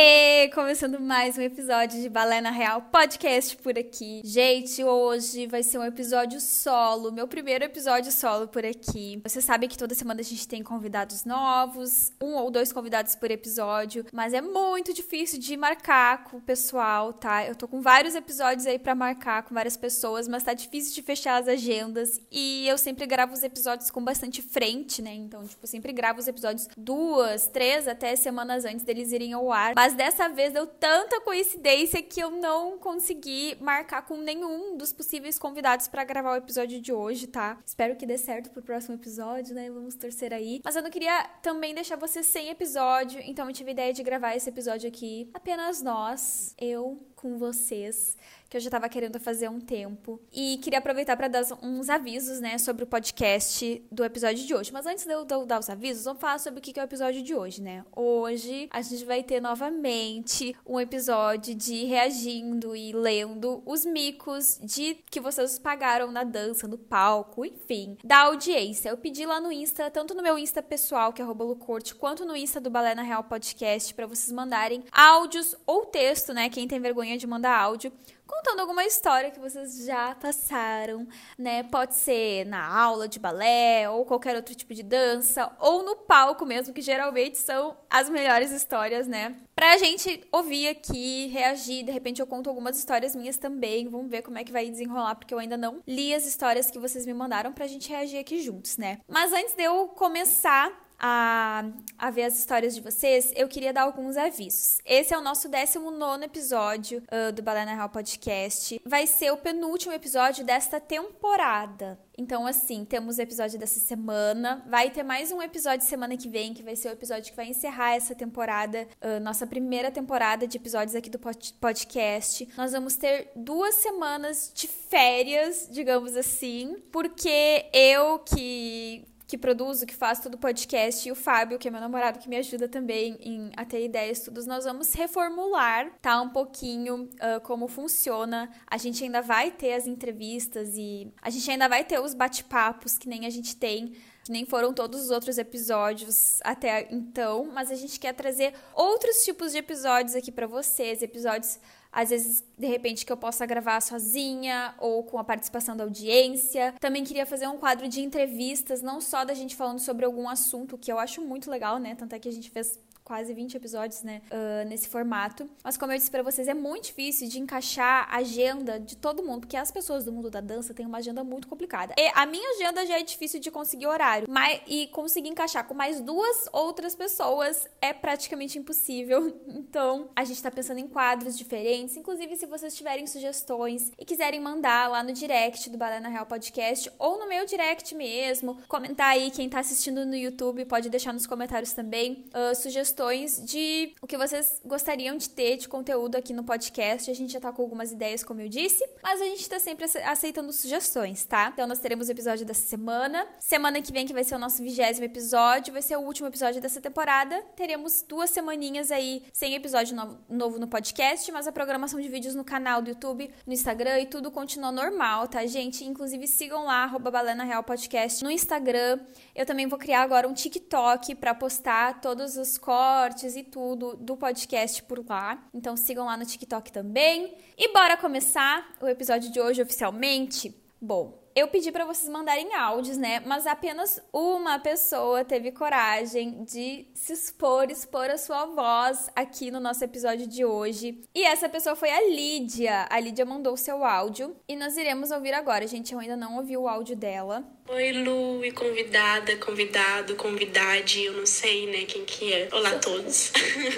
E 0.00 0.48
começando 0.50 1.00
mais 1.00 1.36
um 1.36 1.42
episódio 1.42 2.00
de 2.00 2.08
Balé 2.08 2.40
na 2.40 2.52
Real 2.52 2.82
podcast 2.82 3.56
por 3.56 3.76
aqui. 3.76 4.22
Gente, 4.24 4.84
hoje 4.84 5.48
vai 5.48 5.64
ser 5.64 5.76
um 5.76 5.84
episódio 5.84 6.40
solo, 6.40 7.10
meu 7.10 7.26
primeiro 7.26 7.64
episódio 7.64 8.12
solo 8.12 8.46
por 8.46 8.64
aqui. 8.64 9.20
Você 9.24 9.42
sabe 9.42 9.66
que 9.66 9.76
toda 9.76 9.96
semana 9.96 10.20
a 10.20 10.24
gente 10.24 10.46
tem 10.46 10.62
convidados 10.62 11.24
novos, 11.24 12.12
um 12.22 12.36
ou 12.36 12.48
dois 12.48 12.72
convidados 12.72 13.16
por 13.16 13.28
episódio, 13.28 14.06
mas 14.12 14.32
é 14.32 14.40
muito 14.40 14.94
difícil 14.94 15.40
de 15.40 15.56
marcar 15.56 16.22
com 16.22 16.36
o 16.36 16.40
pessoal, 16.40 17.12
tá? 17.12 17.44
Eu 17.44 17.56
tô 17.56 17.66
com 17.66 17.82
vários 17.82 18.14
episódios 18.14 18.68
aí 18.68 18.78
para 18.78 18.94
marcar 18.94 19.42
com 19.42 19.52
várias 19.52 19.76
pessoas, 19.76 20.28
mas 20.28 20.44
tá 20.44 20.54
difícil 20.54 20.94
de 20.94 21.02
fechar 21.02 21.42
as 21.42 21.48
agendas 21.48 22.20
e 22.30 22.68
eu 22.68 22.78
sempre 22.78 23.04
gravo 23.04 23.32
os 23.32 23.42
episódios 23.42 23.90
com 23.90 24.04
bastante 24.04 24.42
frente, 24.42 25.02
né? 25.02 25.12
Então, 25.12 25.44
tipo, 25.44 25.66
sempre 25.66 25.92
gravo 25.92 26.20
os 26.20 26.28
episódios 26.28 26.68
duas, 26.76 27.48
três 27.48 27.88
até 27.88 28.14
semanas 28.14 28.64
antes 28.64 28.84
deles 28.84 29.10
irem 29.10 29.32
ao 29.32 29.50
ar. 29.50 29.74
Mas 29.74 29.87
mas 29.88 29.94
dessa 29.94 30.28
vez 30.28 30.52
deu 30.52 30.66
tanta 30.66 31.18
coincidência 31.22 32.02
que 32.02 32.20
eu 32.20 32.30
não 32.30 32.76
consegui 32.76 33.56
marcar 33.58 34.02
com 34.02 34.18
nenhum 34.18 34.76
dos 34.76 34.92
possíveis 34.92 35.38
convidados 35.38 35.88
para 35.88 36.04
gravar 36.04 36.32
o 36.32 36.36
episódio 36.36 36.78
de 36.78 36.92
hoje, 36.92 37.26
tá? 37.26 37.58
Espero 37.64 37.96
que 37.96 38.04
dê 38.04 38.18
certo 38.18 38.50
pro 38.50 38.60
próximo 38.60 38.96
episódio, 38.96 39.54
né? 39.54 39.70
Vamos 39.70 39.94
torcer 39.94 40.34
aí. 40.34 40.60
Mas 40.62 40.76
eu 40.76 40.82
não 40.82 40.90
queria 40.90 41.24
também 41.40 41.74
deixar 41.74 41.96
você 41.96 42.22
sem 42.22 42.50
episódio, 42.50 43.18
então 43.24 43.48
eu 43.48 43.54
tive 43.54 43.70
a 43.70 43.72
ideia 43.72 43.92
de 43.94 44.02
gravar 44.02 44.36
esse 44.36 44.50
episódio 44.50 44.86
aqui 44.86 45.30
apenas 45.32 45.80
nós, 45.80 46.54
eu 46.58 47.00
com 47.16 47.38
vocês 47.38 48.14
que 48.48 48.56
eu 48.56 48.60
já 48.60 48.68
estava 48.68 48.88
querendo 48.88 49.20
fazer 49.20 49.46
há 49.46 49.50
um 49.50 49.60
tempo. 49.60 50.20
E 50.32 50.58
queria 50.58 50.78
aproveitar 50.78 51.16
para 51.16 51.28
dar 51.28 51.44
uns 51.62 51.88
avisos, 51.88 52.40
né, 52.40 52.58
sobre 52.58 52.84
o 52.84 52.86
podcast 52.86 53.82
do 53.92 54.04
episódio 54.04 54.46
de 54.46 54.54
hoje. 54.54 54.72
Mas 54.72 54.86
antes 54.86 55.04
de 55.04 55.12
eu 55.12 55.24
dar 55.24 55.58
os 55.58 55.68
avisos, 55.68 56.04
vamos 56.04 56.20
falar 56.20 56.38
sobre 56.38 56.58
o 56.58 56.62
que 56.62 56.78
é 56.78 56.82
o 56.82 56.84
episódio 56.84 57.22
de 57.22 57.34
hoje, 57.34 57.60
né? 57.62 57.84
Hoje 57.94 58.68
a 58.70 58.80
gente 58.80 59.04
vai 59.04 59.22
ter 59.22 59.40
novamente 59.40 60.56
um 60.66 60.80
episódio 60.80 61.54
de 61.54 61.84
reagindo 61.84 62.74
e 62.74 62.92
lendo 62.92 63.62
os 63.66 63.84
micos 63.84 64.58
de 64.62 64.94
que 65.10 65.20
vocês 65.20 65.58
pagaram 65.58 66.10
na 66.10 66.24
dança, 66.24 66.66
no 66.66 66.78
palco, 66.78 67.44
enfim, 67.44 67.96
da 68.02 68.18
audiência. 68.20 68.88
Eu 68.88 68.96
pedi 68.96 69.26
lá 69.26 69.40
no 69.40 69.52
Insta, 69.52 69.90
tanto 69.90 70.14
no 70.14 70.22
meu 70.22 70.38
Insta 70.38 70.62
pessoal, 70.62 71.12
que 71.12 71.22
é 71.22 71.24
Lucorte, 71.24 71.94
quanto 71.94 72.24
no 72.24 72.36
Insta 72.36 72.60
do 72.60 72.68
Balé 72.70 72.94
na 72.94 73.02
Real 73.02 73.24
Podcast, 73.24 73.94
para 73.94 74.06
vocês 74.06 74.32
mandarem 74.32 74.82
áudios 74.90 75.54
ou 75.66 75.86
texto, 75.86 76.32
né? 76.32 76.48
Quem 76.48 76.66
tem 76.66 76.80
vergonha 76.80 77.16
de 77.16 77.26
mandar 77.26 77.56
áudio 77.58 77.92
contando 78.28 78.60
alguma 78.60 78.84
história 78.84 79.30
que 79.30 79.40
vocês 79.40 79.84
já 79.86 80.14
passaram, 80.14 81.08
né? 81.36 81.62
Pode 81.64 81.94
ser 81.96 82.44
na 82.44 82.64
aula 82.64 83.08
de 83.08 83.18
balé 83.18 83.88
ou 83.88 84.04
qualquer 84.04 84.36
outro 84.36 84.54
tipo 84.54 84.74
de 84.74 84.82
dança 84.82 85.50
ou 85.58 85.82
no 85.82 85.96
palco 85.96 86.44
mesmo, 86.44 86.74
que 86.74 86.82
geralmente 86.82 87.38
são 87.38 87.76
as 87.88 88.08
melhores 88.10 88.52
histórias, 88.52 89.08
né? 89.08 89.34
Pra 89.56 89.78
gente 89.78 90.22
ouvir 90.30 90.68
aqui, 90.68 91.26
reagir, 91.28 91.84
de 91.84 91.90
repente 91.90 92.20
eu 92.20 92.26
conto 92.26 92.48
algumas 92.48 92.78
histórias 92.78 93.16
minhas 93.16 93.38
também. 93.38 93.88
Vamos 93.88 94.10
ver 94.10 94.22
como 94.22 94.38
é 94.38 94.44
que 94.44 94.52
vai 94.52 94.68
desenrolar, 94.68 95.16
porque 95.16 95.32
eu 95.32 95.38
ainda 95.38 95.56
não 95.56 95.82
li 95.86 96.14
as 96.14 96.26
histórias 96.26 96.70
que 96.70 96.78
vocês 96.78 97.06
me 97.06 97.14
mandaram 97.14 97.52
pra 97.52 97.66
gente 97.66 97.88
reagir 97.88 98.18
aqui 98.18 98.40
juntos, 98.40 98.76
né? 98.76 98.98
Mas 99.08 99.32
antes 99.32 99.54
de 99.54 99.62
eu 99.62 99.88
começar 99.88 100.87
a, 100.98 101.64
a 101.96 102.10
ver 102.10 102.24
as 102.24 102.38
histórias 102.38 102.74
de 102.74 102.80
vocês, 102.80 103.32
eu 103.36 103.46
queria 103.48 103.72
dar 103.72 103.82
alguns 103.82 104.16
avisos. 104.16 104.78
Esse 104.84 105.14
é 105.14 105.18
o 105.18 105.20
nosso 105.20 105.48
19 105.48 106.24
episódio 106.24 107.02
uh, 107.12 107.32
do 107.32 107.42
Balena 107.42 107.74
Real 107.74 107.88
Podcast. 107.88 108.80
Vai 108.84 109.06
ser 109.06 109.30
o 109.30 109.36
penúltimo 109.36 109.92
episódio 109.92 110.44
desta 110.44 110.80
temporada. 110.80 111.98
Então, 112.16 112.46
assim, 112.46 112.84
temos 112.84 113.18
o 113.18 113.22
episódio 113.22 113.60
dessa 113.60 113.78
semana. 113.78 114.64
Vai 114.68 114.90
ter 114.90 115.04
mais 115.04 115.30
um 115.30 115.40
episódio 115.40 115.86
semana 115.86 116.16
que 116.16 116.28
vem, 116.28 116.52
que 116.52 116.64
vai 116.64 116.74
ser 116.74 116.88
o 116.88 116.92
episódio 116.92 117.30
que 117.30 117.36
vai 117.36 117.46
encerrar 117.46 117.94
essa 117.94 118.12
temporada, 118.12 118.88
uh, 119.00 119.20
nossa 119.20 119.46
primeira 119.46 119.90
temporada 119.92 120.46
de 120.46 120.56
episódios 120.56 120.96
aqui 120.96 121.08
do 121.08 121.20
podcast. 121.60 122.48
Nós 122.56 122.72
vamos 122.72 122.96
ter 122.96 123.30
duas 123.36 123.76
semanas 123.76 124.50
de 124.52 124.66
férias, 124.66 125.68
digamos 125.70 126.16
assim, 126.16 126.76
porque 126.90 127.66
eu 127.72 128.18
que 128.18 129.06
que 129.28 129.36
produzo, 129.36 129.84
que 129.84 129.94
faz 129.94 130.20
todo 130.20 130.34
o 130.34 130.38
podcast, 130.38 131.06
e 131.06 131.12
o 131.12 131.14
Fábio, 131.14 131.58
que 131.58 131.68
é 131.68 131.70
meu 131.70 131.82
namorado, 131.82 132.18
que 132.18 132.30
me 132.30 132.36
ajuda 132.38 132.66
também 132.66 133.18
em 133.20 133.52
a 133.54 133.64
ter 133.64 133.84
ideias, 133.84 134.20
tudo, 134.20 134.42
nós 134.46 134.64
vamos 134.64 134.94
reformular, 134.94 135.92
tá? 136.00 136.18
Um 136.22 136.30
pouquinho 136.30 137.02
uh, 137.02 137.40
como 137.42 137.68
funciona. 137.68 138.50
A 138.66 138.78
gente 138.78 139.04
ainda 139.04 139.20
vai 139.20 139.50
ter 139.50 139.74
as 139.74 139.86
entrevistas 139.86 140.70
e 140.76 141.12
a 141.20 141.28
gente 141.28 141.50
ainda 141.50 141.68
vai 141.68 141.84
ter 141.84 142.00
os 142.00 142.14
bate-papos 142.14 142.96
que 142.96 143.06
nem 143.06 143.26
a 143.26 143.30
gente 143.30 143.54
tem 143.54 143.92
que 144.24 144.32
nem 144.32 144.44
foram 144.44 144.74
todos 144.74 145.04
os 145.04 145.10
outros 145.10 145.38
episódios 145.38 146.38
até 146.44 146.86
então, 146.90 147.46
mas 147.50 147.70
a 147.70 147.74
gente 147.74 147.98
quer 147.98 148.12
trazer 148.12 148.52
outros 148.74 149.24
tipos 149.24 149.52
de 149.52 149.58
episódios 149.58 150.14
aqui 150.14 150.30
para 150.30 150.46
vocês, 150.46 151.00
episódios 151.00 151.58
às 151.92 152.10
vezes, 152.10 152.44
de 152.56 152.66
repente, 152.66 153.04
que 153.04 153.12
eu 153.12 153.16
possa 153.16 153.46
gravar 153.46 153.80
sozinha 153.80 154.74
ou 154.78 155.02
com 155.02 155.18
a 155.18 155.24
participação 155.24 155.76
da 155.76 155.84
audiência. 155.84 156.74
Também 156.80 157.04
queria 157.04 157.24
fazer 157.24 157.48
um 157.48 157.56
quadro 157.56 157.88
de 157.88 158.00
entrevistas, 158.00 158.82
não 158.82 159.00
só 159.00 159.24
da 159.24 159.34
gente 159.34 159.56
falando 159.56 159.78
sobre 159.78 160.04
algum 160.04 160.28
assunto, 160.28 160.76
que 160.76 160.92
eu 160.92 160.98
acho 160.98 161.22
muito 161.22 161.50
legal, 161.50 161.78
né? 161.78 161.94
Tanto 161.94 162.14
é 162.14 162.18
que 162.18 162.28
a 162.28 162.32
gente 162.32 162.50
fez 162.50 162.78
quase 163.08 163.32
20 163.32 163.56
episódios, 163.56 164.02
né, 164.02 164.20
uh, 164.30 164.68
nesse 164.68 164.86
formato. 164.86 165.48
Mas 165.64 165.78
como 165.78 165.92
eu 165.92 165.96
disse 165.96 166.10
para 166.10 166.22
vocês, 166.22 166.46
é 166.46 166.52
muito 166.52 166.84
difícil 166.88 167.26
de 167.26 167.40
encaixar 167.40 168.06
a 168.10 168.18
agenda 168.18 168.78
de 168.78 168.98
todo 168.98 169.22
mundo, 169.22 169.40
porque 169.40 169.56
as 169.56 169.70
pessoas 169.70 170.04
do 170.04 170.12
mundo 170.12 170.28
da 170.28 170.42
dança 170.42 170.74
têm 170.74 170.84
uma 170.84 170.98
agenda 170.98 171.24
muito 171.24 171.48
complicada. 171.48 171.94
E 171.96 172.12
a 172.14 172.26
minha 172.26 172.50
agenda 172.50 172.84
já 172.84 172.98
é 172.98 173.02
difícil 173.02 173.40
de 173.40 173.50
conseguir 173.50 173.86
horário, 173.86 174.28
mas 174.28 174.60
e 174.66 174.88
conseguir 174.88 175.30
encaixar 175.30 175.66
com 175.66 175.72
mais 175.72 176.02
duas 176.02 176.50
outras 176.52 176.94
pessoas 176.94 177.66
é 177.80 177.94
praticamente 177.94 178.58
impossível. 178.58 179.34
Então, 179.68 180.08
a 180.14 180.24
gente 180.24 180.42
tá 180.42 180.50
pensando 180.50 180.78
em 180.78 180.86
quadros 180.86 181.36
diferentes, 181.36 181.96
inclusive 181.96 182.36
se 182.36 182.46
vocês 182.46 182.74
tiverem 182.74 183.06
sugestões 183.06 183.92
e 183.98 184.04
quiserem 184.04 184.40
mandar 184.40 184.88
lá 184.88 185.02
no 185.02 185.12
direct 185.12 185.68
do 185.68 185.76
Balé 185.76 186.00
na 186.00 186.08
Real 186.08 186.24
Podcast 186.24 186.90
ou 186.98 187.18
no 187.18 187.28
meu 187.28 187.44
direct 187.44 187.94
mesmo, 187.94 188.56
comentar 188.66 189.10
aí 189.10 189.30
quem 189.30 189.48
tá 189.48 189.60
assistindo 189.60 190.06
no 190.06 190.14
YouTube, 190.14 190.64
pode 190.64 190.88
deixar 190.88 191.12
nos 191.12 191.26
comentários 191.26 191.72
também 191.72 192.24
uh, 192.34 192.54
sugestões 192.54 192.97
sugestões 192.98 193.40
de 193.44 193.94
o 194.02 194.06
que 194.06 194.16
vocês 194.16 194.60
gostariam 194.64 195.16
de 195.16 195.30
ter 195.30 195.56
de 195.56 195.68
conteúdo 195.68 196.16
aqui 196.16 196.32
no 196.32 196.42
podcast. 196.42 197.10
A 197.10 197.14
gente 197.14 197.32
já 197.32 197.40
tá 197.40 197.52
com 197.52 197.62
algumas 197.62 197.92
ideias, 197.92 198.24
como 198.24 198.40
eu 198.40 198.48
disse, 198.48 198.84
mas 199.02 199.20
a 199.20 199.24
gente 199.24 199.48
tá 199.48 199.58
sempre 199.60 199.86
aceitando 200.04 200.52
sugestões, 200.52 201.24
tá? 201.24 201.50
Então 201.52 201.66
nós 201.66 201.78
teremos 201.78 202.08
o 202.08 202.12
episódio 202.12 202.44
dessa 202.44 202.66
semana. 202.66 203.26
Semana 203.38 203.80
que 203.80 203.92
vem, 203.92 204.06
que 204.06 204.12
vai 204.12 204.24
ser 204.24 204.34
o 204.34 204.38
nosso 204.38 204.62
vigésimo 204.62 205.04
episódio, 205.04 205.72
vai 205.72 205.82
ser 205.82 205.96
o 205.96 206.00
último 206.00 206.26
episódio 206.26 206.60
dessa 206.60 206.80
temporada. 206.80 207.40
Teremos 207.54 208.02
duas 208.02 208.30
semaninhas 208.30 208.90
aí 208.90 209.22
sem 209.32 209.54
episódio 209.54 209.94
novo, 209.94 210.18
novo 210.28 210.58
no 210.58 210.66
podcast, 210.66 211.30
mas 211.30 211.46
a 211.46 211.52
programação 211.52 212.00
de 212.00 212.08
vídeos 212.08 212.34
no 212.34 212.44
canal 212.44 212.82
do 212.82 212.90
YouTube, 212.90 213.30
no 213.46 213.52
Instagram 213.52 214.00
e 214.00 214.06
tudo 214.06 214.30
continua 214.30 214.72
normal, 214.72 215.28
tá, 215.28 215.46
gente? 215.46 215.84
Inclusive 215.84 216.26
sigam 216.26 216.64
lá, 216.64 216.84
arroba 216.84 217.10
Balena 217.10 217.44
Real 217.44 217.62
Podcast 217.62 218.24
no 218.24 218.30
Instagram. 218.30 218.98
Eu 219.38 219.46
também 219.46 219.68
vou 219.68 219.78
criar 219.78 220.02
agora 220.02 220.26
um 220.26 220.34
TikTok 220.34 221.14
para 221.14 221.32
postar 221.32 222.00
todos 222.00 222.36
os 222.36 222.58
cortes 222.58 223.36
e 223.36 223.44
tudo 223.44 223.94
do 223.94 224.16
podcast 224.16 224.82
por 224.82 225.08
lá. 225.08 225.40
Então 225.54 225.76
sigam 225.76 226.06
lá 226.06 226.16
no 226.16 226.26
TikTok 226.26 226.72
também. 226.72 227.36
E 227.56 227.72
bora 227.72 227.96
começar 227.96 228.68
o 228.80 228.88
episódio 228.88 229.30
de 229.30 229.40
hoje 229.40 229.62
oficialmente? 229.62 230.52
Bom, 230.80 231.18
eu 231.34 231.48
pedi 231.48 231.70
para 231.70 231.84
vocês 231.84 232.08
mandarem 232.08 232.54
áudios, 232.54 232.96
né? 232.96 233.20
Mas 233.24 233.46
apenas 233.46 234.00
uma 234.12 234.58
pessoa 234.58 235.24
teve 235.24 235.52
coragem 235.52 236.44
de 236.44 236.86
se 236.94 237.12
expor, 237.12 237.70
expor 237.70 238.10
a 238.10 238.18
sua 238.18 238.46
voz 238.46 239.08
aqui 239.14 239.50
no 239.50 239.60
nosso 239.60 239.84
episódio 239.84 240.26
de 240.26 240.44
hoje. 240.44 241.00
E 241.14 241.22
essa 241.24 241.48
pessoa 241.48 241.76
foi 241.76 241.90
a 241.90 242.08
Lídia. 242.08 242.86
A 242.90 242.98
Lídia 242.98 243.24
mandou 243.24 243.54
o 243.54 243.56
seu 243.56 243.84
áudio 243.84 244.36
e 244.48 244.56
nós 244.56 244.76
iremos 244.76 245.10
ouvir 245.10 245.32
agora. 245.32 245.66
Gente, 245.66 245.92
eu 245.92 246.00
ainda 246.00 246.16
não 246.16 246.38
ouvi 246.38 246.56
o 246.56 246.68
áudio 246.68 246.96
dela. 246.96 247.44
Oi, 247.68 247.92
Lu, 247.92 248.44
e 248.44 248.50
convidada, 248.50 249.36
convidado, 249.36 250.16
convidade, 250.16 251.04
eu 251.04 251.12
não 251.12 251.26
sei, 251.26 251.66
né, 251.66 251.84
quem 251.84 252.04
que 252.04 252.32
é. 252.32 252.48
Olá 252.50 252.70
a 252.70 252.78
todos. 252.78 253.30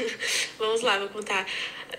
Vamos 0.57 0.81
lá, 0.81 0.99
vou 0.99 1.09
contar 1.09 1.45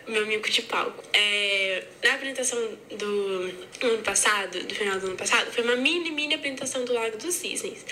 meu 0.08 0.26
mico 0.26 0.50
de 0.50 0.62
palco. 0.64 1.04
É, 1.14 1.84
na 2.04 2.14
apresentação 2.14 2.78
do 2.98 3.52
ano 3.82 4.04
passado, 4.04 4.64
do 4.64 4.76
final 4.76 5.00
do 5.00 5.08
ano 5.08 5.18
passado, 5.18 5.52
foi 5.52 5.64
uma 5.64 5.76
mini, 5.76 6.12
mini 6.12 6.36
apresentação 6.36 6.86
do 6.86 6.94
Lago 6.94 7.18
dos 7.18 7.36
Cisnes. 7.36 7.86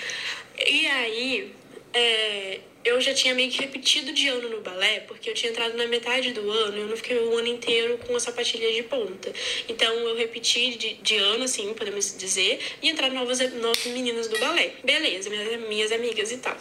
E 0.58 0.86
aí, 0.86 1.54
é, 1.92 2.60
eu 2.84 3.00
já 3.00 3.12
tinha 3.12 3.34
meio 3.34 3.50
que 3.50 3.60
repetido 3.60 4.12
de 4.12 4.28
ano 4.28 4.48
no 4.48 4.60
balé, 4.60 5.00
porque 5.00 5.28
eu 5.28 5.34
tinha 5.34 5.50
entrado 5.50 5.76
na 5.76 5.86
metade 5.86 6.32
do 6.32 6.50
ano 6.50 6.78
e 6.78 6.80
eu 6.80 6.86
não 6.86 6.96
fiquei 6.96 7.18
o 7.18 7.36
ano 7.36 7.48
inteiro 7.48 7.98
com 7.98 8.16
a 8.16 8.20
sapatilha 8.20 8.72
de 8.72 8.82
ponta. 8.84 9.32
Então 9.68 9.92
eu 9.94 10.16
repeti 10.16 10.76
de, 10.76 10.94
de 10.94 11.16
ano, 11.16 11.44
assim, 11.44 11.72
podemos 11.74 12.16
dizer, 12.16 12.58
e 12.82 12.88
entraram 12.88 13.14
novas, 13.14 13.38
novas 13.54 13.84
meninas 13.86 14.28
do 14.28 14.38
balé. 14.38 14.72
Beleza, 14.82 15.28
minhas, 15.28 15.68
minhas 15.68 15.92
amigas 15.92 16.32
e 16.32 16.38
tal. 16.38 16.56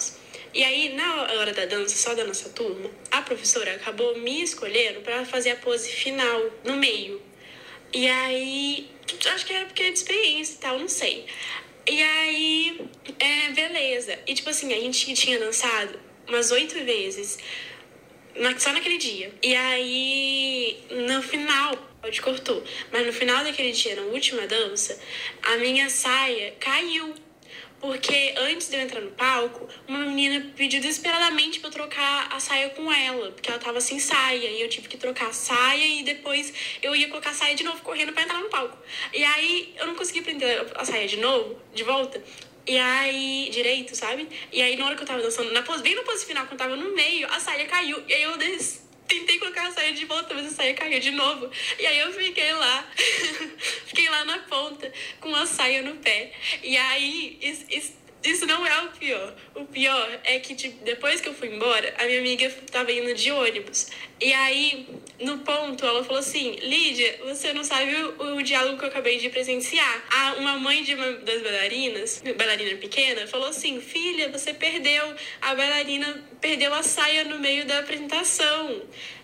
E 0.53 0.63
aí, 0.63 0.93
na 0.93 1.31
hora 1.33 1.53
da 1.53 1.65
dança, 1.65 1.95
só 1.95 2.15
da 2.15 2.25
nossa 2.25 2.49
turma, 2.49 2.89
a 3.11 3.21
professora 3.21 3.75
acabou 3.75 4.17
me 4.17 4.41
escolhendo 4.41 5.01
para 5.01 5.23
fazer 5.23 5.51
a 5.51 5.55
pose 5.55 5.89
final, 5.91 6.49
no 6.63 6.75
meio. 6.75 7.21
E 7.93 8.07
aí, 8.07 8.89
acho 9.33 9.45
que 9.45 9.53
era 9.53 9.65
porque 9.65 9.83
é 9.83 9.91
de 9.91 9.97
experiência 9.97 10.55
e 10.55 10.57
tal, 10.57 10.79
não 10.79 10.87
sei. 10.87 11.25
E 11.87 12.01
aí, 12.01 12.81
é, 13.19 13.49
beleza. 13.51 14.19
E 14.25 14.33
tipo 14.33 14.49
assim, 14.49 14.73
a 14.73 14.79
gente 14.79 15.13
tinha 15.13 15.39
dançado 15.39 15.99
umas 16.27 16.51
oito 16.51 16.75
vezes, 16.83 17.37
só 18.57 18.71
naquele 18.71 18.97
dia. 18.97 19.31
E 19.41 19.55
aí, 19.55 20.79
no 20.89 21.21
final, 21.21 21.75
pode 22.01 22.21
cortou, 22.21 22.63
mas 22.91 23.05
no 23.05 23.13
final 23.13 23.43
daquele 23.43 23.71
dia, 23.71 23.95
na 23.95 24.03
última 24.03 24.47
dança, 24.47 24.99
a 25.43 25.57
minha 25.57 25.89
saia 25.89 26.55
caiu 26.59 27.13
porque 27.79 28.33
antes 28.37 28.69
de 28.69 28.75
eu 28.75 28.81
entrar 28.81 29.01
no 29.01 29.11
palco, 29.11 29.67
uma 29.87 29.99
menina 29.99 30.51
pediu 30.55 30.81
desesperadamente 30.81 31.59
para 31.59 31.69
eu 31.69 31.73
trocar 31.73 32.27
a 32.31 32.39
saia 32.39 32.69
com 32.69 32.91
ela, 32.91 33.31
porque 33.31 33.49
ela 33.49 33.59
tava 33.59 33.79
sem 33.79 33.99
saia, 33.99 34.49
e 34.49 34.61
eu 34.61 34.69
tive 34.69 34.87
que 34.87 34.97
trocar 34.97 35.29
a 35.29 35.33
saia 35.33 35.85
e 35.85 36.03
depois 36.03 36.53
eu 36.81 36.95
ia 36.95 37.07
colocar 37.07 37.29
a 37.29 37.33
saia 37.33 37.55
de 37.55 37.63
novo 37.63 37.81
correndo 37.81 38.13
para 38.13 38.23
entrar 38.23 38.39
no 38.39 38.49
palco. 38.49 38.77
E 39.13 39.23
aí 39.23 39.73
eu 39.77 39.87
não 39.87 39.95
consegui 39.95 40.21
prender 40.21 40.65
a 40.75 40.85
saia 40.85 41.07
de 41.07 41.17
novo, 41.17 41.59
de 41.73 41.83
volta. 41.83 42.21
E 42.67 42.77
aí, 42.77 43.49
direito, 43.51 43.95
sabe? 43.95 44.27
E 44.51 44.61
aí, 44.61 44.75
na 44.75 44.85
hora 44.85 44.95
que 44.95 45.01
eu 45.01 45.07
tava 45.07 45.21
dançando, 45.21 45.51
na 45.51 45.63
pose, 45.63 45.81
bem 45.81 45.95
na 45.95 46.03
pose 46.03 46.23
final, 46.25 46.45
quando 46.45 46.51
eu 46.51 46.67
tava 46.67 46.75
no 46.75 46.93
meio, 46.93 47.27
a 47.27 47.39
saia 47.39 47.65
caiu. 47.65 48.03
E 48.07 48.13
aí 48.13 48.23
eu 48.23 48.37
des 48.37 48.88
tentei 49.09 49.39
colocar 49.39 49.67
a 49.67 49.71
saia 49.71 49.91
de 49.91 50.05
volta, 50.05 50.33
mas 50.33 50.45
a 50.45 50.49
saia 50.51 50.73
caiu 50.73 50.99
de 50.99 51.11
novo. 51.11 51.49
E 51.77 51.85
aí 51.85 51.99
eu 51.99 52.13
fiquei 52.13 52.53
lá, 52.53 52.87
fiquei 53.85 54.07
lá 54.07 54.23
na 54.23 54.37
ponta, 54.39 54.91
com 55.19 55.35
a 55.35 55.45
saia 55.45 55.81
no 55.81 55.95
pé. 55.97 56.31
E 56.63 56.77
aí, 56.77 57.37
isso, 57.41 57.93
isso, 58.23 58.45
não 58.45 58.67
é 58.67 58.81
o 58.81 58.87
pior. 58.89 59.33
O 59.55 59.65
pior 59.65 60.19
é 60.25 60.39
que, 60.39 60.53
tipo, 60.53 60.83
depois 60.83 61.21
que 61.21 61.29
eu 61.29 61.33
fui 61.33 61.55
embora, 61.55 61.93
a 61.97 62.05
minha 62.05 62.19
amiga 62.19 62.49
tava 62.69 62.91
indo 62.91 63.13
de 63.13 63.31
ônibus. 63.31 63.87
E 64.19 64.33
aí, 64.33 64.87
no 65.21 65.37
ponto, 65.39 65.85
ela 65.85 66.03
falou 66.03 66.19
assim: 66.19 66.51
Lídia, 66.61 67.19
você 67.23 67.53
não 67.53 67.63
sabe 67.63 67.95
o, 67.95 68.35
o 68.35 68.43
diálogo 68.43 68.77
que 68.77 68.83
eu 68.83 68.89
acabei 68.89 69.17
de 69.17 69.29
presenciar. 69.29 70.03
A, 70.11 70.33
uma 70.33 70.59
mãe 70.59 70.83
de 70.83 70.95
uma 70.95 71.13
das 71.13 71.41
bailarinas, 71.41 72.21
bailarina 72.37 72.77
pequena, 72.77 73.25
falou 73.25 73.47
assim: 73.47 73.79
Filha, 73.79 74.29
você 74.29 74.53
perdeu. 74.53 75.15
A 75.41 75.55
bailarina 75.55 76.21
perdeu 76.41 76.73
a 76.73 76.83
saia 76.83 77.23
no 77.23 77.39
meio 77.39 77.65
da 77.65 77.79
apresentação. 77.79 78.81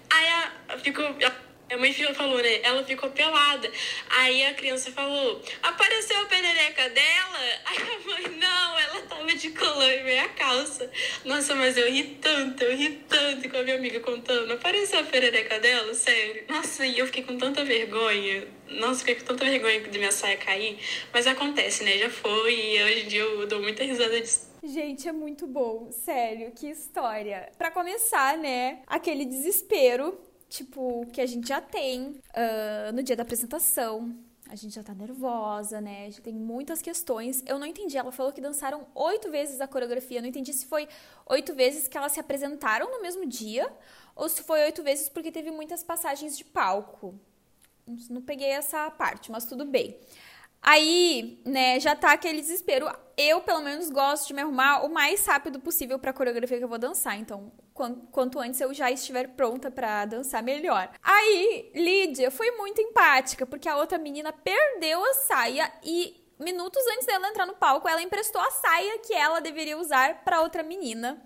Aí 0.09 0.27
a, 0.69 0.77
ficou. 0.77 1.06
A 1.06 1.44
mãe 1.78 1.94
falou, 2.14 2.38
né? 2.42 2.60
Ela 2.62 2.84
ficou 2.84 3.10
pelada. 3.10 3.72
Aí 4.10 4.46
a 4.46 4.54
criança 4.54 4.92
falou: 4.92 5.42
apareceu 5.64 6.22
a 6.22 6.26
perereca 6.26 6.90
dela? 6.90 7.40
Aí 7.66 7.78
a 7.78 8.08
mãe, 8.08 8.38
não, 8.38 8.80
ela 8.80 9.02
tava 9.02 9.34
de 9.34 9.50
colã 9.50 9.92
e 9.92 10.04
meia 10.04 10.28
calça. 10.30 10.90
Nossa, 11.24 11.56
mas 11.56 11.78
eu 11.78 11.92
ri 11.92 12.18
tanto, 12.22 12.64
eu 12.64 12.76
ri 12.76 13.04
tanto 13.10 13.50
com 13.50 13.58
a 13.58 13.64
minha 13.64 13.76
amiga 13.76 14.00
contando. 14.00 14.54
Apareceu 14.54 15.00
a 15.00 15.04
perereca 15.04 15.60
dela? 15.60 15.94
Sério. 15.94 16.46
Nossa, 16.48 16.86
e 16.86 17.00
eu 17.00 17.06
fiquei 17.08 17.24
com 17.24 17.38
tanta 17.38 17.66
vergonha. 17.66 18.48
Nossa, 18.70 19.00
fiquei 19.00 19.16
com 19.16 19.26
tanta 19.26 19.46
vergonha 19.46 19.82
de 19.82 19.98
minha 19.98 20.12
saia 20.12 20.38
cair. 20.38 20.78
Mas 21.12 21.28
acontece, 21.28 21.84
né? 21.84 21.98
Já 21.98 22.10
foi 22.10 22.54
e 22.54 22.84
hoje 22.84 23.00
em 23.02 23.08
dia 23.08 23.22
eu 23.22 23.48
dou 23.48 23.62
muita 23.62 23.84
risada 23.84 24.20
disso. 24.22 24.56
Gente, 24.64 25.08
é 25.08 25.12
muito 25.12 25.46
bom, 25.46 25.92
sério, 25.92 26.52
que 26.56 26.68
história. 26.68 27.52
Para 27.56 27.70
começar, 27.70 28.36
né, 28.36 28.80
aquele 28.88 29.24
desespero 29.24 30.18
tipo, 30.57 31.06
que 31.12 31.22
a 31.22 31.25
gente 31.25 31.48
já 31.48 31.60
tem 31.60 32.10
uh, 32.10 32.94
no 32.94 33.04
dia 33.04 33.16
da 33.16 33.24
apresentação. 33.24 34.16
A 34.48 34.56
gente 34.56 34.75
já 34.75 34.84
tá 34.84 34.94
nervosa, 34.94 35.81
né? 35.81 36.04
A 36.04 36.06
gente 36.06 36.22
tem 36.22 36.34
muitas 36.34 36.81
questões. 36.81 37.44
Eu 37.48 37.57
não 37.57 37.66
entendi. 37.66 37.98
Ela 37.98 38.12
falou 38.12 38.31
que 38.31 38.40
dançaram 38.40 38.86
oito 38.94 39.31
vezes 39.31 39.60
a 39.60 39.68
coreografia. 39.68 40.19
Eu 40.19 40.22
não 40.22 40.30
entendi 40.30 40.54
se 40.54 40.68
foi 40.68 40.88
oito 41.25 41.54
vezes 41.56 41.88
que 41.88 41.98
elas 41.98 42.12
se 42.12 42.19
apresentaram 42.19 42.92
no 42.92 43.02
mesmo 43.02 43.25
dia 43.25 43.72
ou 44.16 44.30
se 44.30 44.44
foi 44.44 44.62
oito 44.62 44.84
vezes 44.84 45.10
porque 45.10 45.31
teve 45.31 45.50
muitas 45.50 45.84
passagens 45.84 46.38
de 46.38 46.46
palco. 46.46 47.19
Não 48.10 48.22
peguei 48.22 48.50
essa 48.50 48.90
parte, 48.92 49.31
mas 49.31 49.46
tudo 49.46 49.66
bem. 49.66 50.00
Aí, 50.68 51.40
né, 51.46 51.80
já 51.80 51.96
tá 51.96 52.12
aquele 52.14 52.42
desespero. 52.42 52.92
Eu, 53.16 53.40
pelo 53.42 53.62
menos, 53.62 53.88
gosto 53.92 54.28
de 54.28 54.34
me 54.34 54.42
arrumar 54.42 54.84
o 54.84 54.92
mais 54.92 55.24
rápido 55.24 55.60
possível 55.60 56.00
pra 56.00 56.12
coreografia 56.12 56.58
que 56.58 56.64
eu 56.64 56.68
vou 56.68 56.80
dançar. 56.80 57.20
Então, 57.20 57.52
quanto 58.12 58.40
antes 58.40 58.60
eu 58.60 58.74
já 58.74 58.90
estiver 58.90 59.28
pronta 59.36 59.70
para 59.70 60.06
dançar, 60.06 60.42
melhor. 60.42 60.90
Aí, 61.04 61.72
Lídia 61.76 62.32
foi 62.32 62.50
muito 62.58 62.82
empática, 62.82 63.46
porque 63.46 63.70
a 63.70 63.78
outra 63.78 64.00
menina 64.00 64.34
perdeu 64.34 65.04
a 65.06 65.14
saia 65.14 65.72
e 65.84 66.26
minutos 66.40 66.82
antes 66.94 67.06
dela 67.06 67.30
entrar 67.30 67.46
no 67.46 67.54
palco, 67.54 67.88
ela 67.88 68.02
emprestou 68.02 68.42
a 68.42 68.50
saia 68.50 68.98
que 68.98 69.14
ela 69.14 69.40
deveria 69.40 69.78
usar 69.78 70.24
para 70.24 70.42
outra 70.42 70.64
menina. 70.64 71.24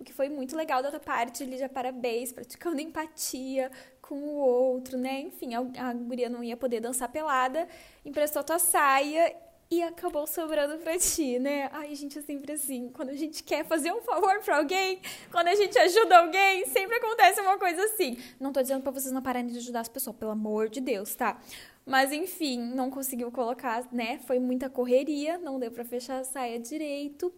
O 0.00 0.04
que 0.04 0.12
foi 0.12 0.28
muito 0.28 0.56
legal 0.56 0.80
da 0.80 0.88
outra 0.88 1.00
parte, 1.00 1.44
Lídia, 1.44 1.68
parabéns, 1.68 2.32
praticando 2.32 2.80
empatia, 2.80 3.70
com 4.08 4.14
o 4.14 4.36
outro, 4.38 4.96
né? 4.96 5.20
Enfim, 5.20 5.54
a, 5.54 5.60
a 5.60 5.92
guria 5.92 6.30
não 6.30 6.42
ia 6.42 6.56
poder 6.56 6.80
dançar 6.80 7.10
pelada, 7.10 7.68
emprestou 8.06 8.42
tua 8.42 8.58
saia 8.58 9.36
e 9.70 9.82
acabou 9.82 10.26
sobrando 10.26 10.78
pra 10.78 10.98
ti, 10.98 11.38
né? 11.38 11.68
Ai, 11.74 11.94
gente, 11.94 12.18
é 12.18 12.22
sempre 12.22 12.52
assim. 12.52 12.88
Quando 12.88 13.10
a 13.10 13.14
gente 13.14 13.42
quer 13.44 13.66
fazer 13.66 13.92
um 13.92 14.00
favor 14.00 14.40
pra 14.40 14.56
alguém, 14.56 14.98
quando 15.30 15.48
a 15.48 15.54
gente 15.54 15.78
ajuda 15.78 16.20
alguém, 16.20 16.64
sempre 16.68 16.96
acontece 16.96 17.38
uma 17.42 17.58
coisa 17.58 17.84
assim. 17.84 18.16
Não 18.40 18.50
tô 18.50 18.62
dizendo 18.62 18.82
pra 18.82 18.90
vocês 18.90 19.12
não 19.12 19.20
pararem 19.20 19.50
de 19.50 19.58
ajudar 19.58 19.80
as 19.80 19.88
pessoas, 19.88 20.16
pelo 20.16 20.30
amor 20.30 20.70
de 20.70 20.80
Deus, 20.80 21.14
tá? 21.14 21.38
Mas 21.84 22.10
enfim, 22.10 22.58
não 22.58 22.90
conseguiu 22.90 23.30
colocar, 23.30 23.86
né? 23.92 24.18
Foi 24.26 24.38
muita 24.38 24.70
correria, 24.70 25.36
não 25.36 25.58
deu 25.58 25.70
pra 25.70 25.84
fechar 25.84 26.20
a 26.20 26.24
saia 26.24 26.58
direito. 26.58 27.30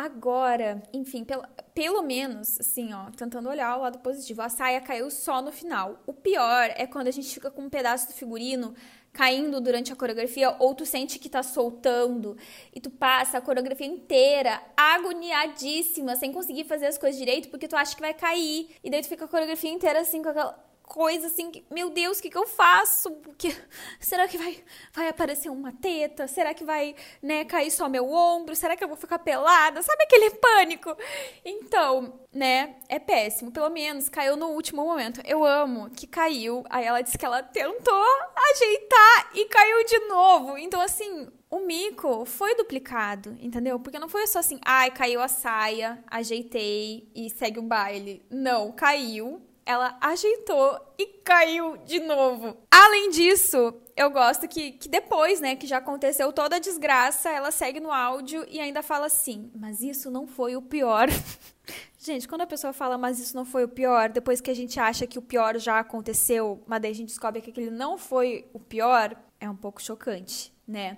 Agora, 0.00 0.80
enfim, 0.92 1.24
pelo, 1.24 1.42
pelo 1.74 2.02
menos, 2.02 2.60
assim, 2.60 2.94
ó, 2.94 3.10
tentando 3.10 3.48
olhar 3.48 3.76
o 3.76 3.80
lado 3.80 3.98
positivo, 3.98 4.40
a 4.42 4.48
saia 4.48 4.80
caiu 4.80 5.10
só 5.10 5.42
no 5.42 5.50
final. 5.50 6.00
O 6.06 6.12
pior 6.12 6.72
é 6.76 6.86
quando 6.86 7.08
a 7.08 7.10
gente 7.10 7.34
fica 7.34 7.50
com 7.50 7.62
um 7.62 7.68
pedaço 7.68 8.06
do 8.06 8.14
figurino 8.14 8.76
caindo 9.12 9.60
durante 9.60 9.92
a 9.92 9.96
coreografia, 9.96 10.54
ou 10.60 10.72
tu 10.72 10.86
sente 10.86 11.18
que 11.18 11.28
tá 11.28 11.42
soltando, 11.42 12.36
e 12.72 12.80
tu 12.80 12.90
passa 12.90 13.38
a 13.38 13.40
coreografia 13.40 13.88
inteira 13.88 14.62
agoniadíssima, 14.76 16.14
sem 16.14 16.32
conseguir 16.32 16.62
fazer 16.62 16.86
as 16.86 16.96
coisas 16.96 17.18
direito, 17.18 17.48
porque 17.48 17.66
tu 17.66 17.74
acha 17.74 17.96
que 17.96 18.00
vai 18.00 18.14
cair, 18.14 18.68
e 18.84 18.88
daí 18.88 19.02
tu 19.02 19.08
fica 19.08 19.24
a 19.24 19.28
coreografia 19.28 19.72
inteira 19.72 19.98
assim 19.98 20.22
com 20.22 20.28
aquela 20.28 20.67
coisa 20.88 21.26
assim, 21.26 21.50
que, 21.50 21.64
meu 21.70 21.90
Deus, 21.90 22.18
o 22.18 22.22
que, 22.22 22.30
que 22.30 22.38
eu 22.38 22.46
faço? 22.46 23.10
Porque, 23.12 23.54
será 24.00 24.26
que 24.26 24.38
vai, 24.38 24.64
vai 24.92 25.08
aparecer 25.08 25.50
uma 25.50 25.72
teta? 25.72 26.26
Será 26.26 26.54
que 26.54 26.64
vai, 26.64 26.96
né, 27.22 27.44
cair 27.44 27.70
só 27.70 27.88
meu 27.88 28.10
ombro? 28.10 28.56
Será 28.56 28.74
que 28.74 28.82
eu 28.82 28.88
vou 28.88 28.96
ficar 28.96 29.18
pelada? 29.18 29.82
Sabe 29.82 30.04
aquele 30.04 30.30
pânico? 30.30 30.96
Então, 31.44 32.20
né, 32.32 32.76
é 32.88 32.98
péssimo. 32.98 33.52
Pelo 33.52 33.70
menos 33.70 34.08
caiu 34.08 34.36
no 34.36 34.48
último 34.48 34.84
momento. 34.84 35.20
Eu 35.24 35.44
amo 35.44 35.90
que 35.90 36.06
caiu. 36.06 36.64
Aí 36.70 36.84
ela 36.84 37.02
disse 37.02 37.18
que 37.18 37.26
ela 37.26 37.42
tentou 37.42 38.04
ajeitar 38.50 39.30
e 39.34 39.44
caiu 39.46 39.84
de 39.84 39.98
novo. 40.08 40.58
Então, 40.58 40.80
assim, 40.80 41.28
o 41.50 41.60
mico 41.60 42.24
foi 42.24 42.54
duplicado, 42.54 43.36
entendeu? 43.40 43.80
Porque 43.80 43.98
não 43.98 44.08
foi 44.08 44.26
só 44.26 44.38
assim, 44.38 44.58
ai, 44.64 44.90
caiu 44.90 45.20
a 45.20 45.28
saia, 45.28 46.02
ajeitei 46.06 47.10
e 47.14 47.30
segue 47.30 47.58
o 47.58 47.62
baile. 47.62 48.22
Não, 48.30 48.70
caiu, 48.72 49.40
ela 49.68 49.98
ajeitou 50.00 50.80
e 50.96 51.06
caiu 51.22 51.76
de 51.84 52.00
novo. 52.00 52.56
Além 52.70 53.10
disso, 53.10 53.74
eu 53.94 54.10
gosto 54.10 54.48
que, 54.48 54.72
que 54.72 54.88
depois, 54.88 55.42
né, 55.42 55.56
que 55.56 55.66
já 55.66 55.76
aconteceu 55.76 56.32
toda 56.32 56.56
a 56.56 56.58
desgraça, 56.58 57.28
ela 57.28 57.50
segue 57.50 57.78
no 57.78 57.92
áudio 57.92 58.46
e 58.48 58.58
ainda 58.58 58.82
fala 58.82 59.04
assim: 59.04 59.52
Mas 59.54 59.82
isso 59.82 60.10
não 60.10 60.26
foi 60.26 60.56
o 60.56 60.62
pior. 60.62 61.08
gente, 62.00 62.26
quando 62.26 62.40
a 62.40 62.46
pessoa 62.46 62.72
fala, 62.72 62.96
mas 62.96 63.20
isso 63.20 63.36
não 63.36 63.44
foi 63.44 63.64
o 63.64 63.68
pior, 63.68 64.08
depois 64.08 64.40
que 64.40 64.50
a 64.50 64.54
gente 64.54 64.80
acha 64.80 65.06
que 65.06 65.18
o 65.18 65.22
pior 65.22 65.58
já 65.58 65.78
aconteceu, 65.78 66.62
mas 66.66 66.80
daí 66.80 66.92
a 66.92 66.94
gente 66.94 67.08
descobre 67.08 67.42
que 67.42 67.50
aquele 67.50 67.70
não 67.70 67.98
foi 67.98 68.48
o 68.54 68.58
pior, 68.58 69.14
é 69.38 69.50
um 69.50 69.56
pouco 69.56 69.82
chocante, 69.82 70.50
né? 70.66 70.96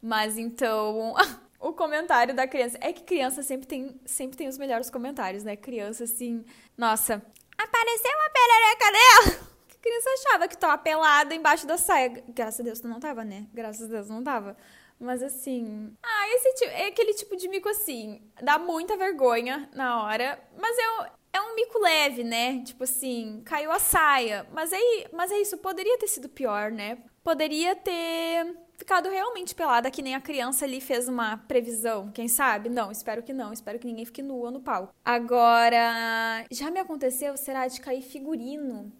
Mas 0.00 0.38
então. 0.38 1.14
o 1.64 1.72
comentário 1.72 2.34
da 2.34 2.46
criança. 2.46 2.76
É 2.80 2.92
que 2.92 3.02
criança 3.02 3.42
sempre 3.42 3.66
tem, 3.66 4.00
sempre 4.04 4.36
tem 4.36 4.46
os 4.46 4.58
melhores 4.58 4.90
comentários, 4.90 5.42
né? 5.42 5.56
Criança, 5.56 6.04
assim. 6.04 6.44
Nossa, 6.76 7.22
Apareceu 7.58 8.10
uma 8.10 8.30
perereca 8.30 8.92
dela! 8.92 9.44
Que 9.68 9.78
criança 9.78 10.10
achava 10.10 10.48
que 10.48 10.56
tava 10.56 10.78
pelada 10.78 11.34
embaixo 11.34 11.66
da 11.66 11.76
saia. 11.76 12.22
Graças 12.28 12.60
a 12.60 12.62
Deus 12.62 12.80
não 12.82 13.00
tava, 13.00 13.24
né? 13.24 13.46
Graças 13.52 13.82
a 13.82 13.92
Deus 13.92 14.08
não 14.08 14.22
tava. 14.22 14.56
Mas 14.98 15.22
assim. 15.22 15.94
Ah, 16.02 16.28
esse 16.28 16.54
tipo, 16.54 16.70
é 16.70 16.86
aquele 16.86 17.12
tipo 17.14 17.36
de 17.36 17.48
mico 17.48 17.68
assim. 17.68 18.22
Dá 18.42 18.58
muita 18.58 18.96
vergonha 18.96 19.68
na 19.74 20.02
hora. 20.02 20.42
Mas 20.56 20.76
eu, 20.78 21.06
é 21.34 21.40
um 21.40 21.54
mico 21.54 21.78
leve, 21.80 22.22
né? 22.22 22.62
Tipo 22.64 22.84
assim, 22.84 23.42
caiu 23.44 23.72
a 23.72 23.78
saia. 23.78 24.46
Mas, 24.52 24.72
aí, 24.72 25.06
mas 25.12 25.32
é 25.32 25.40
isso, 25.40 25.58
poderia 25.58 25.98
ter 25.98 26.06
sido 26.06 26.28
pior, 26.28 26.70
né? 26.70 26.98
Poderia 27.22 27.74
ter 27.74 28.56
ficado 28.76 29.08
realmente 29.08 29.54
pelada, 29.54 29.90
que 29.90 30.02
nem 30.02 30.14
a 30.14 30.20
criança 30.20 30.64
ali 30.64 30.80
fez 30.80 31.08
uma 31.08 31.36
previsão, 31.36 32.10
quem 32.12 32.28
sabe? 32.28 32.68
Não, 32.68 32.90
espero 32.90 33.22
que 33.22 33.32
não, 33.32 33.52
espero 33.52 33.78
que 33.78 33.86
ninguém 33.86 34.04
fique 34.04 34.22
nua 34.22 34.50
no 34.50 34.60
palco. 34.60 34.94
Agora, 35.04 36.44
já 36.50 36.70
me 36.70 36.80
aconteceu, 36.80 37.36
será, 37.36 37.66
de 37.66 37.80
cair 37.80 38.02
figurino 38.02 38.92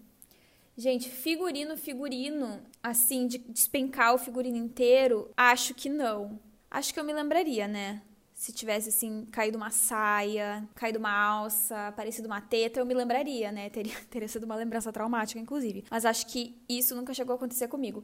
Gente, 0.77 1.09
figurino, 1.09 1.77
figurino, 1.77 2.61
assim, 2.83 3.27
de 3.27 3.37
despencar 3.37 4.13
o 4.13 4.17
figurino 4.17 4.57
inteiro, 4.57 5.31
acho 5.37 5.73
que 5.73 5.87
não. 5.87 6.37
Acho 6.69 6.93
que 6.93 6.99
eu 6.99 7.03
me 7.05 7.13
lembraria, 7.13 7.65
né? 7.65 8.01
Se 8.33 8.51
tivesse, 8.51 8.89
assim, 8.89 9.25
caído 9.31 9.57
uma 9.57 9.71
saia, 9.71 10.67
caído 10.75 10.99
uma 10.99 11.09
alça, 11.09 11.87
aparecido 11.87 12.27
uma 12.27 12.41
teta, 12.41 12.81
eu 12.81 12.85
me 12.85 12.93
lembraria, 12.93 13.53
né? 13.53 13.69
Teria, 13.69 13.95
teria 14.11 14.27
sido 14.27 14.43
uma 14.43 14.55
lembrança 14.57 14.91
traumática, 14.91 15.39
inclusive. 15.39 15.85
Mas 15.89 16.03
acho 16.03 16.27
que 16.27 16.61
isso 16.67 16.93
nunca 16.93 17.13
chegou 17.13 17.31
a 17.31 17.35
acontecer 17.37 17.69
comigo. 17.69 18.03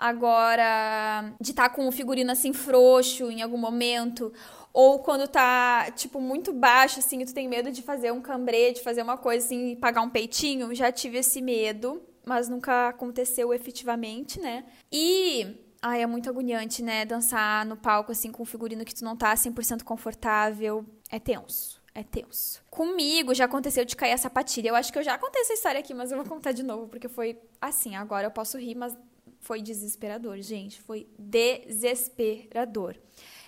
Agora, 0.00 1.34
de 1.40 1.50
estar 1.50 1.68
tá 1.68 1.74
com 1.74 1.86
o 1.86 1.92
figurino 1.92 2.32
assim 2.32 2.52
frouxo 2.52 3.30
em 3.30 3.42
algum 3.42 3.58
momento, 3.58 4.32
ou 4.72 5.00
quando 5.00 5.28
tá, 5.28 5.90
tipo, 5.90 6.20
muito 6.20 6.52
baixo, 6.52 7.00
assim, 7.00 7.20
e 7.20 7.26
tu 7.26 7.34
tem 7.34 7.48
medo 7.48 7.70
de 7.70 7.82
fazer 7.82 8.10
um 8.10 8.20
cambrê, 8.20 8.72
de 8.72 8.82
fazer 8.82 9.02
uma 9.02 9.18
coisa 9.18 9.44
assim, 9.44 9.72
e 9.72 9.76
pagar 9.76 10.00
um 10.00 10.08
peitinho, 10.08 10.74
já 10.74 10.90
tive 10.90 11.18
esse 11.18 11.42
medo 11.42 12.02
mas 12.22 12.48
nunca 12.48 12.90
aconteceu 12.90 13.52
efetivamente, 13.52 14.38
né? 14.38 14.64
E 14.92 15.56
Ai, 15.82 16.02
é 16.02 16.06
muito 16.06 16.28
agoniante, 16.28 16.82
né? 16.82 17.06
Dançar 17.06 17.64
no 17.64 17.76
palco, 17.76 18.12
assim, 18.12 18.30
com 18.30 18.42
um 18.42 18.46
figurino 18.46 18.84
que 18.84 18.94
tu 18.94 19.02
não 19.02 19.16
tá 19.16 19.34
100% 19.34 19.82
confortável. 19.82 20.84
É 21.10 21.18
tenso. 21.18 21.80
É 21.94 22.02
tenso. 22.02 22.62
Comigo 22.70 23.34
já 23.34 23.46
aconteceu 23.46 23.84
de 23.84 23.96
cair 23.96 24.12
a 24.12 24.18
sapatilha. 24.18 24.68
Eu 24.68 24.76
acho 24.76 24.92
que 24.92 24.98
eu 24.98 25.02
já 25.02 25.16
contei 25.16 25.40
essa 25.40 25.54
história 25.54 25.80
aqui, 25.80 25.94
mas 25.94 26.12
eu 26.12 26.18
vou 26.18 26.26
contar 26.26 26.52
de 26.52 26.62
novo, 26.62 26.86
porque 26.86 27.08
foi 27.08 27.40
assim. 27.60 27.96
Agora 27.96 28.26
eu 28.26 28.30
posso 28.30 28.58
rir, 28.58 28.74
mas 28.74 28.96
foi 29.40 29.62
desesperador, 29.62 30.40
gente. 30.40 30.80
Foi 30.80 31.08
desesperador. 31.18 32.96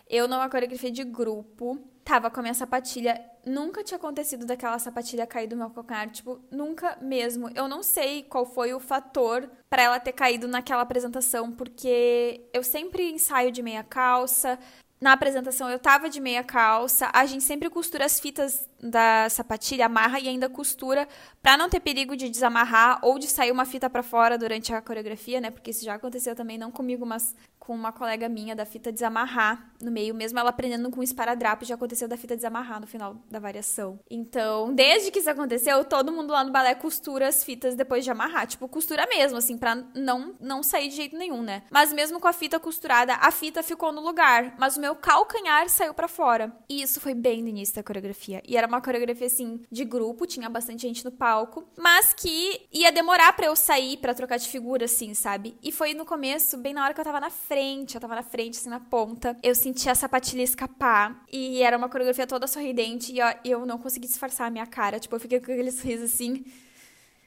Eu, 0.08 0.26
numa 0.26 0.48
coreografia 0.48 0.90
de 0.90 1.04
grupo, 1.04 1.78
tava 2.04 2.30
com 2.30 2.40
a 2.40 2.42
minha 2.42 2.54
sapatilha. 2.54 3.20
Nunca 3.44 3.82
tinha 3.82 3.96
acontecido 3.96 4.44
daquela 4.44 4.78
sapatilha 4.78 5.26
cair 5.26 5.46
do 5.46 5.56
meu 5.56 5.70
calcanhar. 5.70 6.10
Tipo, 6.10 6.40
nunca 6.50 6.98
mesmo. 7.00 7.50
Eu 7.54 7.68
não 7.68 7.82
sei 7.82 8.22
qual 8.22 8.44
foi 8.44 8.74
o 8.74 8.80
fator 8.80 9.48
para 9.70 9.82
ela 9.82 10.00
ter 10.00 10.12
caído 10.12 10.48
naquela 10.48 10.82
apresentação, 10.82 11.52
porque 11.52 12.42
eu 12.52 12.62
sempre 12.62 13.10
ensaio 13.10 13.52
de 13.52 13.62
meia 13.62 13.82
calça. 13.82 14.58
Na 15.00 15.12
apresentação 15.12 15.68
eu 15.68 15.78
tava 15.78 16.08
de 16.08 16.20
meia 16.20 16.44
calça. 16.44 17.10
A 17.12 17.24
gente 17.26 17.44
sempre 17.44 17.68
costura 17.70 18.04
as 18.04 18.20
fitas 18.20 18.68
da 18.82 19.28
sapatilha, 19.30 19.86
amarra 19.86 20.18
e 20.18 20.28
ainda 20.28 20.48
costura 20.48 21.06
para 21.40 21.56
não 21.56 21.68
ter 21.68 21.80
perigo 21.80 22.16
de 22.16 22.28
desamarrar 22.28 22.98
ou 23.02 23.18
de 23.18 23.28
sair 23.28 23.52
uma 23.52 23.64
fita 23.64 23.88
para 23.88 24.02
fora 24.02 24.36
durante 24.36 24.74
a 24.74 24.82
coreografia, 24.82 25.40
né? 25.40 25.50
Porque 25.50 25.70
isso 25.70 25.84
já 25.84 25.94
aconteceu 25.94 26.34
também, 26.34 26.58
não 26.58 26.70
comigo, 26.70 27.06
mas 27.06 27.34
com 27.62 27.76
uma 27.76 27.92
colega 27.92 28.28
minha 28.28 28.56
da 28.56 28.66
fita 28.66 28.90
desamarrar 28.90 29.72
no 29.80 29.92
meio, 29.92 30.12
mesmo 30.16 30.36
ela 30.36 30.50
aprendendo 30.50 30.90
com 30.90 31.00
esparadrapo, 31.00 31.64
já 31.64 31.76
aconteceu 31.76 32.08
da 32.08 32.16
fita 32.16 32.34
desamarrar 32.34 32.80
no 32.80 32.88
final 32.88 33.16
da 33.30 33.38
variação. 33.38 34.00
Então, 34.10 34.74
desde 34.74 35.12
que 35.12 35.20
isso 35.20 35.30
aconteceu, 35.30 35.84
todo 35.84 36.10
mundo 36.10 36.32
lá 36.32 36.42
no 36.42 36.50
balé 36.50 36.74
costura 36.74 37.28
as 37.28 37.44
fitas 37.44 37.76
depois 37.76 38.02
de 38.02 38.10
amarrar, 38.10 38.48
tipo, 38.48 38.66
costura 38.66 39.06
mesmo, 39.06 39.38
assim, 39.38 39.56
pra 39.56 39.76
não, 39.94 40.34
não 40.40 40.60
sair 40.60 40.88
de 40.88 40.96
jeito 40.96 41.16
nenhum, 41.16 41.40
né? 41.40 41.62
Mas 41.70 41.92
mesmo 41.92 42.18
com 42.18 42.26
a 42.26 42.32
fita 42.32 42.58
costurada, 42.58 43.14
a 43.14 43.30
fita 43.30 43.62
ficou 43.62 43.92
no 43.92 44.00
lugar, 44.00 44.56
mas 44.58 44.76
o 44.76 44.80
meu 44.80 44.96
calcanhar 44.96 45.68
saiu 45.68 45.94
para 45.94 46.08
fora. 46.08 46.52
E 46.68 46.82
isso 46.82 47.00
foi 47.00 47.14
bem 47.14 47.42
no 47.42 47.48
início 47.48 47.76
da 47.76 47.82
coreografia. 47.84 48.42
E 48.44 48.56
era 48.56 48.66
uma 48.72 48.80
coreografia, 48.80 49.26
assim, 49.26 49.60
de 49.70 49.84
grupo, 49.84 50.26
tinha 50.26 50.48
bastante 50.48 50.82
gente 50.82 51.04
no 51.04 51.12
palco, 51.12 51.64
mas 51.76 52.12
que 52.12 52.66
ia 52.72 52.90
demorar 52.90 53.32
para 53.34 53.46
eu 53.46 53.56
sair 53.56 53.98
para 53.98 54.14
trocar 54.14 54.38
de 54.38 54.48
figura, 54.48 54.86
assim, 54.86 55.14
sabe? 55.14 55.56
E 55.62 55.70
foi 55.70 55.94
no 55.94 56.04
começo, 56.04 56.56
bem 56.56 56.72
na 56.72 56.84
hora 56.84 56.94
que 56.94 57.00
eu 57.00 57.04
tava 57.04 57.20
na 57.20 57.30
frente, 57.30 57.94
eu 57.94 58.00
tava 58.00 58.14
na 58.14 58.22
frente, 58.22 58.58
assim, 58.58 58.70
na 58.70 58.80
ponta. 58.80 59.36
Eu 59.42 59.54
senti 59.54 59.88
a 59.88 59.94
sapatilha 59.94 60.42
escapar. 60.42 61.22
E 61.30 61.62
era 61.62 61.76
uma 61.76 61.88
coreografia 61.88 62.26
toda 62.26 62.46
sorridente. 62.46 63.12
E 63.12 63.20
ó, 63.20 63.34
eu 63.44 63.66
não 63.66 63.78
consegui 63.78 64.06
disfarçar 64.06 64.46
a 64.46 64.50
minha 64.50 64.66
cara. 64.66 64.98
Tipo, 64.98 65.16
eu 65.16 65.20
fiquei 65.20 65.38
com 65.38 65.52
aquele 65.52 65.70
sorriso 65.72 66.04
assim 66.04 66.44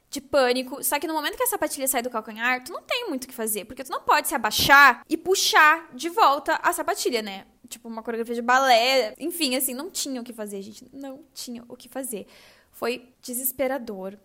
de 0.09 0.21
pânico. 0.21 0.83
Só 0.83 0.99
que 0.99 1.07
no 1.07 1.13
momento 1.13 1.35
que 1.35 1.43
a 1.43 1.47
sapatilha 1.47 1.87
sai 1.87 2.01
do 2.01 2.09
calcanhar, 2.09 2.63
tu 2.63 2.71
não 2.71 2.81
tem 2.81 3.09
muito 3.09 3.25
o 3.25 3.27
que 3.27 3.33
fazer, 3.33 3.65
porque 3.65 3.83
tu 3.83 3.91
não 3.91 4.01
pode 4.01 4.27
se 4.27 4.35
abaixar 4.35 5.03
e 5.09 5.17
puxar 5.17 5.89
de 5.93 6.09
volta 6.09 6.59
a 6.63 6.71
sapatilha, 6.71 7.21
né? 7.21 7.45
Tipo, 7.67 7.87
uma 7.87 8.03
coreografia 8.03 8.35
de 8.35 8.41
balé. 8.41 9.13
Enfim, 9.19 9.55
assim, 9.55 9.73
não 9.73 9.89
tinha 9.89 10.21
o 10.21 10.23
que 10.23 10.33
fazer, 10.33 10.61
gente. 10.61 10.85
Não 10.93 11.21
tinha 11.33 11.63
o 11.67 11.75
que 11.75 11.89
fazer. 11.89 12.27
Foi 12.71 13.09
desesperador. 13.21 14.17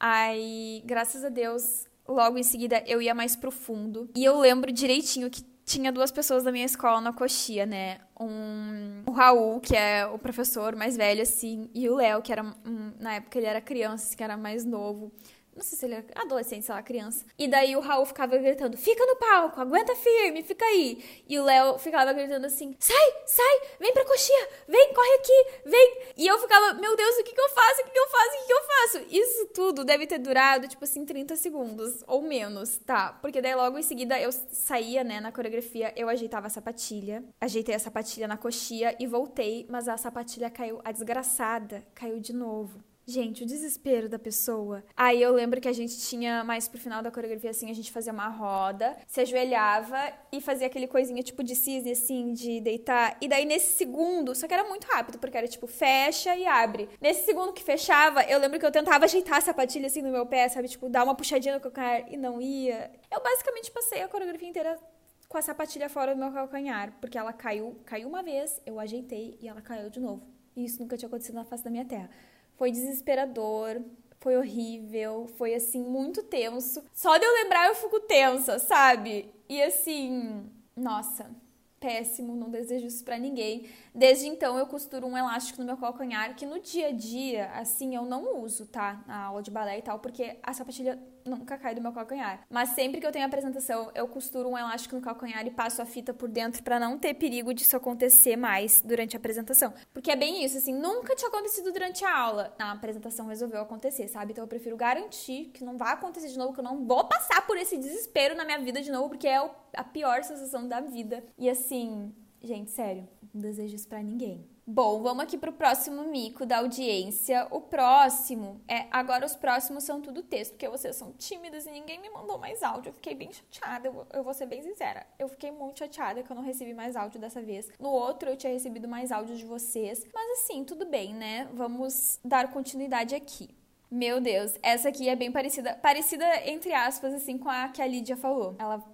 Aí, 0.00 0.82
graças 0.84 1.24
a 1.24 1.28
Deus, 1.28 1.86
logo 2.06 2.38
em 2.38 2.42
seguida 2.42 2.82
eu 2.86 3.02
ia 3.02 3.14
mais 3.14 3.36
profundo. 3.36 4.08
E 4.14 4.24
eu 4.24 4.38
lembro 4.38 4.72
direitinho 4.72 5.28
que 5.28 5.42
tinha 5.68 5.92
duas 5.92 6.10
pessoas 6.10 6.42
da 6.42 6.50
minha 6.50 6.64
escola 6.64 7.00
na 7.00 7.12
coxia, 7.12 7.66
né? 7.66 8.00
Um, 8.18 9.02
o 9.06 9.10
Raul, 9.10 9.60
que 9.60 9.76
é 9.76 10.06
o 10.06 10.18
professor 10.18 10.74
mais 10.74 10.96
velho, 10.96 11.20
assim, 11.20 11.68
e 11.74 11.88
o 11.90 11.96
Léo, 11.96 12.22
que 12.22 12.32
era, 12.32 12.42
um, 12.42 12.92
na 12.98 13.16
época 13.16 13.38
ele 13.38 13.46
era 13.46 13.60
criança, 13.60 14.06
assim, 14.06 14.16
que 14.16 14.22
era 14.24 14.36
mais 14.36 14.64
novo. 14.64 15.12
Não 15.58 15.64
sei 15.64 15.76
se 15.76 15.86
ele 15.86 15.94
é 15.96 16.04
adolescente, 16.14 16.64
sei 16.64 16.72
lá, 16.72 16.80
criança. 16.80 17.24
E 17.36 17.48
daí 17.48 17.74
o 17.74 17.80
Raul 17.80 18.06
ficava 18.06 18.38
gritando: 18.38 18.76
fica 18.76 19.04
no 19.04 19.16
palco, 19.16 19.60
aguenta 19.60 19.92
firme, 19.96 20.44
fica 20.44 20.64
aí. 20.64 21.04
E 21.28 21.36
o 21.36 21.42
Léo 21.42 21.76
ficava 21.78 22.12
gritando 22.12 22.46
assim: 22.46 22.76
sai, 22.78 23.12
sai, 23.26 23.60
vem 23.80 23.92
pra 23.92 24.04
coxinha, 24.04 24.48
vem, 24.68 24.94
corre 24.94 25.14
aqui, 25.14 25.68
vem. 25.68 25.98
E 26.16 26.28
eu 26.28 26.38
ficava: 26.38 26.74
meu 26.74 26.94
Deus, 26.94 27.16
o 27.18 27.24
que 27.24 27.32
que 27.32 27.40
eu 27.40 27.48
faço? 27.48 27.80
O 27.80 27.84
que 27.86 27.90
que 27.90 27.98
eu 27.98 28.08
faço? 28.08 28.28
O 28.28 28.38
que 28.38 28.46
que 28.46 28.52
eu 28.52 28.62
faço? 28.62 29.06
Isso 29.10 29.46
tudo 29.46 29.84
deve 29.84 30.06
ter 30.06 30.18
durado, 30.18 30.68
tipo 30.68 30.84
assim, 30.84 31.04
30 31.04 31.34
segundos 31.34 32.04
ou 32.06 32.22
menos, 32.22 32.76
tá? 32.78 33.14
Porque 33.20 33.42
daí 33.42 33.56
logo 33.56 33.78
em 33.78 33.82
seguida 33.82 34.16
eu 34.20 34.30
saía, 34.30 35.02
né, 35.02 35.18
na 35.18 35.32
coreografia, 35.32 35.92
eu 35.96 36.08
ajeitava 36.08 36.46
a 36.46 36.50
sapatilha, 36.50 37.24
ajeitei 37.40 37.74
a 37.74 37.80
sapatilha 37.80 38.28
na 38.28 38.36
coxia 38.36 38.94
e 39.00 39.08
voltei, 39.08 39.66
mas 39.68 39.88
a 39.88 39.96
sapatilha 39.96 40.48
caiu, 40.50 40.80
a 40.84 40.92
desgraçada 40.92 41.84
caiu 41.96 42.20
de 42.20 42.32
novo. 42.32 42.80
Gente, 43.10 43.42
o 43.42 43.46
desespero 43.46 44.06
da 44.06 44.18
pessoa. 44.18 44.84
Aí 44.94 45.22
eu 45.22 45.32
lembro 45.32 45.62
que 45.62 45.66
a 45.66 45.72
gente 45.72 45.98
tinha, 45.98 46.44
mais 46.44 46.68
pro 46.68 46.78
final 46.78 47.02
da 47.02 47.10
coreografia, 47.10 47.48
assim, 47.48 47.70
a 47.70 47.74
gente 47.74 47.90
fazia 47.90 48.12
uma 48.12 48.28
roda, 48.28 48.94
se 49.06 49.22
ajoelhava 49.22 49.96
e 50.30 50.42
fazia 50.42 50.66
aquele 50.66 50.86
coisinha 50.86 51.22
tipo 51.22 51.42
de 51.42 51.56
cisne, 51.56 51.92
assim, 51.92 52.34
de 52.34 52.60
deitar. 52.60 53.16
E 53.18 53.26
daí 53.26 53.46
nesse 53.46 53.78
segundo, 53.78 54.34
só 54.34 54.46
que 54.46 54.52
era 54.52 54.62
muito 54.64 54.86
rápido, 54.86 55.18
porque 55.18 55.38
era 55.38 55.48
tipo 55.48 55.66
fecha 55.66 56.36
e 56.36 56.46
abre. 56.46 56.86
Nesse 57.00 57.24
segundo 57.24 57.54
que 57.54 57.62
fechava, 57.62 58.24
eu 58.24 58.38
lembro 58.38 58.60
que 58.60 58.66
eu 58.66 58.70
tentava 58.70 59.06
ajeitar 59.06 59.38
a 59.38 59.40
sapatilha 59.40 59.86
assim 59.86 60.02
no 60.02 60.12
meu 60.12 60.26
pé, 60.26 60.46
sabe? 60.50 60.68
Tipo, 60.68 60.90
dar 60.90 61.02
uma 61.02 61.14
puxadinha 61.14 61.54
no 61.54 61.62
calcanhar 61.62 62.12
e 62.12 62.16
não 62.18 62.42
ia. 62.42 62.90
Eu 63.10 63.22
basicamente 63.22 63.70
passei 63.70 64.02
a 64.02 64.08
coreografia 64.08 64.50
inteira 64.50 64.78
com 65.26 65.38
a 65.38 65.40
sapatilha 65.40 65.88
fora 65.88 66.14
do 66.14 66.20
meu 66.20 66.30
calcanhar, 66.30 66.92
porque 67.00 67.16
ela 67.16 67.32
caiu, 67.32 67.80
caiu 67.86 68.06
uma 68.06 68.22
vez, 68.22 68.60
eu 68.66 68.78
ajeitei 68.78 69.38
e 69.40 69.48
ela 69.48 69.62
caiu 69.62 69.88
de 69.88 69.98
novo. 69.98 70.26
E 70.54 70.64
isso 70.66 70.78
nunca 70.82 70.94
tinha 70.96 71.06
acontecido 71.06 71.36
na 71.36 71.44
face 71.46 71.64
da 71.64 71.70
minha 71.70 71.86
terra. 71.86 72.10
Foi 72.58 72.72
desesperador, 72.72 73.80
foi 74.20 74.36
horrível, 74.36 75.28
foi 75.38 75.54
assim 75.54 75.80
muito 75.80 76.24
tenso. 76.24 76.84
Só 76.92 77.16
de 77.16 77.24
eu 77.24 77.32
lembrar 77.32 77.68
eu 77.68 77.74
fico 77.76 78.00
tensa, 78.00 78.58
sabe? 78.58 79.32
E 79.48 79.62
assim, 79.62 80.44
nossa, 80.76 81.30
péssimo, 81.78 82.34
não 82.34 82.50
desejo 82.50 82.86
isso 82.86 83.04
para 83.04 83.16
ninguém. 83.16 83.68
Desde 83.94 84.26
então 84.26 84.58
eu 84.58 84.66
costuro 84.66 85.06
um 85.06 85.16
elástico 85.16 85.60
no 85.60 85.66
meu 85.66 85.76
calcanhar 85.76 86.34
que 86.34 86.44
no 86.44 86.58
dia 86.58 86.88
a 86.88 86.92
dia, 86.92 87.46
assim, 87.52 87.94
eu 87.94 88.02
não 88.02 88.42
uso, 88.42 88.66
tá? 88.66 89.04
Na 89.06 89.26
aula 89.26 89.40
de 89.40 89.52
balé 89.52 89.78
e 89.78 89.82
tal, 89.82 90.00
porque 90.00 90.36
a 90.42 90.52
sapatilha 90.52 90.98
nunca 91.24 91.58
cai 91.58 91.74
do 91.74 91.80
meu 91.80 91.92
calcanhar. 91.92 92.44
Mas 92.50 92.70
sempre 92.70 93.00
que 93.00 93.06
eu 93.06 93.12
tenho 93.12 93.26
apresentação, 93.26 93.90
eu 93.94 94.06
costuro 94.08 94.48
um 94.48 94.58
elástico 94.58 94.96
no 94.96 95.02
calcanhar 95.02 95.46
e 95.46 95.50
passo 95.50 95.80
a 95.82 95.86
fita 95.86 96.12
por 96.12 96.28
dentro 96.28 96.62
para 96.62 96.78
não 96.78 96.98
ter 96.98 97.14
perigo 97.14 97.52
disso 97.52 97.76
acontecer 97.76 98.36
mais 98.36 98.80
durante 98.82 99.16
a 99.16 99.18
apresentação. 99.18 99.72
Porque 99.92 100.10
é 100.10 100.16
bem 100.16 100.44
isso, 100.44 100.58
assim, 100.58 100.72
nunca 100.72 101.14
tinha 101.14 101.28
acontecido 101.28 101.72
durante 101.72 102.04
a 102.04 102.16
aula. 102.16 102.54
Na 102.58 102.72
apresentação 102.72 103.26
resolveu 103.26 103.60
acontecer, 103.60 104.08
sabe? 104.08 104.32
Então 104.32 104.44
eu 104.44 104.48
prefiro 104.48 104.76
garantir 104.76 105.50
que 105.54 105.64
não 105.64 105.76
vai 105.76 105.92
acontecer 105.92 106.28
de 106.28 106.38
novo, 106.38 106.52
que 106.52 106.60
eu 106.60 106.64
não 106.64 106.84
vou 106.84 107.04
passar 107.04 107.46
por 107.46 107.56
esse 107.56 107.76
desespero 107.76 108.34
na 108.34 108.44
minha 108.44 108.58
vida 108.58 108.80
de 108.80 108.90
novo, 108.90 109.08
porque 109.08 109.28
é 109.28 109.38
a 109.74 109.84
pior 109.84 110.22
sensação 110.22 110.66
da 110.66 110.80
vida. 110.80 111.24
E 111.36 111.48
assim, 111.48 112.14
gente, 112.42 112.70
sério, 112.70 113.08
não 113.32 113.40
desejo 113.40 113.74
isso 113.74 113.88
pra 113.88 114.02
ninguém. 114.02 114.46
Bom, 114.70 115.00
vamos 115.00 115.24
aqui 115.24 115.38
pro 115.38 115.50
próximo 115.50 116.02
mico 116.10 116.44
da 116.44 116.58
audiência. 116.58 117.48
O 117.50 117.58
próximo 117.58 118.60
é. 118.68 118.86
Agora 118.90 119.24
os 119.24 119.34
próximos 119.34 119.82
são 119.82 119.98
tudo 120.02 120.22
texto, 120.22 120.50
porque 120.50 120.68
vocês 120.68 120.94
são 120.94 121.10
tímidas 121.12 121.64
e 121.64 121.70
ninguém 121.70 121.98
me 121.98 122.10
mandou 122.10 122.36
mais 122.36 122.62
áudio. 122.62 122.90
Eu 122.90 122.92
fiquei 122.92 123.14
bem 123.14 123.32
chateada, 123.32 123.88
eu, 123.88 124.06
eu 124.12 124.22
vou 124.22 124.34
ser 124.34 124.44
bem 124.44 124.60
sincera. 124.60 125.06
Eu 125.18 125.26
fiquei 125.26 125.50
muito 125.50 125.78
chateada 125.78 126.22
que 126.22 126.30
eu 126.30 126.36
não 126.36 126.42
recebi 126.42 126.74
mais 126.74 126.96
áudio 126.96 127.18
dessa 127.18 127.40
vez. 127.40 127.70
No 127.80 127.88
outro 127.88 128.28
eu 128.28 128.36
tinha 128.36 128.52
recebido 128.52 128.86
mais 128.86 129.10
áudio 129.10 129.38
de 129.38 129.46
vocês. 129.46 130.06
Mas 130.12 130.42
assim, 130.42 130.62
tudo 130.64 130.84
bem, 130.84 131.14
né? 131.14 131.48
Vamos 131.54 132.20
dar 132.22 132.52
continuidade 132.52 133.14
aqui. 133.14 133.56
Meu 133.90 134.20
Deus, 134.20 134.58
essa 134.62 134.90
aqui 134.90 135.08
é 135.08 135.16
bem 135.16 135.32
parecida, 135.32 135.76
parecida 135.76 136.26
entre 136.46 136.74
aspas, 136.74 137.14
assim, 137.14 137.38
com 137.38 137.48
a 137.48 137.68
que 137.68 137.80
a 137.80 137.86
Lídia 137.86 138.18
falou. 138.18 138.54
Ela 138.58 138.84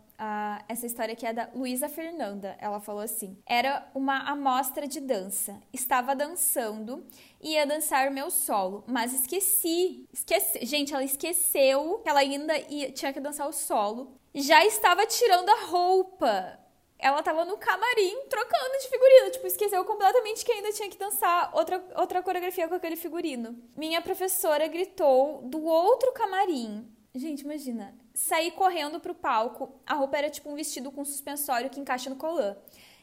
Essa 0.69 0.87
história 0.87 1.13
aqui 1.13 1.27
é 1.27 1.33
da 1.33 1.49
Luísa 1.55 1.89
Fernanda. 1.89 2.57
Ela 2.61 2.81
falou 2.81 3.03
assim: 3.03 3.37
Era 3.47 3.87
uma 3.95 4.31
amostra 4.31 4.87
de 4.87 5.01
dança. 5.01 5.61
Estava 5.73 6.15
dançando 6.15 7.05
e 7.41 7.53
ia 7.53 7.67
dançar 7.67 8.11
meu 8.11 8.31
solo, 8.31 8.85
mas 8.87 9.13
esqueci. 9.13 10.09
Esqueci. 10.13 10.65
Gente, 10.65 10.95
ela 10.95 11.05
esqueceu 11.05 12.01
que 12.03 12.09
ela 12.09 12.21
ainda 12.21 12.57
ia, 12.71 12.91
tinha 12.93 13.13
que 13.13 13.21
dançar 13.21 13.49
o 13.49 13.53
solo. 13.53 14.19
Já 14.35 14.65
estava 14.65 15.07
tirando 15.07 15.49
a 15.49 15.65
roupa. 15.67 16.59
ela 16.99 17.23
tava 17.23 17.45
no 17.45 17.57
camarim 17.59 18.27
trocando 18.29 18.79
de 18.81 18.89
figurino. 18.89 19.31
Tipo, 19.31 19.47
esqueceu 19.47 19.85
completamente 19.85 20.45
que 20.45 20.53
ainda 20.53 20.73
tinha 20.73 20.89
que 20.89 20.99
dançar 20.99 21.51
outra, 21.55 21.85
outra 21.97 22.23
coreografia 22.23 22.67
com 22.69 22.75
aquele 22.75 22.97
figurino. 22.97 23.57
Minha 23.77 24.01
professora 24.01 24.67
gritou 24.67 25.43
do 25.43 25.65
outro 25.65 26.13
camarim. 26.13 26.94
Gente, 27.17 27.43
imagina. 27.43 27.95
Saí 28.13 28.51
correndo 28.51 28.99
pro 28.99 29.15
palco. 29.15 29.81
A 29.87 29.95
roupa 29.95 30.19
era 30.19 30.29
tipo 30.29 30.51
um 30.51 30.57
vestido 30.57 30.91
com 30.91 31.05
suspensório 31.05 31.71
que 31.71 31.79
encaixa 31.79 32.11
no 32.11 32.17
colã. 32.17 32.57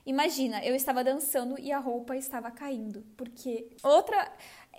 Imagina, 0.06 0.66
eu 0.66 0.76
estava 0.76 1.04
dançando 1.04 1.58
e 1.58 1.72
a 1.72 1.80
roupa 1.80 2.18
estava 2.18 2.52
caindo. 2.52 3.06
Porque 3.16 3.70
outra. 3.82 4.30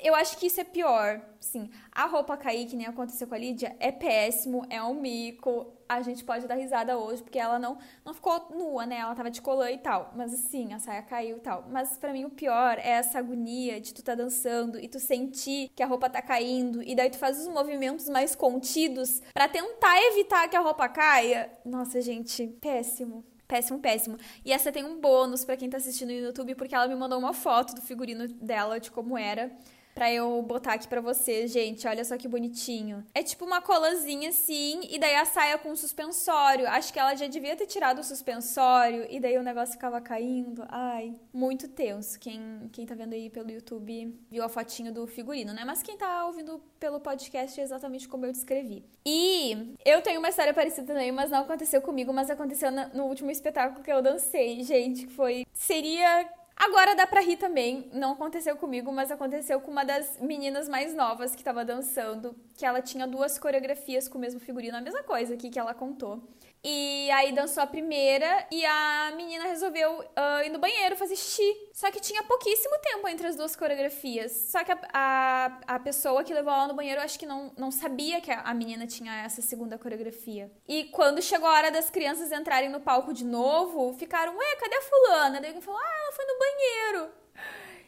Eu 0.03 0.17
acho 0.17 0.37
que 0.37 0.47
isso 0.47 0.61
é 0.61 0.65
pior. 0.65 1.23
Sim, 1.39 1.71
a 1.93 2.07
roupa 2.07 2.37
cair, 2.37 2.67
que 2.67 2.77
nem 2.77 2.87
aconteceu 2.87 3.27
com 3.27 3.35
a 3.35 3.39
Lídia, 3.39 3.77
é 3.79 3.93
péssimo, 3.93 4.67
é 4.69 4.83
um 4.83 4.95
mico. 4.95 5.73
A 5.89 6.03
gente 6.03 6.25
pode 6.25 6.47
dar 6.47 6.57
risada 6.57 6.99
hoje, 6.99 7.23
porque 7.23 7.39
ela 7.39 7.59
não, 7.59 7.79
não 8.05 8.13
ficou 8.13 8.49
nua, 8.51 8.85
né? 8.85 8.97
Ela 8.97 9.15
tava 9.15 9.31
de 9.31 9.41
colã 9.41 9.71
e 9.71 9.79
tal. 9.79 10.13
Mas 10.17 10.35
assim, 10.35 10.73
a 10.73 10.79
saia 10.81 11.03
caiu 11.03 11.37
e 11.37 11.41
tal. 11.41 11.67
Mas 11.71 11.97
para 11.99 12.13
mim 12.13 12.25
o 12.25 12.31
pior 12.31 12.79
é 12.79 12.91
essa 12.91 13.19
agonia 13.19 13.81
de 13.81 13.95
tu 13.95 14.03
tá 14.03 14.15
dançando 14.15 14.79
e 14.79 14.89
tu 14.89 14.99
sentir 14.99 15.71
que 15.75 15.83
a 15.83 15.87
roupa 15.87 16.11
tá 16.11 16.21
caindo. 16.21 16.83
E 16.83 16.95
daí 16.97 17.11
tu 17.11 17.19
faz 17.19 17.39
os 17.39 17.47
movimentos 17.47 18.09
mais 18.09 18.35
contidos 18.35 19.21
para 19.33 19.49
tentar 19.49 20.01
evitar 20.11 20.49
que 20.49 20.57
a 20.57 20.61
roupa 20.61 20.89
caia. 20.89 21.53
Nossa, 21.65 22.01
gente, 22.01 22.47
péssimo. 22.61 23.25
Péssimo, 23.53 23.79
péssimo. 23.81 24.17
E 24.47 24.51
essa 24.51 24.73
tem 24.73 24.83
um 24.83 24.99
bônus 24.99 25.45
para 25.45 25.59
quem 25.59 25.69
tá 25.69 25.77
assistindo 25.77 26.09
no 26.09 26.15
YouTube, 26.15 26.55
porque 26.55 26.75
ela 26.75 26.89
me 26.89 26.95
mandou 26.95 27.19
uma 27.19 27.35
foto 27.35 27.75
do 27.75 27.83
figurino 27.83 28.27
dela, 28.27 28.81
de 28.81 28.91
como 28.91 29.19
era 29.19 29.53
pra 29.95 30.13
eu 30.13 30.43
botar 30.43 30.75
aqui 30.75 30.89
pra 30.89 31.01
vocês, 31.01 31.51
gente. 31.51 31.87
Olha 31.87 32.05
só 32.05 32.17
que 32.17 32.29
bonitinho. 32.29 33.05
É 33.15 33.23
tipo 33.23 33.45
uma 33.45 33.61
colazinha 33.61 34.31
assim, 34.31 34.81
e 34.89 34.99
daí 34.99 35.15
a 35.17 35.25
saia 35.25 35.59
com 35.59 35.75
suspensório. 35.77 36.69
Acho 36.69 36.93
que 36.93 36.99
ela 36.99 37.15
já 37.15 37.27
devia 37.27 37.57
ter 37.57 37.67
tirado 37.67 38.01
o 38.01 38.05
suspensório, 38.05 39.07
e 39.11 39.21
daí 39.21 39.39
o 39.39 39.43
negócio 39.43 39.75
ficava 39.75 40.01
caindo. 40.01 40.65
Ai, 40.69 41.15
muito 41.33 41.69
tenso. 41.69 42.19
Quem, 42.19 42.71
quem 42.73 42.87
tá 42.87 42.95
vendo 42.95 43.15
aí 43.15 43.31
pelo 43.31 43.51
YouTube 43.51 44.19
viu 44.31 44.45
a 44.45 44.49
fotinho 44.49 44.93
do 44.93 45.07
figurino, 45.07 45.53
né? 45.53 45.65
Mas 45.65 45.83
quem 45.83 45.97
tá 45.97 46.27
ouvindo 46.27 46.61
pelo 46.79 47.01
podcast 47.01 47.61
é 47.61 47.63
exatamente 47.63 48.09
como 48.09 48.27
eu 48.27 48.33
descrevi. 48.33 48.85
E 49.05 49.75
eu 49.85 50.01
tenho 50.03 50.19
uma 50.19 50.29
história 50.29 50.55
parecida 50.55 50.87
também, 50.87 51.13
mas 51.13 51.31
não 51.31 51.41
aconteceu 51.41 51.81
comigo, 51.81 52.13
mas 52.13 52.31
aconteceu 52.31 52.71
no 52.71 53.05
último 53.05 53.31
espetáculo 53.31 53.83
que 53.83 53.93
eu 53.93 54.03
dancei, 54.03 54.63
gente, 54.63 55.07
que 55.07 55.13
foi. 55.13 55.45
Seria 55.53 56.29
Agora 56.57 56.95
dá 56.95 57.07
pra 57.07 57.21
rir 57.21 57.37
também. 57.37 57.91
Não 57.93 58.13
aconteceu 58.13 58.57
comigo, 58.57 58.93
mas 58.93 59.11
aconteceu 59.11 59.61
com 59.61 59.71
uma 59.71 59.85
das 59.85 60.21
meninas 60.21 60.69
mais 60.69 60.95
novas 60.95 61.35
que 61.35 61.43
tava 61.43 61.65
dançando, 61.65 62.37
que 62.57 62.65
ela 62.65 62.81
tinha 62.81 63.07
duas 63.07 63.39
coreografias 63.39 64.09
com 64.09 64.19
o 64.19 64.21
mesmo 64.21 64.41
figurino, 64.41 64.77
a 64.77 64.81
mesma 64.81 65.03
coisa 65.03 65.35
aqui 65.35 65.51
que 65.51 65.59
ela 65.59 65.75
contou. 65.75 66.23
E 66.65 67.11
aí 67.11 67.33
dançou 67.33 67.61
a 67.61 67.67
primeira 67.67 68.47
e 68.49 68.65
a 68.65 69.13
menina 69.17 69.45
resolveu 69.45 69.99
uh, 69.99 70.45
ir 70.45 70.49
no 70.49 70.61
banheiro 70.61 70.97
fazer 70.97 71.17
xixi. 71.17 71.71
Só 71.73 71.91
que 71.91 71.99
tinha 71.99 72.23
pouquíssimo 72.23 72.79
tempo 72.79 73.09
entre 73.09 73.27
as 73.27 73.35
duas 73.35 73.57
coreografias. 73.57 74.31
Só 74.31 74.63
que 74.63 74.71
a, 74.71 74.79
a, 74.93 75.75
a 75.75 75.79
pessoa 75.81 76.23
que 76.23 76.33
levou 76.33 76.53
ela 76.53 76.69
no 76.69 76.75
banheiro 76.75 77.01
acho 77.01 77.19
que 77.19 77.27
não, 77.27 77.53
não 77.59 77.73
sabia 77.73 78.21
que 78.21 78.31
a, 78.31 78.55
menina 78.55 78.87
tinha 78.87 79.13
essa 79.25 79.43
segunda 79.43 79.77
coreografia. 79.77 80.53
E 80.69 80.85
quando 80.85 81.21
chegou 81.21 81.49
a 81.49 81.53
hora 81.53 81.71
das 81.73 81.91
crianças 81.91 82.31
entrarem 82.31 82.69
no 82.69 82.81
palco 82.81 83.13
de 83.13 83.25
novo, 83.25 83.93
ficaram, 83.95 84.37
ué, 84.37 84.57
cadê 84.57 84.77
a 84.77 84.83
fulana? 84.83 85.41
Daí 85.41 85.49
alguém 85.49 85.63
falou, 85.63 85.81
ah, 85.81 86.01
ela 86.05 86.13
foi 86.13 86.25
no 86.27 86.39
banheiro. 86.39 87.13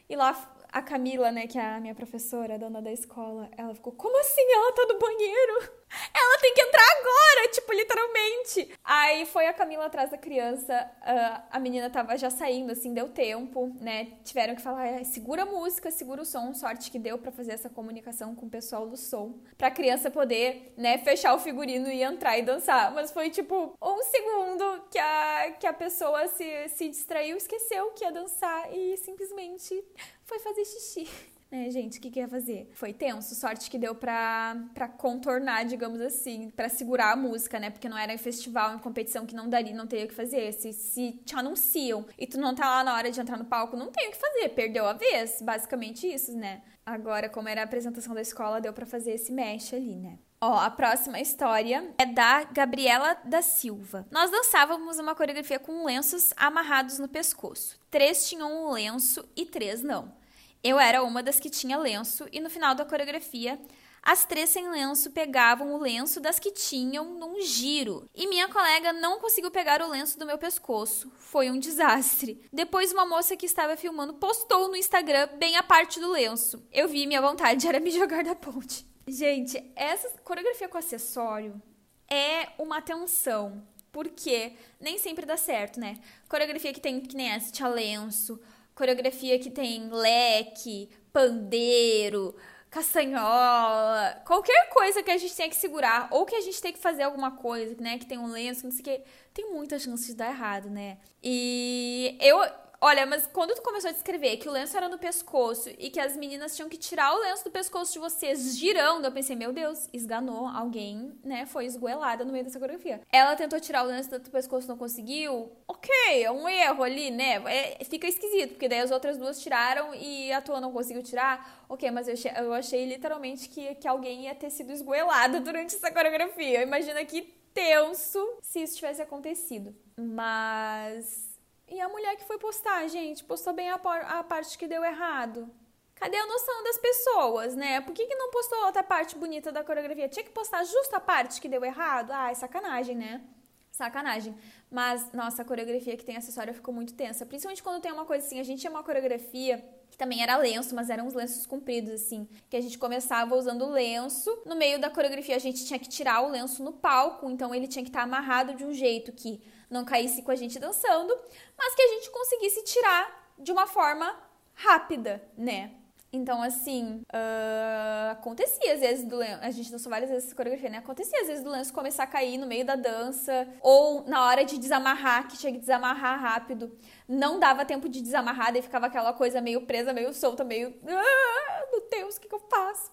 E 0.09 0.17
lá 0.17 0.54
a 0.75 0.83
Camila, 0.83 1.31
né, 1.31 1.47
que 1.47 1.57
é 1.57 1.65
a 1.65 1.79
minha 1.79 1.95
professora, 1.95 2.57
a 2.57 2.59
dona 2.59 2.83
da 2.83 2.91
escola, 2.91 3.49
ela 3.57 3.73
ficou, 3.77 3.93
como 3.93 4.19
assim 4.19 4.43
ela 4.53 4.73
tá 4.73 4.85
no 4.93 4.99
banheiro? 4.99 5.85
Ela 6.13 6.39
tem 6.41 6.53
que 6.53 6.61
entrar 6.61 6.83
agora, 6.99 7.49
tipo, 7.53 7.73
literalmente. 7.73 8.69
Aí 8.83 9.27
foi 9.27 9.47
a 9.47 9.53
Camila 9.53 9.87
atrás 9.87 10.11
da 10.11 10.19
criança, 10.19 10.91
uh, 11.03 11.43
a 11.53 11.61
menina 11.61 11.89
tava 11.89 12.19
já 12.19 12.31
saindo, 12.31 12.73
assim, 12.73 12.93
deu 12.93 13.09
tempo, 13.09 13.73
né? 13.81 14.15
Tiveram 14.25 14.57
que 14.57 14.63
falar, 14.63 15.05
segura 15.05 15.43
a 15.43 15.47
música, 15.47 15.93
segura 15.93 16.23
o 16.23 16.25
som, 16.25 16.53
sorte 16.53 16.91
que 16.91 16.99
deu 16.99 17.17
para 17.17 17.31
fazer 17.31 17.53
essa 17.53 17.71
comunicação 17.71 18.35
com 18.35 18.47
o 18.47 18.51
pessoal 18.51 18.89
do 18.89 18.97
som, 18.97 19.39
pra 19.57 19.71
criança 19.71 20.11
poder, 20.11 20.75
né, 20.77 20.99
fechar 20.99 21.33
o 21.33 21.39
figurino 21.39 21.89
e 21.89 22.03
entrar 22.03 22.37
e 22.39 22.43
dançar. 22.43 22.93
Mas 22.93 23.13
foi, 23.13 23.31
tipo, 23.31 23.79
um 23.81 24.03
segundo 24.03 24.89
que 24.91 24.99
a, 24.99 25.53
que 25.61 25.67
a 25.69 25.73
pessoa 25.73 26.27
se, 26.27 26.69
se 26.71 26.89
distraiu, 26.89 27.37
esqueceu 27.37 27.93
que 27.93 28.03
ia 28.03 28.11
dançar 28.11 28.75
e 28.75 28.97
simplesmente 28.97 29.81
foi 30.25 30.39
fazer 30.39 30.65
xixi. 30.65 31.09
É, 31.51 31.71
gente, 31.71 31.99
o 31.99 32.01
que, 32.01 32.11
que 32.11 32.19
ia 32.19 32.27
fazer? 32.27 32.69
Foi 32.73 32.93
tenso, 32.93 33.33
sorte 33.37 33.71
que 33.71 33.79
deu 33.79 33.95
pra, 33.95 34.57
pra 34.75 34.89
contornar, 34.89 35.65
digamos 35.65 36.01
assim, 36.01 36.51
para 36.51 36.69
segurar 36.69 37.13
a 37.13 37.17
música, 37.17 37.61
né? 37.61 37.71
Porque 37.71 37.89
não 37.89 37.97
era 37.97 38.13
em 38.13 38.19
festival, 38.19 38.75
em 38.75 38.79
competição 38.81 39.25
que 39.25 39.37
não 39.37 39.49
daria, 39.49 39.73
não 39.73 39.87
teria 39.87 40.05
o 40.05 40.09
que 40.09 40.15
fazer. 40.15 40.53
Se, 40.53 40.73
se 40.73 41.13
te 41.25 41.37
anunciam 41.37 42.07
e 42.19 42.27
tu 42.27 42.41
não 42.41 42.57
tá 42.57 42.69
lá 42.69 42.83
na 42.83 42.93
hora 42.93 43.09
de 43.09 43.21
entrar 43.21 43.37
no 43.37 43.45
palco, 43.45 43.77
não 43.77 43.93
tem 43.93 44.09
o 44.09 44.11
que 44.11 44.17
fazer, 44.17 44.49
perdeu 44.49 44.85
a 44.85 44.95
vez, 44.95 45.41
basicamente 45.43 46.13
isso, 46.13 46.37
né? 46.37 46.61
Agora, 46.85 47.29
como 47.29 47.49
era 47.49 47.61
a 47.61 47.65
apresentação 47.65 48.15
da 48.17 48.23
escola, 48.23 48.61
deu 48.61 48.73
para 48.73 48.85
fazer 48.85 49.13
esse 49.13 49.31
mesh 49.31 49.75
ali, 49.75 49.95
né? 49.95 50.19
Ó, 50.47 50.59
a 50.59 50.69
próxima 50.69 51.19
história 51.21 51.91
é 51.97 52.05
da 52.05 52.45
Gabriela 52.45 53.17
da 53.25 53.41
Silva. 53.41 54.07
Nós 54.11 54.31
dançávamos 54.31 54.99
uma 54.99 55.15
coreografia 55.15 55.59
com 55.59 55.87
lenços 55.87 56.35
amarrados 56.37 56.99
no 56.99 57.09
pescoço. 57.09 57.79
Três 57.91 58.29
tinham 58.29 58.67
um 58.67 58.71
lenço 58.71 59.27
e 59.35 59.47
três 59.47 59.83
não. 59.83 60.15
Eu 60.63 60.79
era 60.79 61.03
uma 61.03 61.23
das 61.23 61.41
que 61.41 61.49
tinha 61.49 61.79
lenço 61.79 62.27
e 62.31 62.41
no 62.41 62.51
final 62.51 62.75
da 62.75 62.85
coreografia, 62.85 63.59
as 64.03 64.27
três 64.27 64.51
sem 64.51 64.69
lenço 64.69 65.13
pegavam 65.13 65.73
o 65.73 65.79
lenço 65.79 66.21
das 66.21 66.39
que 66.39 66.51
tinham 66.51 67.15
num 67.15 67.41
giro. 67.41 68.07
E 68.15 68.27
minha 68.27 68.47
colega 68.47 68.93
não 68.93 69.19
conseguiu 69.19 69.51
pegar 69.51 69.81
o 69.81 69.89
lenço 69.89 70.19
do 70.19 70.27
meu 70.27 70.37
pescoço. 70.37 71.11
Foi 71.17 71.51
um 71.51 71.59
desastre. 71.59 72.39
Depois, 72.53 72.93
uma 72.93 73.07
moça 73.07 73.35
que 73.35 73.47
estava 73.47 73.79
filmando 73.79 74.13
postou 74.13 74.69
no 74.69 74.77
Instagram 74.77 75.27
bem 75.39 75.57
a 75.57 75.63
parte 75.63 75.99
do 75.99 76.11
lenço. 76.11 76.63
Eu 76.71 76.87
vi 76.87 77.07
minha 77.07 77.23
vontade 77.23 77.67
era 77.67 77.81
me 77.81 77.89
jogar 77.99 78.23
da 78.23 78.35
ponte. 78.35 78.93
Gente, 79.07 79.73
essa 79.77 80.09
coreografia 80.23 80.69
com 80.69 80.79
acessório 80.79 81.61
é 82.09 82.49
uma 82.59 82.79
atenção. 82.79 83.63
Porque 83.93 84.55
nem 84.81 84.99
sempre 84.99 85.25
dá 85.25 85.37
certo, 85.37 85.79
né? 85.79 86.01
Coreografia 86.29 86.73
que 86.73 86.81
tem 86.81 87.01
que 87.01 87.17
nem 87.17 87.31
essa, 87.31 87.53
tinha 87.53 87.69
lenço. 87.69 88.41
Coreografia 88.75 89.39
que 89.39 89.49
tem 89.49 89.89
leque, 89.89 90.91
pandeiro, 91.13 92.35
castanhola. 92.69 94.21
Qualquer 94.27 94.69
coisa 94.71 95.01
que 95.01 95.13
a 95.13 95.17
gente 95.17 95.37
tenha 95.37 95.49
que 95.49 95.55
segurar. 95.55 96.09
Ou 96.11 96.27
que 96.27 96.35
a 96.35 96.41
gente 96.41 96.61
tem 96.61 96.73
que 96.73 96.79
fazer 96.81 97.05
alguma 97.05 97.31
coisa, 97.37 97.77
né? 97.81 97.97
Que 97.97 98.07
tem 98.07 98.19
um 98.19 98.27
lenço, 98.27 98.65
não 98.65 98.73
sei 98.73 98.81
o 98.81 98.85
que. 98.85 99.03
Tem 99.33 99.53
muita 99.53 99.79
chance 99.79 100.07
de 100.07 100.15
dar 100.15 100.31
errado, 100.31 100.69
né? 100.69 100.99
E 101.23 102.19
eu 102.21 102.43
Olha, 102.87 103.07
mas 103.07 103.27
quando 103.27 103.55
tu 103.55 103.63
começou 103.63 103.89
a 103.89 103.95
descrever 103.95 104.37
que 104.37 104.47
o 104.47 104.53
lenço 104.53 104.77
era 104.77 104.91
no 104.91 104.99
pescoço 104.99 105.71
e 105.79 105.89
que 105.89 105.99
as 105.99 106.19
meninas 106.19 106.55
tinham 106.55 106.69
que 106.69 106.77
tirar 106.77 107.15
o 107.15 107.21
lenço 107.23 107.43
do 107.43 107.51
pescoço 107.51 107.95
de 107.95 107.99
vocês 107.99 108.59
girando, 108.59 109.07
eu 109.07 109.11
pensei, 109.11 109.35
meu 109.35 109.55
Deus, 109.55 109.89
esganou 109.91 110.47
alguém, 110.47 111.19
né? 111.25 111.47
Foi 111.47 111.65
esgoelada 111.65 112.27
no 112.27 112.31
meio 112.31 112.45
dessa 112.45 112.59
coreografia. 112.59 113.01
Ela 113.11 113.35
tentou 113.37 113.59
tirar 113.59 113.85
o 113.85 113.87
lenço 113.87 114.11
do 114.11 114.31
pescoço 114.31 114.69
não 114.69 114.77
conseguiu. 114.77 115.51
Ok, 115.67 115.91
é 116.23 116.31
um 116.31 116.47
erro 116.47 116.85
ali, 116.85 117.11
né? 117.11 117.37
É, 117.47 117.83
fica 117.87 118.07
esquisito, 118.07 118.51
porque 118.51 118.69
daí 118.69 118.81
as 118.81 118.91
outras 118.91 119.17
duas 119.17 119.41
tiraram 119.41 119.95
e 119.95 120.31
a 120.31 120.43
tua 120.43 120.61
não 120.61 120.71
conseguiu 120.71 121.03
tirar. 121.03 121.65
Ok, 121.71 121.91
mas 121.91 122.07
eu 122.07 122.13
achei, 122.13 122.33
eu 122.37 122.53
achei 122.53 122.85
literalmente 122.85 123.49
que, 123.49 123.77
que 123.77 123.89
alguém 123.89 124.25
ia 124.25 124.35
ter 124.35 124.51
sido 124.51 124.71
esgoelada 124.71 125.41
durante 125.41 125.75
essa 125.75 125.91
coreografia. 125.91 126.61
Imagina 126.63 127.03
que 127.07 127.23
tenso 127.55 128.41
se 128.43 128.63
isso 128.63 128.77
tivesse 128.77 129.01
acontecido. 129.01 129.75
Mas 129.97 131.34
e 131.69 131.81
a 131.81 131.89
mulher 131.89 132.17
que 132.17 132.25
foi 132.25 132.39
postar, 132.39 132.87
gente, 132.89 133.25
postou 133.25 133.53
bem 133.53 133.71
a, 133.71 133.75
a 133.77 134.23
parte 134.23 134.59
que 134.59 134.67
deu 134.67 134.85
errado. 134.85 135.51
Cadê 135.95 136.17
a 136.17 136.27
noção 136.27 136.65
das 136.65 136.79
pessoas, 136.79 137.55
né? 137.55 137.81
Por 137.81 137.95
que, 137.95 138.07
que 138.07 138.15
não 138.15 138.31
postou 138.31 138.67
outra 138.67 138.83
parte 138.83 139.17
bonita 139.17 139.51
da 139.53 139.65
coreografia? 139.65 140.09
Tinha 140.09 140.25
que 140.25 140.31
postar 140.31 140.65
justo 140.65 140.95
a 140.95 141.01
parte 141.01 141.41
que 141.41 141.49
deu 141.49 141.65
errado? 141.65 142.11
Ah, 142.11 142.31
é 142.31 142.35
sacanagem, 142.35 142.97
né? 142.97 143.23
Sacanagem. 143.71 144.35
Mas, 144.71 145.13
nossa, 145.13 145.43
a 145.43 145.45
coreografia 145.45 145.97
que 145.97 146.05
tem 146.05 146.17
acessório 146.17 146.53
ficou 146.53 146.75
muito 146.75 146.95
tensa. 146.95 147.25
Principalmente 147.25 147.63
quando 147.63 147.81
tem 147.81 147.93
uma 147.93 148.05
coisa 148.05 148.27
assim. 148.27 148.39
A 148.39 148.45
gente 148.45 148.61
tinha 148.61 148.71
uma 148.71 148.83
coreografia 148.83 149.65
que 149.91 149.97
também 149.97 150.23
era 150.23 150.37
lenço, 150.37 150.75
mas 150.75 150.91
eram 150.91 151.07
uns 151.07 151.15
lenços 151.15 151.47
compridos, 151.47 151.91
assim. 151.91 152.29
Que 152.51 152.57
a 152.57 152.61
gente 152.61 152.77
começava 152.77 153.35
usando 153.35 153.69
lenço. 153.71 154.31
No 154.45 154.57
meio 154.57 154.81
da 154.81 154.91
coreografia, 154.91 155.37
a 155.37 155.41
gente 155.41 155.65
tinha 155.65 155.79
que 155.79 155.89
tirar 155.89 156.23
o 156.23 156.29
lenço 156.29 156.63
no 156.63 156.73
palco. 156.73 157.31
Então, 157.31 157.55
ele 157.55 157.67
tinha 157.67 157.83
que 157.83 157.89
estar 157.89 158.03
amarrado 158.03 158.55
de 158.55 158.65
um 158.65 158.73
jeito 158.73 159.13
que 159.13 159.41
não 159.71 159.85
caísse 159.85 160.23
com 160.23 160.31
a 160.31 160.37
gente 160.37 160.59
dançando, 160.59 161.15
mas 161.57 161.75
que 161.75 161.83
a 161.83 161.89
gente 161.89 162.11
conseguisse 162.11 162.63
tirar 162.65 163.33
de 163.39 163.53
uma 163.53 163.67
forma 163.67 164.15
rápida, 164.55 165.23
né? 165.37 165.73
Então, 166.15 166.41
assim, 166.41 167.03
uh, 167.13 168.13
acontecia 168.13 168.73
às 168.73 168.79
vezes 168.79 169.05
do 169.05 169.17
lenço. 169.17 169.41
A 169.43 169.51
gente 169.51 169.69
dançou 169.69 169.91
várias 169.91 170.09
vezes 170.09 170.27
essa 170.27 170.37
coreografia, 170.37 170.71
né? 170.71 170.79
Acontecia 170.79 171.21
às 171.21 171.27
vezes 171.27 171.43
do 171.43 171.51
lenço 171.51 171.73
começar 171.73 172.05
a 172.05 172.07
cair 172.07 172.39
no 172.39 172.47
meio 172.47 172.65
da 172.65 172.77
dança, 172.77 173.49
ou 173.61 174.05
na 174.07 174.25
hora 174.25 174.45
de 174.45 174.57
desamarrar, 174.57 175.27
que 175.27 175.37
tinha 175.37 175.53
que 175.53 175.59
desamarrar 175.59 176.21
rápido. 176.21 176.79
Não 177.09 177.41
dava 177.41 177.65
tempo 177.65 177.89
de 177.89 178.01
desamarrar, 178.01 178.53
daí 178.53 178.63
ficava 178.63 178.87
aquela 178.87 179.13
coisa 179.13 179.41
meio 179.41 179.63
presa, 179.63 179.93
meio 179.93 180.15
solta, 180.15 180.45
meio. 180.45 180.73
Ah, 180.87 181.67
meu 181.73 181.89
Deus, 181.91 182.17
o 182.17 182.21
que, 182.21 182.29
que 182.29 182.35
eu 182.35 182.47
faço? 182.49 182.93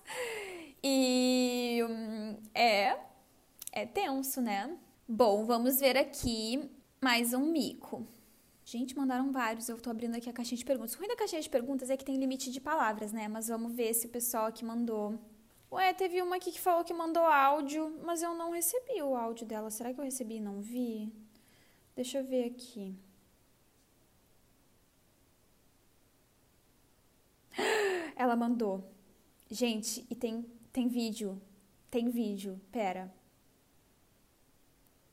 E. 0.84 1.86
Hum, 1.88 2.38
é. 2.56 2.98
É 3.72 3.86
tenso, 3.86 4.42
né? 4.42 4.76
Bom, 5.14 5.44
vamos 5.44 5.82
ver 5.82 5.98
aqui 5.98 6.72
mais 7.04 7.34
um 7.34 7.52
mico. 7.52 8.08
Gente, 8.64 8.96
mandaram 8.96 9.30
vários. 9.30 9.68
Eu 9.68 9.78
tô 9.78 9.90
abrindo 9.90 10.16
aqui 10.16 10.30
a 10.30 10.34
caixinha 10.34 10.58
de 10.58 10.64
perguntas. 10.64 10.96
O 10.96 11.00
ruim 11.00 11.10
da 11.10 11.18
caixinha 11.18 11.42
de 11.42 11.50
perguntas 11.50 11.90
é 11.90 11.98
que 11.98 12.06
tem 12.06 12.16
limite 12.16 12.50
de 12.50 12.62
palavras, 12.62 13.12
né? 13.12 13.28
Mas 13.28 13.50
vamos 13.50 13.74
ver 13.76 13.94
se 13.94 14.06
o 14.06 14.10
pessoal 14.10 14.46
aqui 14.46 14.64
mandou. 14.64 15.20
Ué, 15.70 15.94
teve 15.94 16.22
uma 16.22 16.38
aqui 16.38 16.50
que 16.50 16.62
falou 16.62 16.86
que 16.86 16.94
mandou 16.94 17.24
áudio, 17.24 18.00
mas 18.06 18.24
eu 18.24 18.34
não 18.34 18.52
recebi 18.52 19.02
o 19.02 19.14
áudio 19.14 19.46
dela. 19.46 19.70
Será 19.70 19.94
que 19.94 20.00
eu 20.00 20.06
recebi 20.06 20.36
e 20.36 20.40
não 20.40 20.62
vi? 20.62 21.12
Deixa 21.94 22.20
eu 22.20 22.24
ver 22.24 22.46
aqui. 22.46 22.96
Ela 28.16 28.38
mandou. 28.38 28.82
Gente, 29.50 30.06
e 30.10 30.16
tem, 30.16 30.46
tem 30.72 30.88
vídeo. 30.88 31.42
Tem 31.90 32.10
vídeo. 32.10 32.62
Pera. 32.72 33.14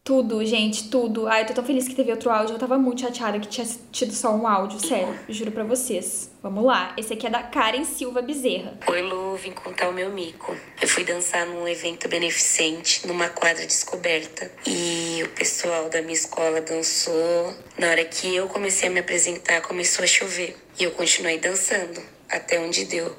Tudo, 0.08 0.42
gente, 0.42 0.88
tudo. 0.88 1.28
Ai, 1.28 1.42
eu 1.42 1.46
tô 1.48 1.52
tão 1.52 1.62
feliz 1.62 1.86
que 1.86 1.94
teve 1.94 2.10
outro 2.10 2.30
áudio. 2.30 2.54
Eu 2.54 2.58
tava 2.58 2.78
muito 2.78 3.02
chateada 3.02 3.38
que 3.38 3.46
tinha 3.46 3.66
tido 3.92 4.14
só 4.14 4.34
um 4.34 4.48
áudio, 4.48 4.80
sério. 4.80 5.14
Juro 5.28 5.52
pra 5.52 5.64
vocês. 5.64 6.30
Vamos 6.42 6.64
lá. 6.64 6.94
Esse 6.96 7.12
aqui 7.12 7.26
é 7.26 7.30
da 7.30 7.42
Karen 7.42 7.84
Silva 7.84 8.22
Bezerra. 8.22 8.72
Oi, 8.86 9.02
Lu, 9.02 9.36
vim 9.36 9.52
contar 9.52 9.86
o 9.90 9.92
meu 9.92 10.10
mico. 10.10 10.56
Eu 10.80 10.88
fui 10.88 11.04
dançar 11.04 11.44
num 11.44 11.68
evento 11.68 12.08
beneficente, 12.08 13.06
numa 13.06 13.28
quadra 13.28 13.66
descoberta. 13.66 14.50
E 14.66 15.20
o 15.24 15.28
pessoal 15.28 15.90
da 15.90 16.00
minha 16.00 16.14
escola 16.14 16.62
dançou. 16.62 17.54
Na 17.76 17.88
hora 17.88 18.04
que 18.06 18.34
eu 18.34 18.48
comecei 18.48 18.88
a 18.88 18.90
me 18.90 19.00
apresentar, 19.00 19.60
começou 19.60 20.04
a 20.04 20.08
chover. 20.08 20.56
E 20.80 20.84
eu 20.84 20.92
continuei 20.92 21.36
dançando, 21.36 22.00
até 22.30 22.58
onde 22.58 22.86
deu. 22.86 23.14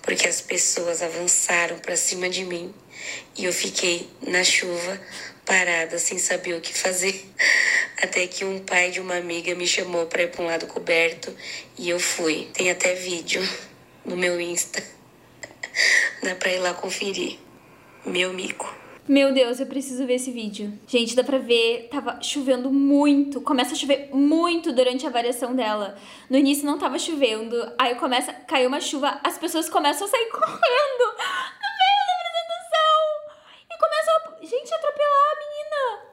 Porque 0.00 0.26
as 0.26 0.40
pessoas 0.40 1.02
avançaram 1.02 1.78
para 1.80 1.96
cima 1.96 2.30
de 2.30 2.46
mim. 2.46 2.72
E 3.36 3.44
eu 3.44 3.52
fiquei 3.52 4.08
na 4.26 4.42
chuva 4.42 4.98
parada, 5.50 5.98
sem 5.98 6.16
saber 6.16 6.54
o 6.54 6.60
que 6.60 6.72
fazer. 6.72 7.28
Até 8.00 8.28
que 8.28 8.44
um 8.44 8.60
pai 8.60 8.92
de 8.92 9.00
uma 9.00 9.16
amiga 9.16 9.52
me 9.56 9.66
chamou 9.66 10.06
para 10.06 10.22
ir 10.22 10.30
para 10.30 10.44
um 10.44 10.46
lado 10.46 10.66
coberto 10.68 11.34
e 11.76 11.90
eu 11.90 11.98
fui. 11.98 12.48
Tem 12.54 12.70
até 12.70 12.94
vídeo 12.94 13.42
no 14.04 14.16
meu 14.16 14.40
Insta. 14.40 14.82
Dá 16.22 16.34
pra 16.36 16.52
ir 16.52 16.60
lá 16.60 16.72
conferir. 16.72 17.38
Meu 18.06 18.32
mico. 18.32 18.74
Meu 19.06 19.34
Deus, 19.34 19.58
eu 19.58 19.66
preciso 19.66 20.06
ver 20.06 20.14
esse 20.14 20.30
vídeo. 20.30 20.72
Gente, 20.86 21.16
dá 21.16 21.24
pra 21.24 21.38
ver, 21.38 21.88
tava 21.90 22.22
chovendo 22.22 22.70
muito. 22.70 23.40
Começa 23.40 23.72
a 23.72 23.76
chover 23.76 24.08
muito 24.12 24.72
durante 24.72 25.04
a 25.04 25.10
variação 25.10 25.54
dela. 25.54 25.98
No 26.28 26.38
início 26.38 26.64
não 26.64 26.78
tava 26.78 26.96
chovendo, 26.96 27.56
aí 27.76 27.96
começa, 27.96 28.32
caiu 28.32 28.68
uma 28.68 28.80
chuva, 28.80 29.20
as 29.24 29.36
pessoas 29.36 29.68
começam 29.68 30.06
a 30.06 30.10
sair 30.10 30.26
correndo 30.30 31.00
gente, 34.50 34.74
atropelar 34.74 35.26
a 35.30 35.38
menina. 35.38 36.10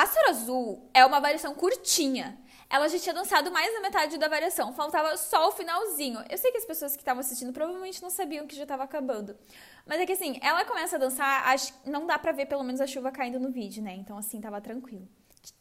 Pássaro 0.00 0.30
Azul 0.30 0.88
é 0.94 1.04
uma 1.04 1.20
variação 1.20 1.54
curtinha. 1.54 2.40
Ela 2.70 2.88
já 2.88 2.98
tinha 2.98 3.14
dançado 3.14 3.52
mais 3.52 3.70
da 3.70 3.82
metade 3.82 4.16
da 4.16 4.28
variação, 4.28 4.72
faltava 4.72 5.14
só 5.18 5.48
o 5.48 5.52
finalzinho. 5.52 6.24
Eu 6.30 6.38
sei 6.38 6.50
que 6.50 6.56
as 6.56 6.64
pessoas 6.64 6.92
que 6.96 7.02
estavam 7.02 7.20
assistindo 7.20 7.52
provavelmente 7.52 8.00
não 8.00 8.08
sabiam 8.08 8.46
que 8.46 8.56
já 8.56 8.62
estava 8.62 8.82
acabando. 8.82 9.36
Mas 9.84 10.00
é 10.00 10.06
que 10.06 10.12
assim, 10.12 10.40
ela 10.40 10.64
começa 10.64 10.96
a 10.96 10.98
dançar, 10.98 11.46
acho, 11.48 11.74
não 11.84 12.06
dá 12.06 12.18
pra 12.18 12.32
ver 12.32 12.46
pelo 12.46 12.64
menos 12.64 12.80
a 12.80 12.86
chuva 12.86 13.12
caindo 13.12 13.38
no 13.38 13.50
vídeo, 13.50 13.82
né? 13.82 13.94
Então 13.94 14.16
assim, 14.16 14.40
tava 14.40 14.58
tranquilo. 14.58 15.06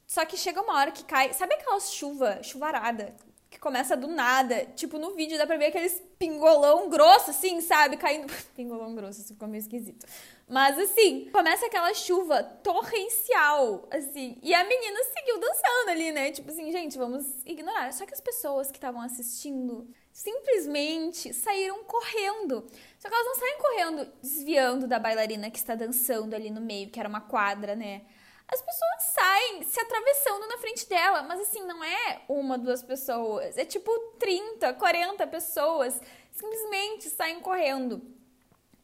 Só 0.07 0.23
que 0.23 0.37
chega 0.37 0.61
uma 0.61 0.77
hora 0.77 0.91
que 0.93 1.03
cai. 1.03 1.33
Sabe 1.33 1.55
aquela 1.55 1.77
chuva, 1.81 2.41
chuvarada, 2.41 3.13
que 3.49 3.59
começa 3.59 3.97
do 3.97 4.07
nada. 4.07 4.67
Tipo, 4.67 4.97
no 4.97 5.15
vídeo 5.15 5.37
dá 5.37 5.45
pra 5.45 5.57
ver 5.57 5.65
aqueles 5.65 6.01
pingolão 6.17 6.89
grosso, 6.89 7.31
assim, 7.31 7.59
sabe? 7.59 7.97
Caindo. 7.97 8.31
Pingolão 8.55 8.95
grosso, 8.95 9.19
isso 9.19 9.33
ficou 9.33 9.49
meio 9.49 9.59
esquisito. 9.59 10.05
Mas 10.49 10.79
assim, 10.79 11.29
começa 11.31 11.67
aquela 11.67 11.93
chuva 11.93 12.41
torrencial, 12.41 13.87
assim, 13.91 14.35
e 14.41 14.51
a 14.51 14.63
menina 14.63 14.99
seguiu 15.13 15.39
dançando 15.39 15.89
ali, 15.91 16.11
né? 16.11 16.31
Tipo 16.31 16.49
assim, 16.49 16.71
gente, 16.71 16.97
vamos 16.97 17.23
ignorar. 17.45 17.93
Só 17.93 18.03
que 18.03 18.15
as 18.15 18.19
pessoas 18.19 18.71
que 18.71 18.77
estavam 18.77 18.99
assistindo 18.99 19.87
simplesmente 20.11 21.31
saíram 21.35 21.83
correndo. 21.83 22.67
Só 22.97 23.07
que 23.07 23.13
elas 23.13 23.27
não 23.27 23.35
saem 23.35 23.57
correndo 23.59 24.11
desviando 24.23 24.87
da 24.87 24.97
bailarina 24.97 25.51
que 25.51 25.59
está 25.59 25.75
dançando 25.75 26.33
ali 26.33 26.49
no 26.49 26.61
meio, 26.61 26.89
que 26.89 26.99
era 26.99 27.07
uma 27.07 27.21
quadra, 27.21 27.75
né? 27.75 28.01
As 28.47 28.59
pessoas 28.59 29.03
saem 29.13 29.63
se 29.63 29.79
atravessando 29.79 30.47
na 30.47 30.57
frente 30.57 30.89
dela, 30.89 31.21
mas 31.21 31.41
assim, 31.41 31.63
não 31.67 31.83
é 31.83 32.21
uma, 32.27 32.57
duas 32.57 32.81
pessoas, 32.81 33.55
é 33.55 33.63
tipo 33.63 33.91
30, 34.17 34.73
40 34.73 35.27
pessoas 35.27 36.01
simplesmente 36.31 37.07
saem 37.11 37.39
correndo. 37.39 38.01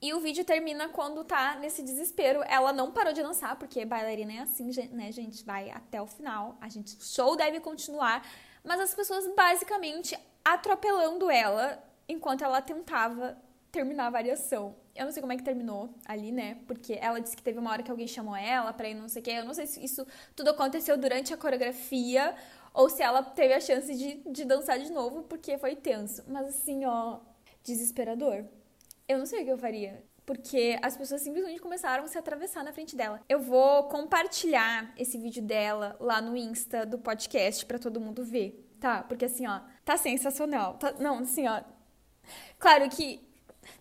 E 0.06 0.14
o 0.14 0.20
vídeo 0.20 0.46
termina 0.46 0.88
quando 0.88 1.24
tá 1.24 1.58
nesse 1.60 1.82
desespero. 1.82 2.44
Ela 2.48 2.72
não 2.72 2.92
parou 2.92 3.12
de 3.12 3.24
dançar, 3.24 3.56
porque 3.56 3.84
bailarina 3.84 4.34
é 4.34 4.40
assim, 4.42 4.70
né, 4.92 5.12
gente? 5.12 5.44
Vai 5.44 5.72
até 5.72 6.00
o 6.00 6.06
final. 6.06 6.60
A 6.62 6.70
gente, 6.70 7.04
show 7.04 7.36
deve 7.36 7.60
continuar. 7.60 8.24
Mas 8.64 8.80
as 8.80 8.94
pessoas 8.94 9.28
basicamente 9.36 10.16
atropelando 10.44 11.28
ela 11.32 11.84
enquanto 12.08 12.44
ela 12.44 12.62
tentava 12.62 13.36
terminar 13.72 14.06
a 14.06 14.10
variação. 14.12 14.76
Eu 14.96 15.06
não 15.06 15.12
sei 15.12 15.22
como 15.22 15.34
é 15.34 15.38
que 15.38 15.44
terminou 15.44 15.90
ali, 16.06 16.32
né? 16.32 16.60
Porque 16.68 17.00
ela 17.02 17.20
disse 17.20 17.36
que 17.36 17.42
teve 17.42 17.58
uma 17.58 17.72
hora 17.72 17.82
que 17.82 17.90
alguém 17.90 18.08
chamou 18.08 18.36
ela 18.36 18.72
pra 18.74 18.88
ir 18.88 18.94
não 18.94 19.10
sei 19.10 19.24
o 19.24 19.26
quê. 19.26 19.32
Eu 19.32 19.46
não 19.46 19.56
sei 19.56 19.66
se 19.66 19.84
isso 19.84 20.06
tudo 20.36 20.52
aconteceu 20.52 21.00
durante 21.00 21.34
a 21.34 21.38
coreografia 21.38 22.36
ou 22.76 22.92
se 22.92 23.02
ela 23.02 23.24
teve 23.24 23.56
a 23.56 23.60
chance 23.60 23.92
de, 23.96 24.22
de 24.32 24.46
dançar 24.46 24.78
de 24.78 24.92
novo, 24.92 25.24
porque 25.24 25.58
foi 25.58 25.76
tenso. 25.76 26.24
Mas 26.28 26.48
assim, 26.50 26.86
ó, 26.86 27.22
desesperador. 27.64 28.46
Eu 29.08 29.18
não 29.18 29.26
sei 29.26 29.42
o 29.42 29.46
que 29.46 29.52
eu 29.52 29.58
faria. 29.58 30.04
Porque 30.26 30.80
as 30.82 30.98
pessoas 30.98 31.22
simplesmente 31.22 31.62
começaram 31.62 32.04
a 32.04 32.08
se 32.08 32.18
atravessar 32.18 32.64
na 32.64 32.74
frente 32.74 32.96
dela. 32.96 33.22
Eu 33.30 33.40
vou 33.40 33.84
compartilhar 33.84 34.92
esse 34.98 35.20
vídeo 35.20 35.44
dela 35.44 35.96
lá 36.00 36.20
no 36.20 36.36
Insta 36.36 36.86
do 36.86 36.98
podcast 36.98 37.64
para 37.66 37.78
todo 37.78 38.02
mundo 38.02 38.24
ver, 38.24 38.68
tá? 38.80 39.04
Porque 39.04 39.26
assim, 39.26 39.46
ó, 39.46 39.60
tá 39.84 39.96
sensacional. 39.98 40.76
Tá... 40.76 40.94
Não, 40.94 41.20
assim, 41.20 41.48
ó. 41.48 41.62
Claro 42.58 42.90
que 42.90 43.22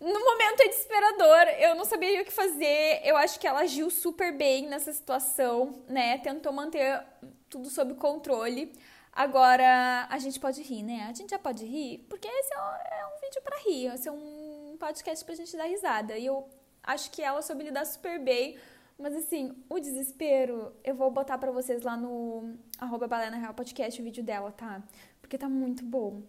no 0.00 0.20
momento 0.20 0.60
é 0.60 0.68
desesperador, 0.68 1.48
eu 1.60 1.74
não 1.74 1.84
sabia 1.86 2.20
o 2.20 2.24
que 2.24 2.30
fazer. 2.30 3.00
Eu 3.04 3.16
acho 3.16 3.40
que 3.40 3.46
ela 3.46 3.60
agiu 3.60 3.88
super 3.88 4.36
bem 4.36 4.66
nessa 4.66 4.92
situação, 4.92 5.82
né? 5.88 6.18
Tentou 6.18 6.52
manter 6.52 7.02
tudo 7.48 7.70
sob 7.70 7.94
controle. 7.94 8.72
Agora, 9.14 10.06
a 10.10 10.18
gente 10.18 10.40
pode 10.40 10.60
rir, 10.60 10.82
né? 10.82 11.06
A 11.08 11.12
gente 11.12 11.30
já 11.30 11.38
pode 11.38 11.64
rir, 11.64 12.04
porque 12.08 12.26
esse 12.26 12.52
é 12.52 12.58
um, 12.58 12.62
é 12.62 13.06
um 13.06 13.20
vídeo 13.20 13.40
para 13.42 13.56
rir, 13.58 13.86
esse 13.94 14.08
é 14.08 14.12
um 14.12 14.76
podcast 14.78 15.24
pra 15.24 15.36
gente 15.36 15.56
dar 15.56 15.66
risada. 15.66 16.18
E 16.18 16.26
eu 16.26 16.48
acho 16.82 17.12
que 17.12 17.22
ela 17.22 17.40
soube 17.40 17.62
lidar 17.62 17.84
super 17.84 18.18
bem. 18.18 18.58
Mas 18.98 19.14
assim, 19.14 19.54
o 19.68 19.78
desespero, 19.78 20.74
eu 20.82 20.96
vou 20.96 21.12
botar 21.12 21.38
pra 21.38 21.52
vocês 21.52 21.82
lá 21.82 21.96
no 21.96 22.56
arroba 22.78 23.06
Balena 23.06 23.36
Real 23.36 23.54
Podcast 23.54 24.00
o 24.00 24.04
vídeo 24.04 24.24
dela, 24.24 24.50
tá? 24.50 24.82
Porque 25.20 25.38
tá 25.38 25.48
muito 25.48 25.84
bom. 25.84 26.24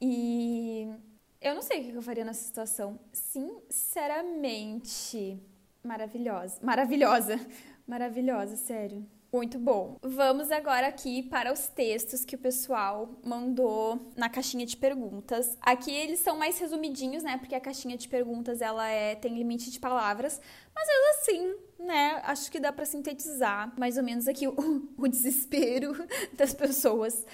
E 0.00 0.88
eu 1.40 1.54
não 1.54 1.62
sei 1.62 1.80
o 1.80 1.84
que 1.84 1.94
eu 1.96 2.02
faria 2.02 2.24
nessa 2.24 2.44
situação. 2.44 2.98
Sinceramente, 3.12 5.36
maravilhosa. 5.82 6.60
Maravilhosa. 6.62 7.40
Maravilhosa, 7.86 8.56
sério. 8.56 9.06
Muito 9.32 9.58
bom. 9.60 9.96
Vamos 10.02 10.50
agora 10.50 10.88
aqui 10.88 11.22
para 11.22 11.52
os 11.52 11.68
textos 11.68 12.24
que 12.24 12.34
o 12.34 12.38
pessoal 12.38 13.20
mandou 13.24 14.10
na 14.16 14.28
caixinha 14.28 14.66
de 14.66 14.76
perguntas. 14.76 15.56
Aqui 15.60 15.92
eles 15.92 16.18
são 16.18 16.36
mais 16.36 16.58
resumidinhos, 16.58 17.22
né? 17.22 17.38
Porque 17.38 17.54
a 17.54 17.60
caixinha 17.60 17.96
de 17.96 18.08
perguntas 18.08 18.60
ela 18.60 18.88
é 18.88 19.14
tem 19.14 19.36
limite 19.36 19.70
de 19.70 19.78
palavras, 19.78 20.40
mas 20.74 20.88
assim, 21.12 21.54
né? 21.78 22.20
Acho 22.24 22.50
que 22.50 22.58
dá 22.58 22.72
para 22.72 22.84
sintetizar 22.84 23.72
mais 23.78 23.96
ou 23.96 24.02
menos 24.02 24.26
aqui 24.26 24.46
o, 24.48 24.88
o 24.96 25.08
desespero 25.08 25.92
das 26.34 26.52
pessoas 26.52 27.24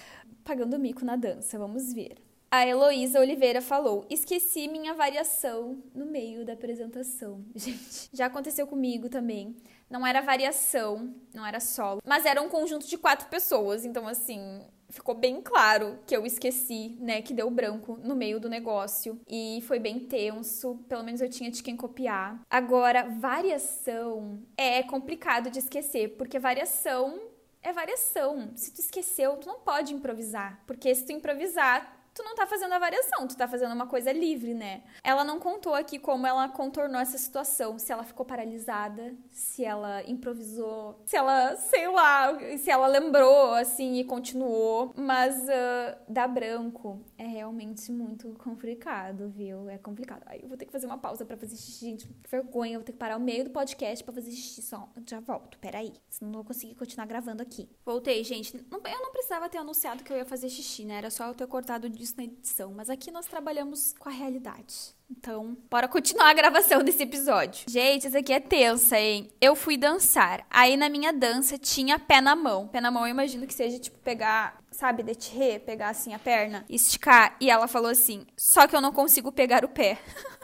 pagando 0.45 0.79
mico 0.79 1.05
na 1.05 1.17
dança. 1.17 1.59
Vamos 1.59 1.95
ver. 1.95 2.17
A 2.51 2.67
Heloísa 2.67 3.21
Oliveira 3.21 3.61
falou: 3.61 4.07
esqueci 4.09 4.69
minha 4.69 4.95
variação 4.95 5.83
no 5.95 6.07
meio 6.07 6.45
da 6.45 6.53
apresentação. 6.53 7.45
Gente, 7.57 8.11
já 8.13 8.27
aconteceu 8.27 8.67
comigo 8.67 9.09
também 9.09 9.57
não 9.89 10.07
era 10.07 10.21
variação, 10.21 11.15
não 11.35 11.47
era 11.47 11.61
solo, 11.61 12.01
mas 12.05 12.27
era 12.27 12.43
um 12.43 12.49
conjunto 12.49 12.87
de 12.87 12.99
quatro 12.99 13.29
pessoas. 13.29 13.85
Então, 13.85 14.07
assim, 14.07 14.63
ficou 14.91 15.15
bem 15.15 15.41
claro 15.41 15.99
que 16.07 16.17
eu 16.17 16.25
esqueci, 16.27 16.97
né, 17.01 17.23
que 17.23 17.35
deu 17.35 17.51
branco 17.51 17.99
no 18.03 18.15
meio 18.15 18.41
do 18.41 18.49
negócio 18.49 19.21
e 19.29 19.63
foi 19.67 19.79
bem 19.79 20.01
tenso, 20.01 20.77
pelo 20.89 21.05
menos 21.05 21.21
eu 21.21 21.29
tinha 21.29 21.51
de 21.51 21.63
quem 21.63 21.77
copiar. 21.77 22.41
Agora, 22.51 23.09
variação 23.19 24.43
é 24.57 24.83
complicado 24.83 25.51
de 25.51 25.59
esquecer, 25.59 26.17
porque 26.17 26.39
variação 26.39 27.21
é 27.63 27.73
variação. 27.73 28.53
Se 28.55 28.73
tu 28.73 28.81
esqueceu, 28.81 29.37
tu 29.37 29.49
não 29.49 29.61
pode 29.61 29.93
improvisar, 29.93 30.63
porque 30.67 30.95
se 30.95 31.05
tu 31.05 31.13
improvisar, 31.13 31.96
tu 32.17 32.23
não 32.25 32.35
tá 32.35 32.47
fazendo 32.47 32.73
a 32.73 32.79
variação, 32.79 33.29
tu 33.29 33.37
tá 33.37 33.47
fazendo 33.47 33.75
uma 33.75 33.87
coisa 33.87 34.11
livre, 34.11 34.55
né? 34.55 34.83
Ela 35.05 35.23
não 35.23 35.39
contou 35.39 35.75
aqui 35.75 35.99
como 35.99 36.27
ela 36.27 36.49
contornou 36.49 36.99
essa 36.99 37.19
situação, 37.19 37.79
se 37.79 37.93
ela 37.93 38.03
ficou 38.03 38.25
paralisada, 38.25 39.15
se 39.31 39.63
ela 39.63 40.03
improvisou, 40.09 40.99
se 41.05 41.15
ela, 41.15 41.55
sei 41.57 41.87
lá, 41.89 42.39
se 42.57 42.71
ela 42.71 42.87
lembrou, 42.87 43.53
assim, 43.53 43.99
e 43.99 44.05
continuou. 44.05 44.95
Mas 44.97 45.37
uh, 45.43 45.97
dar 46.09 46.27
branco 46.27 47.05
é 47.19 47.27
realmente 47.27 47.93
muito 47.93 48.31
complicado, 48.39 49.29
viu? 49.29 49.69
É 49.69 49.77
complicado. 49.77 50.23
Aí 50.25 50.41
eu 50.43 50.49
vou 50.49 50.57
ter 50.57 50.65
que 50.65 50.73
fazer 50.73 50.87
uma 50.87 50.99
pausa 50.99 51.27
para 51.27 51.37
fazer 51.37 51.57
xixi, 51.57 51.85
gente. 51.85 52.09
Que 52.09 52.31
vergonha, 52.31 52.75
eu 52.75 52.81
vou 52.81 52.87
ter 52.87 52.93
que 52.93 52.99
parar 52.99 53.19
o 53.19 53.21
meio 53.21 53.45
do 53.45 53.51
podcast 53.51 54.03
para 54.03 54.15
fazer 54.15 54.31
xixi 54.31 54.63
só. 54.63 54.89
Já 55.07 55.21
volto, 55.21 55.59
peraí. 55.59 55.93
Senão 56.09 56.33
não 56.33 56.39
vou 56.39 56.47
conseguir 56.47 56.75
continuar 56.77 57.05
gravando 57.05 57.43
aqui. 57.43 57.69
Voltei, 57.85 58.25
gente. 58.25 58.57
Eu 58.57 59.03
não 59.03 59.13
precisava 59.13 59.51
ter 59.51 59.59
anunciado 59.59 60.03
que 60.03 60.11
eu 60.11 60.17
ia 60.17 60.25
fazer 60.25 60.49
xixi, 60.49 60.87
né? 60.87 60.95
Era 60.95 61.11
só 61.11 61.27
eu 61.27 61.35
ter 61.35 61.47
cortado 61.47 61.91
disso 62.07 62.15
na 62.17 62.25
edição. 62.25 62.73
Mas 62.75 62.89
aqui 62.89 63.11
nós 63.11 63.27
trabalhamos 63.27 63.95
com 63.99 64.09
a 64.09 64.13
realidade. 64.13 64.95
Então, 65.11 65.57
bora 65.71 65.89
continuar 65.89 66.31
a 66.31 66.35
gravação 66.35 66.83
desse 66.83 67.03
episódio. 67.03 67.65
Gente, 67.69 68.07
isso 68.07 68.17
aqui 68.17 68.33
é 68.33 68.41
tensa, 68.41 68.99
hein? 68.99 69.31
Eu 69.41 69.55
fui 69.55 69.77
dançar. 69.77 70.47
Aí 70.51 70.77
na 70.77 70.89
minha 70.89 71.13
dança 71.13 71.59
tinha 71.59 71.99
pé 71.99 72.21
na 72.21 72.35
mão. 72.35 72.69
Pé 72.69 72.81
na 72.81 72.91
mão 72.91 73.07
eu 73.07 73.11
imagino 73.11 73.47
que 73.47 73.55
seja 73.55 73.79
tipo 73.79 73.99
pegar, 73.99 74.61
sabe, 74.71 75.03
detirrer, 75.03 75.61
pegar 75.61 75.91
assim 75.91 76.15
a 76.15 76.19
perna, 76.19 76.65
esticar. 76.69 77.37
E 77.41 77.51
ela 77.51 77.69
falou 77.69 77.91
assim: 77.91 78.27
só 78.37 78.67
que 78.67 78.75
eu 78.75 78.81
não 78.81 78.93
consigo 78.93 79.31
pegar 79.31 79.65
o 79.65 79.69
pé. 79.69 79.99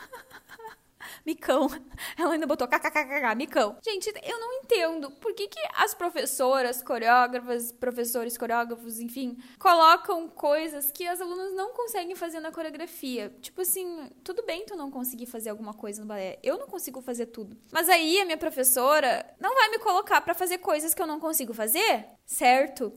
micão. 1.24 1.68
Ela 2.18 2.35
ainda 2.35 2.46
botou 2.46 2.68
kkkk, 2.68 3.35
micão. 3.37 3.76
Gente, 3.82 4.12
eu 4.22 4.38
não 4.38 4.52
entendo 4.54 5.11
por 5.11 5.32
que, 5.35 5.48
que 5.48 5.61
as 5.74 5.94
professoras, 5.94 6.82
coreógrafas, 6.82 7.72
professores 7.72 8.37
coreógrafos, 8.37 9.00
enfim, 9.00 9.37
colocam 9.58 10.28
coisas 10.28 10.90
que 10.90 11.06
as 11.06 11.20
alunas 11.20 11.52
não 11.54 11.72
conseguem 11.72 12.14
fazer 12.14 12.40
na 12.40 12.52
coreografia. 12.52 13.35
Tipo 13.40 13.62
assim, 13.62 14.11
tudo 14.24 14.44
bem 14.44 14.64
tu 14.64 14.76
não 14.76 14.90
conseguir 14.90 15.26
fazer 15.26 15.50
alguma 15.50 15.74
coisa 15.74 16.00
no 16.00 16.06
balé. 16.06 16.38
Eu 16.42 16.58
não 16.58 16.66
consigo 16.66 17.00
fazer 17.00 17.26
tudo. 17.26 17.56
Mas 17.70 17.88
aí 17.88 18.20
a 18.20 18.24
minha 18.24 18.38
professora 18.38 19.24
não 19.40 19.54
vai 19.54 19.70
me 19.70 19.78
colocar 19.78 20.20
para 20.20 20.35
fazer 20.35 20.58
coisas 20.58 20.94
que 20.94 21.02
eu 21.02 21.06
não 21.06 21.20
consigo 21.20 21.52
fazer, 21.52 22.06
certo? 22.24 22.92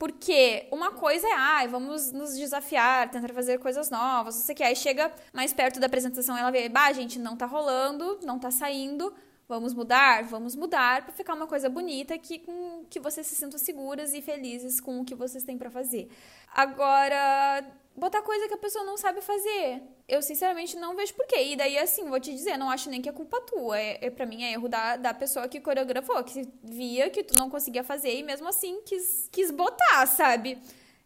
Porque 0.00 0.66
uma 0.72 0.92
coisa 0.92 1.28
é, 1.28 1.32
ai, 1.32 1.66
ah, 1.66 1.68
vamos 1.68 2.10
nos 2.10 2.34
desafiar, 2.34 3.10
tentar 3.10 3.34
fazer 3.34 3.58
coisas 3.58 3.90
novas, 3.90 4.34
não 4.34 4.42
sei 4.42 4.54
o 4.54 4.56
que. 4.56 4.62
Aí 4.62 4.74
chega 4.74 5.12
mais 5.30 5.52
perto 5.52 5.78
da 5.78 5.88
apresentação, 5.88 6.38
ela 6.38 6.50
vê, 6.50 6.70
bah, 6.70 6.90
gente, 6.94 7.18
não 7.18 7.36
tá 7.36 7.44
rolando, 7.44 8.18
não 8.22 8.38
tá 8.38 8.50
saindo, 8.50 9.12
vamos 9.50 9.74
mudar, 9.74 10.22
vamos 10.22 10.54
mudar 10.54 11.02
para 11.02 11.12
ficar 11.12 11.34
uma 11.34 11.46
coisa 11.48 11.68
bonita 11.68 12.16
que 12.16 12.38
com 12.38 12.84
que 12.88 13.00
vocês 13.00 13.26
se 13.26 13.34
sintam 13.34 13.58
seguras 13.58 14.14
e 14.14 14.22
felizes 14.22 14.80
com 14.80 15.00
o 15.00 15.04
que 15.04 15.12
vocês 15.12 15.42
têm 15.42 15.58
para 15.58 15.68
fazer. 15.68 16.08
Agora, 16.54 17.66
botar 17.96 18.22
coisa 18.22 18.46
que 18.46 18.54
a 18.54 18.58
pessoa 18.58 18.84
não 18.84 18.96
sabe 18.96 19.20
fazer. 19.20 19.82
Eu, 20.06 20.22
sinceramente, 20.22 20.76
não 20.76 20.94
vejo 20.94 21.14
porquê. 21.14 21.42
E 21.52 21.56
daí, 21.56 21.76
assim, 21.78 22.08
vou 22.08 22.20
te 22.20 22.30
dizer, 22.32 22.56
não 22.56 22.70
acho 22.70 22.88
nem 22.88 23.02
que 23.02 23.08
é 23.08 23.12
culpa 23.12 23.40
tua. 23.40 23.76
É, 23.76 23.98
é, 24.06 24.10
pra 24.10 24.24
mim, 24.24 24.44
é 24.44 24.52
erro 24.52 24.68
da, 24.68 24.96
da 24.96 25.12
pessoa 25.12 25.48
que 25.48 25.60
coreografou, 25.60 26.22
que 26.22 26.48
via 26.62 27.10
que 27.10 27.24
tu 27.24 27.34
não 27.36 27.50
conseguia 27.50 27.82
fazer 27.82 28.14
e 28.14 28.22
mesmo 28.22 28.46
assim 28.46 28.80
quis, 28.82 29.28
quis 29.32 29.50
botar, 29.50 30.06
sabe? 30.06 30.58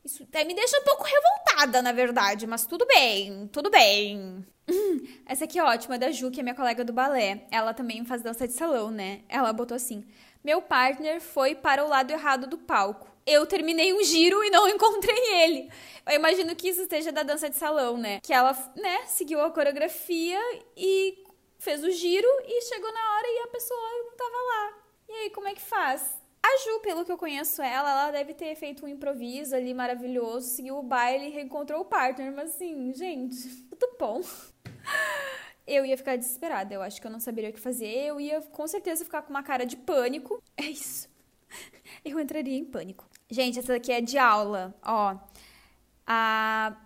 Isso 0.05 0.23
até 0.23 0.45
me 0.45 0.55
deixa 0.55 0.79
um 0.79 0.85
pouco 0.85 1.03
revoltada, 1.03 1.81
na 1.81 1.93
verdade, 1.93 2.47
mas 2.47 2.67
tudo 2.67 2.87
bem, 2.87 3.49
tudo 3.49 3.71
bem. 3.71 4.45
Essa 5.27 5.45
aqui 5.45 5.59
é 5.59 5.65
ótima, 5.65 5.99
da 5.99 6.11
Ju, 6.11 6.31
que 6.31 6.41
é 6.41 6.43
minha 6.43 6.55
colega 6.55 6.85
do 6.85 6.93
balé. 6.93 7.47
Ela 7.51 7.75
também 7.75 8.05
faz 8.05 8.23
dança 8.23 8.47
de 8.47 8.55
salão, 8.55 8.91
né? 8.91 9.23
Ela 9.29 9.53
botou 9.53 9.75
assim: 9.75 10.05
Meu 10.43 10.63
partner 10.63 11.21
foi 11.21 11.55
para 11.55 11.85
o 11.85 11.89
lado 11.89 12.11
errado 12.11 12.47
do 12.47 12.59
palco. 12.59 13.09
Eu 13.27 13.47
terminei 13.47 13.95
um 13.95 14.03
giro 14.03 14.45
e 14.45 14.51
não 14.51 14.69
encontrei 14.71 15.43
ele. 15.43 15.71
Eu 16.07 16.15
imagino 16.15 16.55
que 16.55 16.69
isso 16.69 16.83
esteja 16.83 17.11
da 17.11 17.23
dança 17.23 17.49
de 17.49 17.57
salão, 17.57 17.97
né? 17.97 18.21
Que 18.23 18.33
ela, 18.33 18.53
né, 18.77 19.07
seguiu 19.07 19.41
a 19.41 19.51
coreografia 19.51 20.39
e 20.77 21.25
fez 21.59 21.83
o 21.83 21.91
giro 21.91 22.29
e 22.47 22.63
chegou 22.63 22.93
na 22.93 23.15
hora 23.15 23.27
e 23.27 23.39
a 23.45 23.49
pessoa 23.49 23.81
não 24.05 24.17
tava 24.17 24.37
lá. 24.37 24.79
E 25.09 25.13
aí, 25.13 25.31
como 25.31 25.49
é 25.49 25.55
que 25.55 25.63
faz? 25.63 26.23
A 26.43 26.57
Ju, 26.59 26.81
pelo 26.81 27.07
que 27.07 27.11
eu 27.11 27.17
conheço 27.17 27.63
ela, 27.63 27.91
ela 27.91 28.11
deve 28.11 28.35
ter 28.35 28.55
feito 28.55 28.85
um 28.85 28.89
improviso 28.89 29.57
ali 29.57 29.73
maravilhoso, 29.73 30.47
seguiu 30.47 30.77
o 30.77 30.83
baile 30.83 31.29
e 31.29 31.31
reencontrou 31.31 31.81
o 31.81 31.85
partner. 31.87 32.31
Mas 32.33 32.51
assim, 32.51 32.93
gente, 32.93 33.49
tudo 33.79 33.97
bom. 33.99 34.21
Eu 35.67 35.87
ia 35.87 35.97
ficar 35.97 36.17
desesperada, 36.17 36.75
eu 36.75 36.83
acho 36.83 37.01
que 37.01 37.07
eu 37.07 37.11
não 37.11 37.19
saberia 37.19 37.51
o 37.51 37.53
que 37.53 37.61
fazer. 37.61 37.87
Eu 37.87 38.21
ia 38.21 38.43
com 38.43 38.67
certeza 38.67 39.05
ficar 39.05 39.23
com 39.23 39.31
uma 39.31 39.43
cara 39.43 39.65
de 39.65 39.77
pânico. 39.77 40.43
É 40.57 40.65
isso. 40.65 41.09
Eu 42.05 42.21
entraria 42.21 42.57
em 42.59 42.65
pânico. 42.65 43.09
Gente, 43.31 43.59
essa 43.59 43.73
daqui 43.73 43.91
é 43.91 44.01
de 44.01 44.19
aula, 44.19 44.75
ó 44.83 45.19
a 46.07 46.77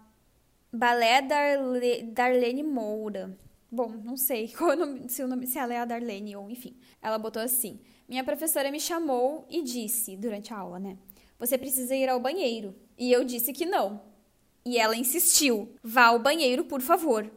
Balé 0.73 1.23
Darle, 1.23 2.03
Darlene 2.13 2.63
Moura. 2.63 3.37
Bom, 3.71 3.89
não 3.89 4.17
sei 4.17 4.49
qual 4.57 4.73
é 4.73 4.77
nome, 4.77 5.09
se, 5.09 5.23
o 5.23 5.29
nome, 5.29 5.47
se 5.47 5.59
ela 5.59 5.75
é 5.75 5.79
a 5.79 5.85
Darlene 5.85 6.37
ou 6.37 6.51
enfim. 6.51 6.77
Ela 7.03 7.19
botou 7.19 7.43
assim: 7.43 7.81
Minha 8.09 8.25
professora 8.25 8.71
me 8.71 8.81
chamou 8.81 9.47
e 9.51 9.63
disse, 9.63 10.17
durante 10.17 10.53
a 10.53 10.59
aula, 10.59 10.79
né? 10.79 10.97
Você 11.39 11.57
precisa 11.57 11.95
ir 11.95 12.09
ao 12.09 12.21
banheiro. 12.21 12.75
E 12.97 13.13
eu 13.13 13.25
disse 13.25 13.53
que 13.53 13.65
não. 13.65 14.01
E 14.65 14.79
ela 14.79 14.97
insistiu: 14.97 15.75
Vá 15.83 16.07
ao 16.07 16.19
banheiro, 16.19 16.65
por 16.65 16.81
favor. 16.81 17.31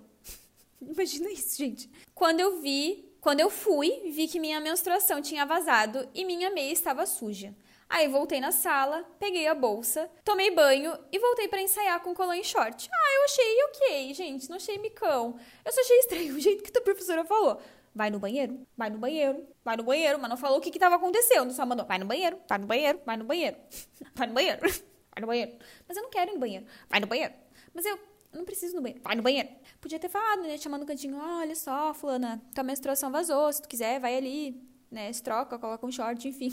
Imagina 0.81 1.29
isso, 1.31 1.57
gente. 1.57 1.89
Quando 2.13 2.39
eu 2.39 2.59
vi, 2.61 3.11
quando 3.21 3.39
eu 3.39 3.49
fui, 3.49 4.11
vi 4.11 4.27
que 4.27 4.39
minha 4.39 4.59
menstruação 4.59 5.21
tinha 5.21 5.45
vazado 5.45 6.09
e 6.13 6.25
minha 6.25 6.49
meia 6.49 6.71
estava 6.71 7.05
suja. 7.05 7.55
Aí 7.87 8.07
voltei 8.07 8.39
na 8.39 8.53
sala, 8.53 9.05
peguei 9.19 9.47
a 9.47 9.53
bolsa, 9.53 10.09
tomei 10.23 10.49
banho 10.49 10.97
e 11.11 11.19
voltei 11.19 11.49
para 11.49 11.61
ensaiar 11.61 11.99
com 11.99 12.15
colã 12.15 12.37
e 12.37 12.43
short. 12.43 12.89
Ah, 12.91 13.15
eu 13.17 13.23
achei 13.25 13.63
ok, 13.65 14.13
gente, 14.13 14.49
não 14.49 14.55
achei 14.55 14.77
micão. 14.77 15.37
Eu 15.63 15.71
só 15.73 15.81
achei 15.81 15.99
estranho 15.99 16.33
o 16.35 16.39
jeito 16.39 16.63
que 16.63 16.77
a 16.77 16.81
professora 16.81 17.25
falou. 17.25 17.61
Vai 17.93 18.09
no 18.09 18.17
banheiro, 18.17 18.65
vai 18.77 18.89
no 18.89 18.97
banheiro, 18.97 19.45
vai 19.65 19.75
no 19.75 19.83
banheiro, 19.83 20.17
mas 20.17 20.29
não 20.29 20.37
falou 20.37 20.59
o 20.59 20.61
que 20.61 20.69
estava 20.69 20.95
acontecendo, 20.95 21.51
só 21.51 21.65
mandou 21.65 21.85
vai 21.85 21.97
no 21.97 22.05
banheiro, 22.05 22.39
vai 22.47 22.57
no 22.57 22.65
banheiro, 22.65 23.01
vai 23.05 23.17
no 23.17 23.25
banheiro, 23.25 23.57
vai 24.15 24.27
no 24.27 24.33
banheiro, 24.33 24.61
vai 25.11 25.19
no 25.19 25.27
banheiro. 25.27 25.57
Mas 25.85 25.97
eu 25.97 26.03
não 26.03 26.09
quero 26.09 26.31
ir 26.31 26.33
no 26.35 26.39
banheiro, 26.39 26.65
vai 26.89 26.99
no 27.01 27.07
banheiro. 27.07 27.33
Mas 27.73 27.85
eu, 27.85 27.99
não 28.33 28.45
preciso 28.45 28.75
no 28.75 28.81
banheiro, 28.81 29.03
vai 29.03 29.15
no 29.15 29.23
banheiro. 29.23 29.49
Podia 29.79 29.99
ter 29.99 30.09
falado, 30.09 30.43
né, 30.43 30.57
chamando 30.57 30.81
no 30.81 30.87
cantinho, 30.87 31.17
olha 31.17 31.55
só, 31.55 31.93
fulana, 31.93 32.41
tua 32.53 32.63
menstruação 32.63 33.11
vazou, 33.11 33.51
se 33.51 33.61
tu 33.61 33.67
quiser, 33.67 33.99
vai 33.99 34.15
ali, 34.15 34.61
né, 34.89 35.11
se 35.11 35.21
troca, 35.21 35.57
coloca 35.59 35.85
um 35.85 35.91
short, 35.91 36.27
enfim. 36.27 36.51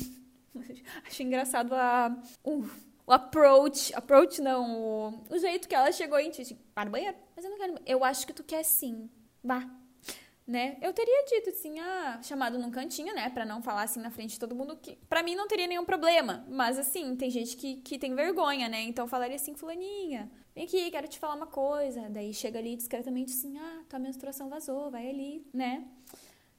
Achei 1.06 1.26
engraçado 1.26 1.74
a, 1.74 2.16
o, 2.44 2.64
o 3.06 3.12
approach. 3.12 3.94
Approach 3.94 4.40
não, 4.40 4.78
o, 4.78 5.24
o 5.30 5.38
jeito 5.38 5.68
que 5.68 5.74
ela 5.74 5.90
chegou 5.90 6.18
em 6.18 6.30
ti. 6.30 6.44
Tipo, 6.44 6.60
vai 6.74 6.84
no 6.84 6.90
banheiro. 6.90 7.16
Mas 7.34 7.44
eu 7.44 7.50
não 7.50 7.58
quero. 7.58 7.74
Eu 7.86 8.04
acho 8.04 8.26
que 8.26 8.32
tu 8.32 8.44
quer 8.44 8.62
sim. 8.62 9.08
Vá. 9.42 9.68
Né? 10.46 10.78
Eu 10.80 10.94
teria 10.94 11.26
dito 11.26 11.50
assim, 11.50 11.78
ah, 11.78 12.20
chamado 12.22 12.58
num 12.58 12.70
cantinho, 12.70 13.14
né? 13.14 13.28
Pra 13.28 13.44
não 13.44 13.62
falar 13.62 13.82
assim 13.82 14.00
na 14.00 14.10
frente 14.10 14.32
de 14.32 14.40
todo 14.40 14.54
mundo 14.54 14.76
que. 14.76 14.96
Pra 15.08 15.22
mim 15.22 15.34
não 15.34 15.46
teria 15.46 15.66
nenhum 15.66 15.84
problema. 15.84 16.46
Mas 16.48 16.78
assim, 16.78 17.14
tem 17.16 17.30
gente 17.30 17.56
que, 17.56 17.76
que 17.76 17.98
tem 17.98 18.14
vergonha, 18.14 18.68
né? 18.68 18.82
Então 18.82 19.06
falaria 19.06 19.36
assim, 19.36 19.54
fulaninha, 19.54 20.30
vem 20.58 20.64
aqui, 20.64 20.90
quero 20.90 21.06
te 21.06 21.18
falar 21.18 21.36
uma 21.36 21.46
coisa. 21.46 22.08
Daí 22.10 22.34
chega 22.34 22.58
ali 22.58 22.74
discretamente 22.74 23.32
assim, 23.32 23.56
ah, 23.58 23.82
tua 23.88 23.98
menstruação 24.00 24.48
vazou, 24.48 24.90
vai 24.90 25.08
ali, 25.08 25.46
né? 25.54 25.86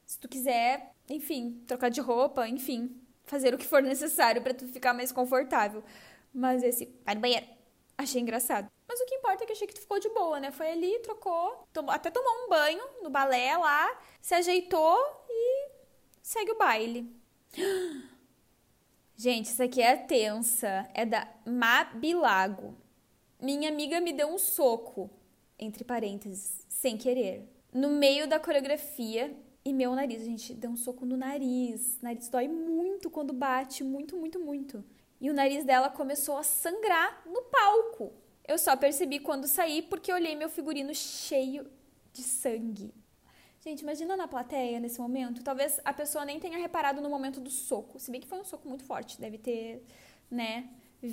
Se 0.05 0.17
tu 0.17 0.29
quiser, 0.29 0.95
enfim, 1.09 1.61
trocar 1.67 1.89
de 1.89 1.99
roupa, 1.99 2.47
enfim, 2.47 2.95
fazer 3.25 3.53
o 3.53 3.57
que 3.57 3.65
for 3.65 3.83
necessário 3.83 4.41
para 4.41 4.53
tu 4.53 4.65
ficar 4.67 4.93
mais 4.93 5.11
confortável. 5.11 5.83
Mas 6.33 6.63
esse, 6.63 6.85
vai 7.03 7.15
no 7.15 7.21
banheiro. 7.21 7.45
Achei 7.97 8.21
engraçado. 8.21 8.71
Mas 8.87 9.01
o 9.01 9.05
que 9.05 9.15
importa 9.15 9.43
é 9.43 9.47
que 9.47 9.51
achei 9.51 9.67
que 9.67 9.73
tu 9.73 9.81
ficou 9.81 9.99
de 9.99 10.09
boa, 10.09 10.39
né? 10.39 10.51
Foi 10.51 10.71
ali, 10.71 10.97
trocou, 10.99 11.67
tomou, 11.73 11.91
até 11.91 12.09
tomou 12.09 12.45
um 12.45 12.49
banho 12.49 12.83
no 13.03 13.09
balé 13.09 13.57
lá, 13.57 13.99
se 14.21 14.33
ajeitou 14.33 14.97
e 15.29 15.69
segue 16.21 16.51
o 16.51 16.57
baile. 16.57 17.13
Gente, 19.17 19.47
isso 19.47 19.61
aqui 19.61 19.81
é 19.81 19.97
tensa. 19.97 20.89
É 20.93 21.05
da 21.05 21.27
Mabilago. 21.45 22.77
Minha 23.41 23.69
amiga 23.69 24.01
me 24.01 24.11
deu 24.11 24.27
um 24.27 24.37
soco, 24.37 25.09
entre 25.57 25.83
parênteses, 25.83 26.65
sem 26.67 26.97
querer. 26.97 27.47
No 27.73 27.89
meio 27.89 28.27
da 28.27 28.39
coreografia, 28.39 29.33
e 29.63 29.71
meu 29.71 29.95
nariz, 29.95 30.23
gente, 30.25 30.53
deu 30.53 30.71
um 30.71 30.75
soco 30.75 31.05
no 31.05 31.15
nariz. 31.15 31.97
O 32.01 32.03
nariz 32.03 32.27
dói 32.27 32.47
muito 32.47 33.09
quando 33.09 33.31
bate, 33.31 33.83
muito, 33.83 34.17
muito, 34.17 34.39
muito. 34.39 34.83
E 35.21 35.29
o 35.29 35.33
nariz 35.33 35.63
dela 35.63 35.89
começou 35.89 36.37
a 36.37 36.43
sangrar 36.43 37.23
no 37.25 37.43
palco. 37.43 38.13
Eu 38.47 38.57
só 38.57 38.75
percebi 38.75 39.19
quando 39.19 39.47
saí 39.47 39.81
porque 39.81 40.11
olhei 40.11 40.35
meu 40.35 40.49
figurino 40.49 40.93
cheio 40.93 41.69
de 42.11 42.23
sangue. 42.23 42.93
Gente, 43.59 43.81
imagina 43.81 44.17
na 44.17 44.27
plateia 44.27 44.79
nesse 44.79 44.99
momento. 44.99 45.43
Talvez 45.43 45.79
a 45.85 45.93
pessoa 45.93 46.25
nem 46.25 46.39
tenha 46.39 46.57
reparado 46.57 47.01
no 47.01 47.09
momento 47.09 47.39
do 47.39 47.49
soco. 47.49 47.99
Se 47.99 48.09
bem 48.09 48.19
que 48.19 48.27
foi 48.27 48.39
um 48.39 48.43
soco 48.43 48.67
muito 48.67 48.83
forte, 48.85 49.19
deve 49.19 49.37
ter, 49.37 49.85
né? 50.31 50.69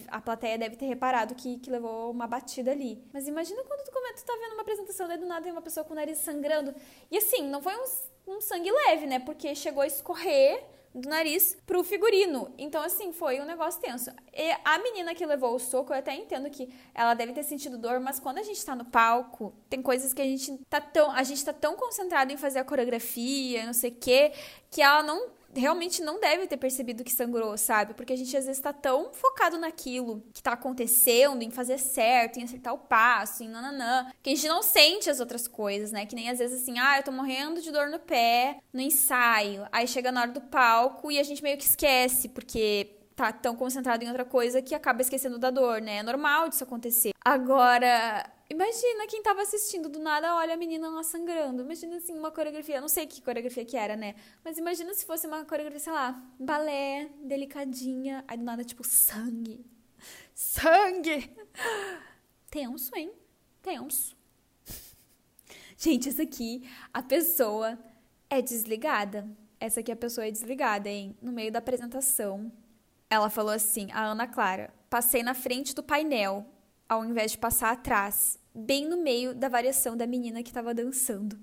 A 0.08 0.20
plateia 0.20 0.58
deve 0.58 0.76
ter 0.76 0.86
reparado 0.86 1.34
que, 1.34 1.58
que 1.58 1.70
levou 1.70 2.10
uma 2.10 2.26
batida 2.26 2.72
ali. 2.72 3.02
Mas 3.12 3.28
imagina 3.28 3.62
quando 3.64 3.84
tu, 3.84 3.92
tu 3.92 4.24
tá 4.24 4.32
vendo 4.40 4.54
uma 4.54 4.62
apresentação, 4.62 5.06
daí 5.06 5.18
do 5.18 5.26
nada 5.26 5.42
tem 5.42 5.52
uma 5.52 5.62
pessoa 5.62 5.84
com 5.84 5.92
o 5.92 5.96
nariz 5.96 6.18
sangrando. 6.18 6.74
E 7.10 7.18
assim, 7.18 7.48
não 7.48 7.62
foi 7.62 7.74
um 7.76 7.84
um 8.26 8.40
sangue 8.40 8.70
leve, 8.70 9.06
né? 9.06 9.18
Porque 9.20 9.54
chegou 9.54 9.82
a 9.82 9.86
escorrer 9.86 10.64
do 10.94 11.08
nariz 11.08 11.56
pro 11.66 11.84
figurino. 11.84 12.52
Então, 12.56 12.82
assim, 12.82 13.12
foi 13.12 13.40
um 13.40 13.44
negócio 13.44 13.80
tenso. 13.80 14.10
E 14.32 14.50
a 14.64 14.78
menina 14.78 15.14
que 15.14 15.24
levou 15.26 15.54
o 15.54 15.58
soco, 15.58 15.92
eu 15.92 15.98
até 15.98 16.14
entendo 16.14 16.48
que 16.50 16.72
ela 16.94 17.14
deve 17.14 17.32
ter 17.32 17.42
sentido 17.42 17.76
dor, 17.76 18.00
mas 18.00 18.18
quando 18.18 18.38
a 18.38 18.42
gente 18.42 18.64
tá 18.64 18.74
no 18.74 18.84
palco, 18.84 19.52
tem 19.68 19.82
coisas 19.82 20.12
que 20.14 20.22
a 20.22 20.24
gente 20.24 20.58
tá 20.68 20.80
tão. 20.80 21.10
A 21.10 21.22
gente 21.22 21.44
tá 21.44 21.52
tão 21.52 21.76
concentrado 21.76 22.32
em 22.32 22.36
fazer 22.36 22.58
a 22.58 22.64
coreografia, 22.64 23.66
não 23.66 23.74
sei 23.74 23.90
o 23.90 23.94
quê, 23.94 24.32
que 24.70 24.82
ela 24.82 25.02
não 25.02 25.36
realmente 25.54 26.02
não 26.02 26.20
deve 26.20 26.46
ter 26.46 26.56
percebido 26.56 27.04
que 27.04 27.12
sangrou, 27.12 27.56
sabe? 27.56 27.94
Porque 27.94 28.12
a 28.12 28.16
gente 28.16 28.36
às 28.36 28.46
vezes 28.46 28.60
tá 28.60 28.72
tão 28.72 29.12
focado 29.12 29.58
naquilo 29.58 30.22
que 30.32 30.42
tá 30.42 30.52
acontecendo, 30.52 31.42
em 31.42 31.50
fazer 31.50 31.78
certo, 31.78 32.38
em 32.38 32.44
acertar 32.44 32.74
o 32.74 32.78
passo, 32.78 33.42
em 33.42 33.48
nananã, 33.48 34.10
que 34.22 34.30
a 34.30 34.34
gente 34.34 34.48
não 34.48 34.62
sente 34.62 35.08
as 35.08 35.20
outras 35.20 35.48
coisas, 35.48 35.92
né? 35.92 36.06
Que 36.06 36.14
nem 36.14 36.30
às 36.30 36.38
vezes 36.38 36.62
assim, 36.62 36.78
ah, 36.78 36.98
eu 36.98 37.02
tô 37.02 37.12
morrendo 37.12 37.60
de 37.60 37.70
dor 37.70 37.88
no 37.88 37.98
pé 37.98 38.58
no 38.72 38.80
ensaio. 38.80 39.66
Aí 39.72 39.86
chega 39.86 40.12
na 40.12 40.22
hora 40.22 40.32
do 40.32 40.40
palco 40.40 41.10
e 41.10 41.18
a 41.18 41.22
gente 41.22 41.42
meio 41.42 41.56
que 41.56 41.64
esquece, 41.64 42.28
porque 42.28 42.96
tá 43.16 43.32
tão 43.32 43.56
concentrado 43.56 44.04
em 44.04 44.08
outra 44.08 44.24
coisa 44.24 44.60
que 44.60 44.74
acaba 44.74 45.00
esquecendo 45.00 45.38
da 45.38 45.50
dor, 45.50 45.80
né? 45.80 45.96
É 45.96 46.02
normal 46.02 46.48
disso 46.48 46.64
acontecer. 46.64 47.12
Agora, 47.24 48.30
Imagina 48.48 49.06
quem 49.08 49.22
tava 49.22 49.42
assistindo 49.42 49.88
do 49.88 49.98
nada, 49.98 50.36
olha 50.36 50.54
a 50.54 50.56
menina 50.56 50.88
lá 50.88 51.02
sangrando. 51.02 51.62
Imagina 51.62 51.96
assim, 51.96 52.16
uma 52.16 52.30
coreografia, 52.30 52.80
não 52.80 52.88
sei 52.88 53.06
que 53.06 53.20
coreografia 53.20 53.64
que 53.64 53.76
era, 53.76 53.96
né? 53.96 54.14
Mas 54.44 54.56
imagina 54.56 54.94
se 54.94 55.04
fosse 55.04 55.26
uma 55.26 55.44
coreografia, 55.44 55.80
sei 55.80 55.92
lá, 55.92 56.22
balé, 56.38 57.10
delicadinha, 57.24 58.24
aí 58.28 58.38
do 58.38 58.44
nada, 58.44 58.62
tipo, 58.64 58.84
sangue. 58.84 59.66
Sangue! 60.32 61.34
Tenso, 62.48 62.94
hein? 62.94 63.12
Tenso. 63.60 64.16
Gente, 65.76 66.08
essa 66.08 66.22
aqui, 66.22 66.62
a 66.94 67.02
pessoa 67.02 67.76
é 68.30 68.40
desligada. 68.40 69.28
Essa 69.58 69.80
aqui 69.80 69.90
a 69.90 69.96
pessoa 69.96 70.26
é 70.26 70.30
desligada, 70.30 70.88
hein? 70.88 71.16
No 71.20 71.32
meio 71.32 71.50
da 71.50 71.58
apresentação, 71.58 72.52
ela 73.10 73.28
falou 73.28 73.52
assim, 73.52 73.90
a 73.92 74.04
Ana 74.04 74.26
Clara, 74.26 74.72
passei 74.88 75.22
na 75.22 75.34
frente 75.34 75.74
do 75.74 75.82
painel 75.82 76.46
ao 76.88 77.04
invés 77.04 77.32
de 77.32 77.38
passar 77.38 77.72
atrás, 77.72 78.38
bem 78.54 78.88
no 78.88 78.96
meio 78.96 79.34
da 79.34 79.48
variação 79.48 79.96
da 79.96 80.06
menina 80.06 80.42
que 80.42 80.48
estava 80.48 80.72
dançando. 80.72 81.38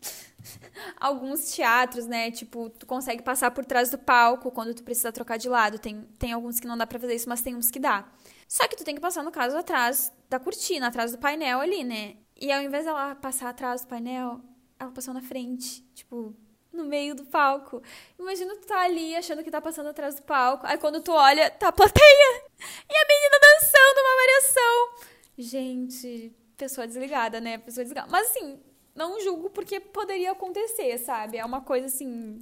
Alguns 1.00 1.52
teatros, 1.52 2.06
né, 2.06 2.30
tipo, 2.30 2.68
tu 2.70 2.84
consegue 2.84 3.22
passar 3.22 3.50
por 3.50 3.64
trás 3.64 3.90
do 3.90 3.98
palco 3.98 4.50
quando 4.50 4.74
tu 4.74 4.82
precisa 4.82 5.10
trocar 5.10 5.38
de 5.38 5.48
lado. 5.48 5.78
Tem, 5.78 6.02
tem 6.18 6.32
alguns 6.32 6.60
que 6.60 6.66
não 6.66 6.76
dá 6.76 6.86
pra 6.86 6.98
fazer 6.98 7.14
isso, 7.14 7.28
mas 7.28 7.40
tem 7.40 7.54
uns 7.54 7.70
que 7.70 7.78
dá. 7.78 8.06
Só 8.46 8.68
que 8.68 8.76
tu 8.76 8.84
tem 8.84 8.94
que 8.94 9.00
passar, 9.00 9.22
no 9.22 9.30
caso, 9.30 9.56
atrás 9.56 10.12
da 10.28 10.38
cortina, 10.38 10.88
atrás 10.88 11.12
do 11.12 11.18
painel 11.18 11.60
ali, 11.60 11.82
né? 11.82 12.16
E 12.38 12.52
ao 12.52 12.62
invés 12.62 12.84
dela 12.84 13.14
passar 13.14 13.48
atrás 13.48 13.82
do 13.82 13.88
painel, 13.88 14.40
ela 14.78 14.90
passou 14.90 15.14
na 15.14 15.22
frente. 15.22 15.82
Tipo, 15.94 16.36
no 16.74 16.84
meio 16.84 17.14
do 17.14 17.24
palco. 17.24 17.82
Imagina 18.18 18.54
tu 18.56 18.66
tá 18.66 18.80
ali 18.80 19.14
achando 19.16 19.42
que 19.42 19.50
tá 19.50 19.60
passando 19.60 19.88
atrás 19.88 20.14
do 20.16 20.22
palco. 20.22 20.66
Aí 20.66 20.78
quando 20.78 21.00
tu 21.00 21.12
olha, 21.12 21.50
tá 21.50 21.68
a 21.68 21.72
plateia. 21.72 22.42
E 22.88 22.96
a 22.96 23.06
menina 23.08 23.38
dançando 23.40 24.00
uma 24.00 24.16
variação. 24.16 25.08
Gente, 25.36 26.32
pessoa 26.56 26.86
desligada, 26.86 27.40
né? 27.40 27.58
Pessoa 27.58 27.84
desligada. 27.84 28.10
Mas 28.10 28.30
assim, 28.30 28.60
não 28.94 29.20
julgo 29.20 29.50
porque 29.50 29.80
poderia 29.80 30.30
acontecer, 30.32 30.98
sabe? 30.98 31.36
É 31.36 31.44
uma 31.44 31.60
coisa 31.60 31.86
assim. 31.86 32.38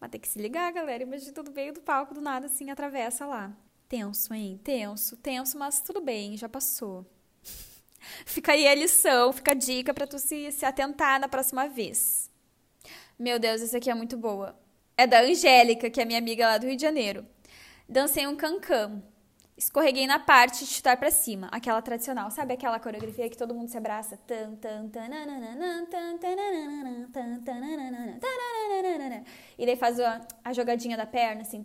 Mas 0.00 0.10
tem 0.10 0.20
que 0.20 0.28
se 0.28 0.38
ligar, 0.38 0.72
galera. 0.72 1.02
Imagina 1.02 1.32
tudo 1.32 1.50
meio 1.52 1.72
do 1.72 1.80
palco, 1.80 2.14
do 2.14 2.20
nada, 2.20 2.46
assim, 2.46 2.70
atravessa 2.70 3.26
lá. 3.26 3.52
Tenso, 3.88 4.32
hein? 4.34 4.60
Tenso, 4.62 5.16
tenso, 5.16 5.58
mas 5.58 5.80
tudo 5.80 6.00
bem, 6.00 6.36
já 6.36 6.48
passou. 6.48 7.06
fica 8.24 8.52
aí 8.52 8.66
a 8.66 8.74
lição, 8.74 9.32
fica 9.32 9.52
a 9.52 9.54
dica 9.54 9.94
para 9.94 10.06
tu 10.06 10.18
se, 10.18 10.50
se 10.52 10.64
atentar 10.64 11.20
na 11.20 11.28
próxima 11.28 11.68
vez. 11.68 12.25
Meu 13.18 13.38
Deus, 13.38 13.62
essa 13.62 13.78
aqui 13.78 13.90
é 13.90 13.94
muito 13.94 14.16
boa. 14.16 14.54
É 14.96 15.06
da 15.06 15.22
Angélica, 15.22 15.88
que 15.88 16.00
é 16.00 16.04
minha 16.04 16.18
amiga 16.18 16.46
lá 16.46 16.58
do 16.58 16.66
Rio 16.66 16.76
de 16.76 16.82
Janeiro. 16.82 17.26
Dancei 17.88 18.26
um 18.26 18.36
cancão. 18.36 19.02
Escorreguei 19.56 20.06
na 20.06 20.18
parte 20.18 20.66
de 20.66 20.66
chutar 20.66 20.98
para 20.98 21.10
cima, 21.10 21.48
aquela 21.50 21.80
tradicional, 21.80 22.30
sabe 22.30 22.52
aquela 22.52 22.78
coreografia 22.78 23.26
que 23.30 23.38
todo 23.38 23.54
mundo 23.54 23.70
se 23.70 23.78
abraça? 23.78 24.18
E 29.58 29.64
daí 29.64 29.76
faz 29.76 29.98
a, 29.98 30.52
jogadinha 30.52 30.94
da 30.94 31.06
perna, 31.06 31.40
assim. 31.40 31.64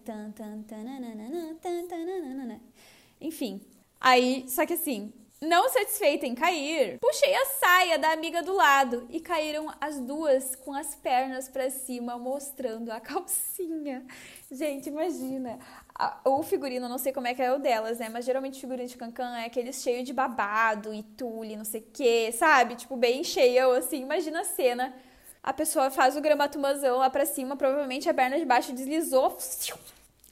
Enfim. 3.20 3.62
Aí, 4.00 4.46
só 4.48 4.66
que 4.66 4.74
assim, 4.74 5.12
não 5.44 5.68
satisfeita 5.70 6.28
em 6.28 6.36
cair, 6.36 7.00
puxei 7.00 7.34
a 7.34 7.46
saia 7.46 7.98
da 7.98 8.12
amiga 8.12 8.44
do 8.44 8.54
lado 8.54 9.08
e 9.10 9.20
caíram 9.20 9.74
as 9.82 10.00
duas 10.00 10.56
com 10.56 10.72
as 10.72 10.94
pernas 10.94 11.50
para 11.50 11.70
cima, 11.72 12.16
mostrando 12.16 12.92
a 12.92 13.00
calcinha. 13.02 14.06
Gente, 14.52 14.88
imagina. 14.88 15.58
O 16.24 16.44
figurino, 16.44 16.88
não 16.88 16.98
sei 16.98 17.12
como 17.12 17.28
é 17.28 17.34
que 17.34 17.42
é 17.42 17.52
o 17.52 17.60
delas, 17.60 17.98
né? 17.98 18.08
Mas 18.08 18.24
geralmente 18.24 18.60
figurino 18.60 18.88
de 18.88 18.98
cancan 18.98 19.36
é 19.38 19.46
aquele 19.46 19.74
cheio 19.74 20.04
de 20.04 20.14
babado 20.14 20.94
e 20.94 21.02
tule, 21.02 21.56
não 21.56 21.66
sei 21.66 21.82
o 21.82 21.88
quê, 21.92 22.32
sabe? 22.32 22.76
Tipo, 22.76 22.96
bem 22.96 23.24
cheio, 23.24 23.72
assim. 23.72 24.02
Imagina 24.02 24.42
a 24.42 24.46
cena. 24.46 24.94
A 25.44 25.52
pessoa 25.52 25.90
faz 25.90 26.16
o 26.16 26.22
gramatumazão 26.22 27.00
lá 27.00 27.10
pra 27.10 27.26
cima, 27.26 27.56
provavelmente 27.56 28.08
a 28.08 28.14
perna 28.14 28.38
de 28.38 28.46
baixo 28.46 28.74
deslizou. 28.74 29.36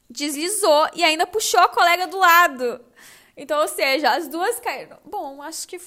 Deslizou 0.08 0.88
e 0.94 1.04
ainda 1.04 1.26
puxou 1.26 1.60
a 1.60 1.68
colega 1.70 2.06
do 2.06 2.18
lado. 2.18 2.86
Então, 3.42 3.62
ou 3.62 3.68
seja, 3.70 4.12
as 4.12 4.28
duas 4.28 4.60
caíram. 4.60 5.00
Bom, 5.06 5.42
acho 5.42 5.66
que 5.66 5.80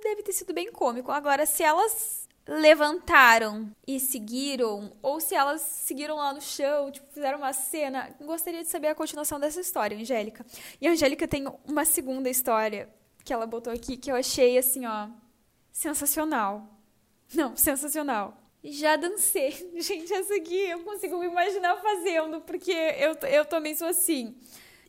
deve 0.00 0.22
ter 0.22 0.32
sido 0.32 0.54
bem 0.54 0.70
cômico. 0.70 1.10
Agora, 1.10 1.44
se 1.44 1.64
elas 1.64 2.28
levantaram 2.46 3.68
e 3.84 3.98
seguiram, 3.98 4.96
ou 5.02 5.18
se 5.18 5.34
elas 5.34 5.60
seguiram 5.60 6.14
lá 6.14 6.32
no 6.32 6.40
chão, 6.40 6.92
tipo, 6.92 7.12
fizeram 7.12 7.38
uma 7.38 7.52
cena, 7.52 8.14
gostaria 8.20 8.62
de 8.62 8.68
saber 8.68 8.86
a 8.86 8.94
continuação 8.94 9.40
dessa 9.40 9.60
história, 9.60 9.98
Angélica. 9.98 10.46
E 10.80 10.86
a 10.86 10.92
Angélica 10.92 11.26
tem 11.26 11.44
uma 11.66 11.84
segunda 11.84 12.30
história 12.30 12.88
que 13.24 13.32
ela 13.32 13.44
botou 13.44 13.72
aqui 13.72 13.96
que 13.96 14.08
eu 14.08 14.14
achei 14.14 14.56
assim, 14.56 14.86
ó, 14.86 15.08
sensacional. 15.72 16.64
Não, 17.34 17.56
sensacional. 17.56 18.40
Já 18.62 18.94
dancei. 18.94 19.50
Gente, 19.80 20.12
essa 20.12 20.36
aqui 20.36 20.68
eu 20.68 20.84
consigo 20.84 21.18
me 21.18 21.26
imaginar 21.26 21.76
fazendo, 21.78 22.40
porque 22.42 22.70
eu, 22.70 23.14
eu 23.28 23.44
também 23.44 23.74
sou 23.74 23.88
assim. 23.88 24.36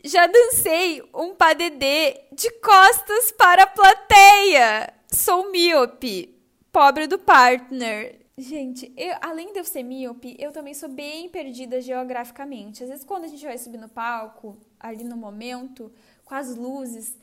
Já 0.08 0.26
dancei 0.26 1.04
um 1.13 1.36
padedê 1.36 2.22
de 2.32 2.50
costas 2.62 3.30
para 3.34 3.63
a 3.63 3.67
plateia. 3.67 4.93
Sou 5.12 5.52
míope. 5.52 6.41
Pobre 6.72 7.08
do 7.08 7.20
partner. 7.20 8.17
Gente, 8.38 8.89
eu, 8.96 9.17
além 9.20 9.52
de 9.52 9.60
eu 9.60 9.65
ser 9.65 9.84
míope, 9.84 10.38
eu 10.39 10.54
também 10.54 10.74
sou 10.74 10.88
bem 10.88 11.28
perdida 11.28 11.82
geograficamente. 11.82 12.84
Às 12.84 12.89
vezes, 12.89 13.04
quando 13.04 13.26
a 13.26 13.28
gente 13.28 13.46
vai 13.46 13.58
subir 13.58 13.80
no 13.80 13.89
palco, 13.89 14.58
ali 14.80 15.04
no 15.04 15.17
momento, 15.17 15.91
com 16.24 16.34
as 16.34 16.56
luzes, 16.56 17.17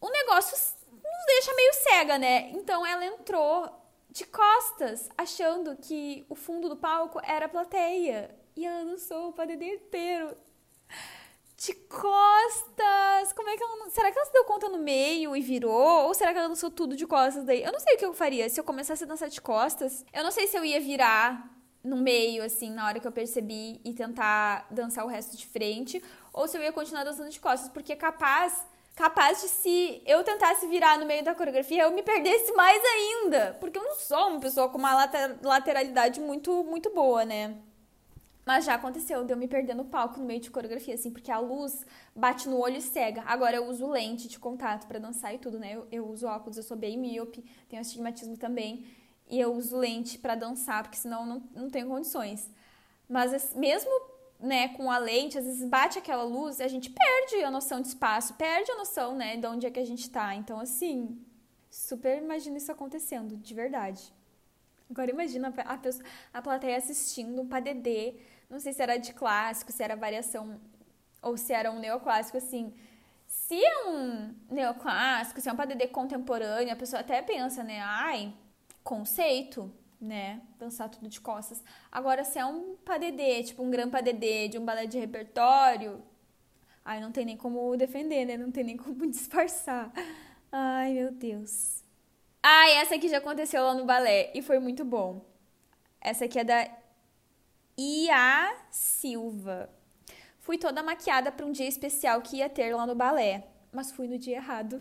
o 0.00 0.10
negócio 0.10 0.58
nos 0.90 1.26
deixa 1.26 1.54
meio 1.54 1.72
cega, 1.74 2.18
né? 2.18 2.50
Então, 2.50 2.84
ela 2.84 3.06
entrou 3.06 3.70
de 4.10 4.26
costas, 4.26 5.08
achando 5.16 5.76
que 5.76 6.26
o 6.28 6.34
fundo 6.34 6.68
do 6.68 6.76
palco 6.76 7.20
era 7.22 7.46
a 7.46 7.48
plateia. 7.48 8.34
E 8.56 8.66
ela 8.66 8.84
dançou 8.84 9.28
o 9.28 9.32
padedê 9.32 9.76
inteiro 9.76 10.36
de 11.60 11.74
costas. 11.74 13.32
Como 13.34 13.48
é 13.50 13.56
que 13.56 13.62
ela 13.62 13.76
não... 13.76 13.90
Será 13.90 14.10
que 14.10 14.18
ela 14.18 14.26
se 14.26 14.32
deu 14.32 14.44
conta 14.44 14.68
no 14.68 14.78
meio 14.78 15.36
e 15.36 15.42
virou? 15.42 16.06
Ou 16.06 16.14
será 16.14 16.32
que 16.32 16.38
ela 16.38 16.48
dançou 16.48 16.70
tudo 16.70 16.96
de 16.96 17.06
costas 17.06 17.44
daí? 17.44 17.62
Eu 17.62 17.70
não 17.70 17.78
sei 17.78 17.94
o 17.94 17.98
que 17.98 18.04
eu 18.04 18.14
faria. 18.14 18.48
Se 18.48 18.58
eu 18.58 18.64
começasse 18.64 19.04
a 19.04 19.06
dançar 19.06 19.28
de 19.28 19.40
costas, 19.40 20.04
eu 20.12 20.24
não 20.24 20.30
sei 20.30 20.46
se 20.46 20.56
eu 20.56 20.64
ia 20.64 20.80
virar 20.80 21.54
no 21.84 21.96
meio, 21.96 22.42
assim, 22.42 22.70
na 22.70 22.86
hora 22.86 22.98
que 22.98 23.06
eu 23.06 23.12
percebi 23.12 23.80
e 23.84 23.92
tentar 23.92 24.66
dançar 24.70 25.04
o 25.04 25.08
resto 25.08 25.36
de 25.36 25.46
frente, 25.46 26.02
ou 26.32 26.46
se 26.46 26.56
eu 26.56 26.62
ia 26.62 26.72
continuar 26.72 27.04
dançando 27.04 27.30
de 27.30 27.40
costas, 27.40 27.70
porque 27.70 27.96
capaz, 27.96 28.66
capaz 28.94 29.40
de 29.40 29.48
se 29.48 30.02
eu 30.04 30.22
tentasse 30.22 30.66
virar 30.66 30.98
no 30.98 31.06
meio 31.06 31.24
da 31.24 31.34
coreografia, 31.34 31.84
eu 31.84 31.90
me 31.90 32.02
perdesse 32.02 32.52
mais 32.52 32.82
ainda, 32.84 33.56
porque 33.60 33.78
eu 33.78 33.82
não 33.82 33.94
sou 33.94 34.28
uma 34.28 34.40
pessoa 34.40 34.68
com 34.68 34.76
uma 34.76 35.08
lateralidade 35.42 36.20
muito 36.20 36.62
muito 36.64 36.90
boa, 36.90 37.24
né? 37.24 37.56
Mas 38.44 38.64
já 38.64 38.74
aconteceu 38.74 39.24
de 39.24 39.32
eu 39.32 39.36
me 39.36 39.46
perder 39.46 39.74
no 39.74 39.84
palco 39.84 40.18
no 40.18 40.24
meio 40.24 40.40
de 40.40 40.50
coreografia, 40.50 40.94
assim, 40.94 41.10
porque 41.10 41.30
a 41.30 41.38
luz 41.38 41.84
bate 42.14 42.48
no 42.48 42.58
olho 42.58 42.76
e 42.76 42.82
cega. 42.82 43.22
Agora 43.26 43.56
eu 43.56 43.66
uso 43.66 43.86
lente 43.86 44.28
de 44.28 44.38
contato 44.38 44.86
para 44.86 44.98
dançar 44.98 45.34
e 45.34 45.38
tudo, 45.38 45.58
né? 45.58 45.74
Eu, 45.74 45.86
eu, 45.92 46.08
uso 46.08 46.26
óculos, 46.26 46.56
eu 46.56 46.62
sou 46.62 46.76
bem 46.76 46.98
míope, 46.98 47.44
tenho 47.68 47.80
astigmatismo 47.80 48.36
também. 48.36 48.86
E 49.28 49.38
eu 49.38 49.54
uso 49.54 49.76
lente 49.76 50.18
para 50.18 50.34
dançar, 50.34 50.82
porque 50.82 50.96
senão 50.96 51.20
eu 51.20 51.26
não, 51.26 51.42
não 51.54 51.70
tenho 51.70 51.86
condições. 51.86 52.50
Mas 53.08 53.54
mesmo 53.54 53.90
né, 54.40 54.68
com 54.68 54.90
a 54.90 54.98
lente, 54.98 55.38
às 55.38 55.44
vezes 55.44 55.68
bate 55.68 55.98
aquela 55.98 56.22
luz 56.22 56.60
e 56.60 56.62
a 56.62 56.68
gente 56.68 56.90
perde 56.90 57.44
a 57.44 57.50
noção 57.50 57.80
de 57.80 57.88
espaço, 57.88 58.34
perde 58.34 58.70
a 58.72 58.76
noção, 58.76 59.14
né, 59.14 59.36
de 59.36 59.46
onde 59.46 59.66
é 59.66 59.70
que 59.70 59.78
a 59.78 59.84
gente 59.84 60.08
tá. 60.10 60.34
Então, 60.34 60.58
assim, 60.58 61.22
super 61.70 62.18
imagino 62.18 62.56
isso 62.56 62.72
acontecendo, 62.72 63.36
de 63.36 63.54
verdade. 63.54 64.12
Agora 64.90 65.10
imagina 65.10 65.52
a, 65.64 65.76
pessoa, 65.78 66.04
a 66.32 66.42
plateia 66.42 66.76
assistindo 66.76 67.40
um 67.42 67.46
padedê, 67.48 68.14
não 68.48 68.58
sei 68.58 68.72
se 68.72 68.82
era 68.82 68.96
de 68.98 69.12
clássico, 69.14 69.70
se 69.72 69.82
era 69.82 69.94
variação 69.96 70.60
ou 71.22 71.36
se 71.36 71.52
era 71.52 71.70
um 71.70 71.78
neoclássico, 71.78 72.36
assim. 72.38 72.74
Se 73.26 73.54
é 73.64 73.86
um 73.88 74.34
neoclássico, 74.50 75.40
se 75.40 75.48
é 75.48 75.52
um 75.52 75.56
padedê 75.56 75.86
contemporâneo, 75.86 76.72
a 76.72 76.76
pessoa 76.76 77.00
até 77.00 77.22
pensa, 77.22 77.62
né? 77.62 77.80
Ai, 77.80 78.34
conceito. 78.82 79.72
né? 80.00 80.40
Dançar 80.58 80.88
tudo 80.88 81.08
de 81.08 81.20
costas. 81.20 81.62
Agora, 81.92 82.24
se 82.24 82.38
é 82.38 82.44
um 82.46 82.74
padedê, 82.84 83.42
tipo 83.44 83.62
um 83.62 83.70
gran 83.70 83.90
padedê 83.90 84.48
de 84.48 84.58
um 84.58 84.64
balé 84.64 84.86
de 84.86 84.98
repertório, 84.98 86.02
aí 86.84 87.00
não 87.00 87.12
tem 87.12 87.24
nem 87.24 87.36
como 87.36 87.76
defender, 87.76 88.24
né? 88.24 88.36
Não 88.36 88.50
tem 88.50 88.64
nem 88.64 88.76
como 88.76 89.06
disfarçar. 89.10 89.92
Ai, 90.50 90.94
meu 90.94 91.12
Deus. 91.12 91.84
Ah, 92.42 92.70
essa 92.70 92.94
aqui 92.94 93.08
já 93.08 93.18
aconteceu 93.18 93.62
lá 93.62 93.74
no 93.74 93.84
balé 93.84 94.30
e 94.34 94.40
foi 94.40 94.58
muito 94.58 94.84
bom. 94.84 95.24
Essa 96.00 96.24
aqui 96.24 96.38
é 96.38 96.44
da 96.44 96.70
Ia 97.76 98.56
Silva. 98.70 99.68
Fui 100.38 100.56
toda 100.56 100.82
maquiada 100.82 101.30
para 101.30 101.44
um 101.44 101.52
dia 101.52 101.68
especial 101.68 102.22
que 102.22 102.38
ia 102.38 102.48
ter 102.48 102.74
lá 102.74 102.86
no 102.86 102.94
balé, 102.94 103.46
mas 103.70 103.92
fui 103.92 104.08
no 104.08 104.18
dia 104.18 104.36
errado. 104.36 104.80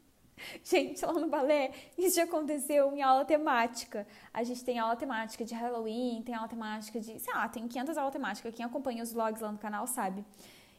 Gente, 0.64 1.04
lá 1.04 1.12
no 1.12 1.28
balé, 1.28 1.72
isso 1.96 2.16
já 2.16 2.24
aconteceu 2.24 2.92
em 2.94 3.02
aula 3.02 3.24
temática. 3.24 4.06
A 4.32 4.42
gente 4.42 4.64
tem 4.64 4.78
aula 4.78 4.96
temática 4.96 5.44
de 5.44 5.54
Halloween, 5.54 6.22
tem 6.22 6.34
aula 6.34 6.48
temática 6.48 7.00
de. 7.00 7.18
sei 7.20 7.34
lá, 7.34 7.48
tem 7.48 7.68
500 7.68 7.98
aulas 7.98 8.12
temáticas. 8.12 8.54
Quem 8.54 8.64
acompanha 8.64 9.02
os 9.02 9.12
vlogs 9.12 9.40
lá 9.40 9.52
no 9.52 9.58
canal 9.58 9.86
sabe. 9.86 10.24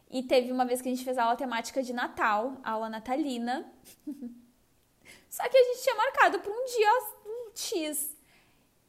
E 0.10 0.24
teve 0.24 0.52
uma 0.52 0.66
vez 0.66 0.82
que 0.82 0.90
a 0.90 0.92
gente 0.92 1.06
fez 1.06 1.18
aula 1.18 1.36
temática 1.36 1.82
de 1.84 1.94
Natal, 1.94 2.58
aula 2.64 2.90
natalina. 2.90 3.72
Só 5.36 5.44
que 5.50 5.58
a 5.58 5.64
gente 5.66 5.84
tinha 5.84 5.96
marcado 5.96 6.40
para 6.40 6.50
um 6.50 6.66
dia 6.66 6.90
X. 7.54 8.16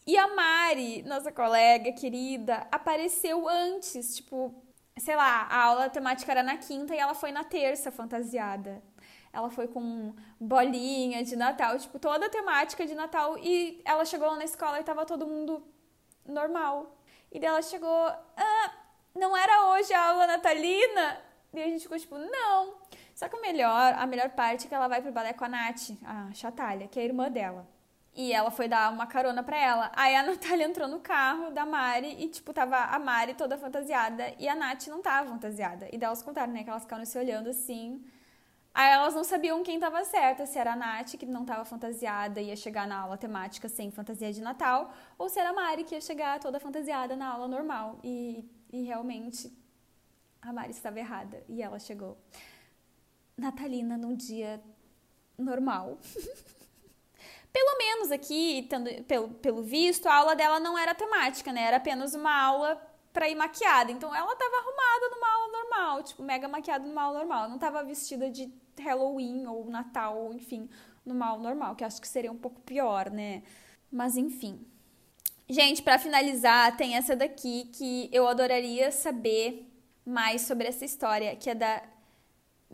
E 0.06 0.16
a 0.16 0.28
Mari, 0.28 1.02
nossa 1.02 1.32
colega 1.32 1.90
querida, 1.90 2.68
apareceu 2.70 3.48
antes, 3.48 4.14
tipo, 4.14 4.54
sei 4.96 5.16
lá, 5.16 5.48
a 5.50 5.64
aula 5.64 5.90
temática 5.90 6.30
era 6.30 6.44
na 6.44 6.56
quinta 6.56 6.94
e 6.94 6.98
ela 6.98 7.14
foi 7.14 7.32
na 7.32 7.42
terça 7.42 7.90
fantasiada. 7.90 8.80
Ela 9.32 9.50
foi 9.50 9.66
com 9.66 10.14
bolinha 10.38 11.24
de 11.24 11.34
Natal, 11.34 11.76
tipo, 11.80 11.98
toda 11.98 12.26
a 12.26 12.30
temática 12.30 12.86
de 12.86 12.94
Natal. 12.94 13.36
E 13.38 13.82
ela 13.84 14.04
chegou 14.04 14.28
lá 14.28 14.36
na 14.36 14.44
escola 14.44 14.78
e 14.78 14.84
tava 14.84 15.04
todo 15.04 15.26
mundo 15.26 15.66
normal. 16.24 16.96
E 17.32 17.40
daí 17.40 17.48
ela 17.48 17.60
chegou, 17.60 18.06
ah, 18.36 18.72
não 19.16 19.36
era 19.36 19.72
hoje 19.72 19.92
a 19.92 20.10
aula 20.10 20.28
natalina? 20.28 21.20
E 21.52 21.60
a 21.60 21.66
gente 21.66 21.82
ficou 21.82 21.98
tipo, 21.98 22.16
não. 22.16 22.76
Só 23.16 23.30
que 23.30 23.36
o 23.36 23.40
melhor, 23.40 23.94
a 23.94 24.06
melhor 24.06 24.28
parte 24.28 24.66
é 24.66 24.68
que 24.68 24.74
ela 24.74 24.88
vai 24.88 25.00
pro 25.00 25.10
balé 25.10 25.32
com 25.32 25.46
a 25.46 25.48
Nath, 25.48 25.92
a 26.04 26.30
Chatalha, 26.34 26.86
que 26.86 26.98
é 27.00 27.02
a 27.02 27.06
irmã 27.06 27.30
dela. 27.30 27.66
E 28.14 28.30
ela 28.30 28.50
foi 28.50 28.68
dar 28.68 28.92
uma 28.92 29.06
carona 29.06 29.42
pra 29.42 29.56
ela. 29.56 29.90
Aí 29.96 30.14
a 30.14 30.22
Natália 30.30 30.66
entrou 30.66 30.86
no 30.86 31.00
carro 31.00 31.50
da 31.50 31.64
Mari 31.64 32.14
e, 32.22 32.28
tipo, 32.28 32.52
tava 32.52 32.76
a 32.76 32.98
Mari 32.98 33.32
toda 33.32 33.56
fantasiada 33.56 34.34
e 34.38 34.46
a 34.46 34.54
Nath 34.54 34.88
não 34.88 35.00
tava 35.00 35.30
fantasiada. 35.30 35.86
E 35.86 35.96
daí 35.96 36.06
elas 36.06 36.22
contaram, 36.22 36.52
né, 36.52 36.62
que 36.62 36.68
elas 36.68 36.82
ficaram 36.82 37.06
se 37.06 37.18
olhando 37.18 37.48
assim, 37.48 38.04
Aí 38.74 38.92
elas 38.92 39.14
não 39.14 39.24
sabiam 39.24 39.62
quem 39.62 39.76
estava 39.76 40.04
certa, 40.04 40.44
se 40.44 40.58
era 40.58 40.74
a 40.74 40.76
Nath, 40.76 41.16
que 41.18 41.24
não 41.24 41.40
estava 41.40 41.64
fantasiada 41.64 42.42
e 42.42 42.48
ia 42.48 42.56
chegar 42.56 42.86
na 42.86 42.98
aula 42.98 43.16
temática 43.16 43.70
sem 43.70 43.90
fantasia 43.90 44.30
de 44.30 44.42
Natal, 44.42 44.92
ou 45.16 45.30
se 45.30 45.40
era 45.40 45.48
a 45.48 45.52
Mari, 45.54 45.82
que 45.84 45.94
ia 45.94 46.00
chegar 46.02 46.38
toda 46.38 46.60
fantasiada 46.60 47.16
na 47.16 47.26
aula 47.28 47.48
normal. 47.48 47.98
E, 48.04 48.46
e 48.70 48.82
realmente 48.82 49.50
a 50.42 50.52
Mari 50.52 50.72
estava 50.72 50.98
errada 50.98 51.42
e 51.48 51.62
ela 51.62 51.78
chegou 51.78 52.18
natalina 53.36 53.96
num 53.96 54.14
dia 54.14 54.62
normal. 55.38 55.98
pelo 57.56 57.78
menos 57.78 58.10
aqui, 58.10 58.66
tendo, 58.68 59.02
pelo, 59.04 59.28
pelo 59.30 59.62
visto, 59.62 60.06
a 60.06 60.14
aula 60.14 60.36
dela 60.36 60.60
não 60.60 60.78
era 60.78 60.94
temática, 60.94 61.50
né? 61.54 61.62
Era 61.62 61.78
apenas 61.78 62.14
uma 62.14 62.38
aula 62.38 62.76
para 63.14 63.30
ir 63.30 63.34
maquiada. 63.34 63.90
Então 63.90 64.14
ela 64.14 64.30
estava 64.30 64.56
arrumada 64.56 65.08
numa 65.10 65.32
aula 65.32 65.52
normal, 65.52 66.02
tipo, 66.02 66.22
mega 66.22 66.46
maquiada 66.46 66.86
numa 66.86 67.02
aula 67.02 67.20
normal. 67.20 67.38
Ela 67.38 67.48
não 67.48 67.54
estava 67.54 67.82
vestida 67.82 68.28
de 68.28 68.52
Halloween 68.78 69.46
ou 69.46 69.64
Natal, 69.70 70.18
ou 70.18 70.34
enfim, 70.34 70.68
numa 71.02 71.28
aula 71.28 71.42
normal, 71.44 71.74
que 71.74 71.82
acho 71.82 71.98
que 71.98 72.06
seria 72.06 72.30
um 72.30 72.36
pouco 72.36 72.60
pior, 72.60 73.10
né? 73.10 73.42
Mas 73.90 74.18
enfim. 74.18 74.60
Gente, 75.48 75.82
para 75.82 75.98
finalizar, 75.98 76.76
tem 76.76 76.94
essa 76.94 77.16
daqui 77.16 77.70
que 77.72 78.10
eu 78.12 78.28
adoraria 78.28 78.92
saber 78.92 79.66
mais 80.04 80.42
sobre 80.42 80.68
essa 80.68 80.84
história, 80.84 81.34
que 81.36 81.48
é 81.48 81.54
da 81.54 81.82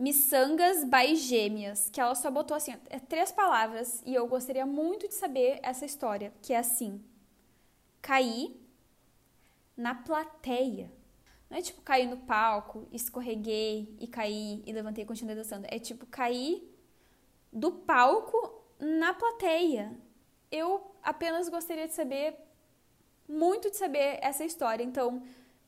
Missangas 0.03 0.83
by 0.83 1.15
Gêmeas, 1.15 1.89
que 1.89 2.01
ela 2.01 2.13
só 2.13 2.29
botou 2.29 2.57
assim, 2.57 2.75
é 2.89 2.99
três 2.99 3.31
palavras, 3.31 4.03
e 4.05 4.13
eu 4.13 4.27
gostaria 4.27 4.65
muito 4.65 5.07
de 5.07 5.13
saber 5.13 5.61
essa 5.63 5.85
história, 5.85 6.33
que 6.41 6.51
é 6.51 6.57
assim: 6.57 7.01
caí 8.01 8.59
na 9.77 9.95
plateia. 9.95 10.91
Não 11.49 11.57
é 11.57 11.61
tipo 11.61 11.81
cair 11.81 12.05
no 12.05 12.17
palco, 12.17 12.85
escorreguei 12.91 13.95
e 13.97 14.05
caí 14.05 14.61
e 14.65 14.73
levantei 14.73 15.05
e 15.05 15.07
continuei 15.07 15.37
dançando. 15.37 15.67
É 15.69 15.79
tipo 15.79 16.05
cair 16.07 16.69
do 17.49 17.71
palco 17.71 18.61
na 18.77 19.13
plateia. 19.13 19.97
Eu 20.51 20.97
apenas 21.01 21.47
gostaria 21.47 21.87
de 21.87 21.93
saber, 21.93 22.35
muito 23.25 23.71
de 23.71 23.77
saber 23.77 24.19
essa 24.21 24.43
história. 24.43 24.83
Então, 24.83 25.23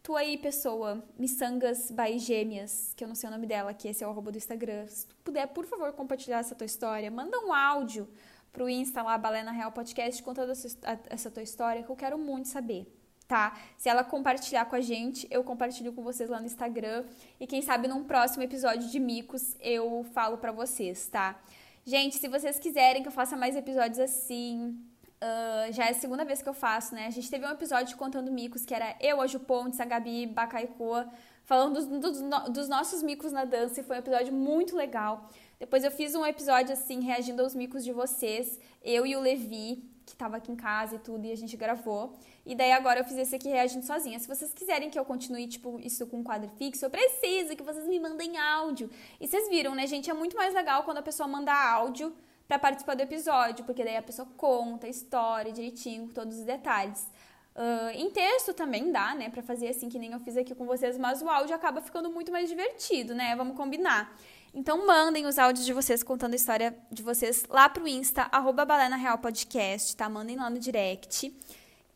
tu 0.06 0.16
aí, 0.16 0.38
pessoa, 0.38 1.04
Missangas 1.18 1.90
by 1.90 2.20
Gêmeas, 2.20 2.94
que 2.96 3.04
eu 3.04 3.08
não 3.08 3.16
sei 3.16 3.28
o 3.28 3.32
nome 3.32 3.48
dela, 3.48 3.74
que 3.74 3.88
esse 3.88 4.04
é 4.04 4.08
o 4.08 4.12
arroba 4.12 4.32
do 4.32 4.38
Instagram. 4.38 4.86
Se 4.86 5.08
tu 5.08 5.16
puder, 5.24 5.48
por 5.48 5.66
favor, 5.66 5.92
compartilhar 5.94 6.38
essa 6.38 6.54
tua 6.54 6.66
história. 6.66 7.10
Manda 7.10 7.40
um 7.40 7.52
áudio 7.52 8.08
pro 8.54 8.70
Insta 8.70 9.02
lá, 9.02 9.18
Balena 9.18 9.52
Real 9.52 9.72
Podcast, 9.72 10.22
contando 10.22 10.52
essa, 10.52 11.32
tua 11.32 11.42
história, 11.42 11.82
que 11.82 11.90
eu 11.90 11.96
quero 11.96 12.20
muito 12.20 12.48
saber 12.48 12.86
tá? 13.28 13.58
Se 13.76 13.90
ela 13.90 14.04
compartilhar 14.04 14.66
com 14.66 14.76
a 14.76 14.82
gente, 14.82 15.28
eu 15.32 15.44
compartilho 15.44 15.92
com 15.92 16.04
vocês 16.04 16.30
lá 16.30 16.40
no 16.40 16.46
Instagram. 16.46 17.04
E 17.40 17.48
quem 17.48 17.60
sabe 17.60 17.88
num 17.88 18.04
próximo 18.04 18.44
episódio 18.44 18.88
de 18.88 19.00
Micos 19.00 19.56
eu 19.60 20.06
falo 20.14 20.38
pra 20.38 20.52
vocês, 20.52 21.08
tá? 21.08 21.42
Gente, 21.84 22.18
se 22.18 22.28
vocês 22.28 22.60
quiserem 22.60 23.02
que 23.02 23.08
eu 23.08 23.12
faça 23.12 23.36
mais 23.36 23.56
episódios 23.56 23.98
assim, 23.98 24.80
uh, 25.22 25.72
já 25.72 25.86
é 25.86 25.92
a 25.92 25.94
segunda 25.94 26.26
vez 26.26 26.42
que 26.42 26.50
eu 26.50 26.54
faço, 26.54 26.94
né? 26.94 27.08
A 27.08 27.10
gente 27.10 27.30
teve 27.30 27.46
um 27.46 27.52
episódio 27.52 27.96
contando 27.98 28.32
micos, 28.32 28.66
que 28.66 28.74
era 28.74 28.96
eu, 29.00 29.22
a 29.22 29.28
Ju 29.28 29.40
Pontes, 29.40 29.80
a 29.80 29.86
Gabi 29.86 30.28
Bacaicua, 30.28 31.08
falando 31.44 31.76
dos, 31.76 31.86
dos, 31.86 32.22
dos 32.52 32.70
nossos 32.70 33.04
micos 33.04 33.32
na 33.32 33.46
dança, 33.46 33.80
e 33.80 33.84
foi 33.84 33.96
um 33.98 34.00
episódio 34.00 34.34
muito 34.34 34.76
legal. 34.76 35.30
Depois 35.60 35.84
eu 35.84 35.92
fiz 35.92 36.16
um 36.16 36.26
episódio 36.26 36.74
assim, 36.74 37.00
reagindo 37.02 37.42
aos 37.42 37.56
micos 37.56 37.84
de 37.84 37.92
vocês, 37.92 38.60
eu 38.84 39.06
e 39.06 39.16
o 39.16 39.20
Levi, 39.20 39.90
que 40.06 40.16
tava 40.16 40.38
aqui 40.38 40.52
em 40.52 40.56
casa 40.56 40.96
e 40.96 41.00
tudo, 41.00 41.26
e 41.26 41.32
a 41.32 41.36
gente 41.36 41.58
gravou. 41.58 42.16
E 42.46 42.54
daí 42.54 42.72
agora 42.72 43.00
eu 43.00 43.06
fiz 43.06 43.18
esse 43.18 43.36
aqui 43.36 43.50
reagindo 43.50 43.86
sozinha. 43.86 44.20
Se 44.20 44.28
vocês 44.28 44.54
quiserem 44.54 44.90
que 44.90 45.00
eu 45.00 45.06
continue, 45.06 45.48
tipo, 45.48 45.80
isso 45.80 46.06
com 46.06 46.18
um 46.18 46.24
quadro 46.24 46.50
fixo, 46.58 46.86
eu 46.86 46.90
preciso 46.90 47.56
que 47.56 47.64
vocês 47.64 47.88
me 47.88 48.00
mandem 48.00 48.38
áudio. 48.38 48.90
E 49.20 49.28
vocês 49.28 49.50
viram, 49.50 49.74
né, 49.74 49.88
gente? 49.88 50.10
É 50.10 50.14
muito 50.14 50.36
mais 50.38 50.54
legal 50.54 50.84
quando 50.84 51.00
a 51.00 51.02
pessoa 51.02 51.28
manda 51.28 51.52
áudio 51.52 52.16
para 52.48 52.60
participar 52.60 52.96
do 52.96 53.02
episódio, 53.02 53.66
porque 53.66 53.84
daí 53.84 53.98
a 53.98 54.02
pessoa 54.02 54.28
conta 54.38 54.88
a 54.88 54.90
história 54.90 55.52
direitinho, 55.52 56.08
com 56.08 56.14
todos 56.14 56.38
os 56.38 56.44
detalhes. 56.44 57.08
Uh, 57.56 57.90
em 57.94 58.10
texto 58.10 58.54
também 58.54 58.92
dá, 58.92 59.16
né, 59.16 59.30
pra 59.30 59.42
fazer 59.42 59.70
assim 59.70 59.88
que 59.88 59.98
nem 59.98 60.12
eu 60.12 60.20
fiz 60.20 60.36
aqui 60.36 60.54
com 60.54 60.66
vocês, 60.66 60.98
mas 60.98 61.22
o 61.22 61.30
áudio 61.30 61.56
acaba 61.56 61.82
ficando 61.82 62.12
muito 62.12 62.32
mais 62.32 62.50
divertido, 62.50 63.16
né? 63.16 63.36
Vamos 63.36 63.56
combinar. 63.56 64.14
Então 64.54 64.86
mandem 64.86 65.26
os 65.26 65.40
áudios 65.40 65.66
de 65.66 65.74
vocês 65.74 66.04
contando 66.04 66.34
a 66.34 66.36
história 66.36 66.78
de 66.92 67.02
vocês 67.02 67.46
lá 67.50 67.68
pro 67.68 67.88
Insta, 67.88 68.28
arroba 68.32 68.66
Real 68.96 69.18
Podcast, 69.18 69.96
tá? 69.96 70.08
Mandem 70.10 70.36
lá 70.36 70.50
no 70.50 70.60
direct 70.60 71.34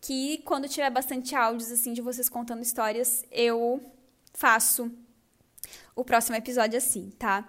que 0.01 0.39
quando 0.39 0.67
tiver 0.67 0.89
bastante 0.89 1.35
áudios 1.35 1.71
assim 1.71 1.93
de 1.93 2.01
vocês 2.01 2.29
contando 2.29 2.61
histórias, 2.61 3.23
eu 3.31 3.81
faço 4.33 4.91
o 5.95 6.03
próximo 6.03 6.37
episódio 6.37 6.77
assim, 6.77 7.11
tá? 7.11 7.47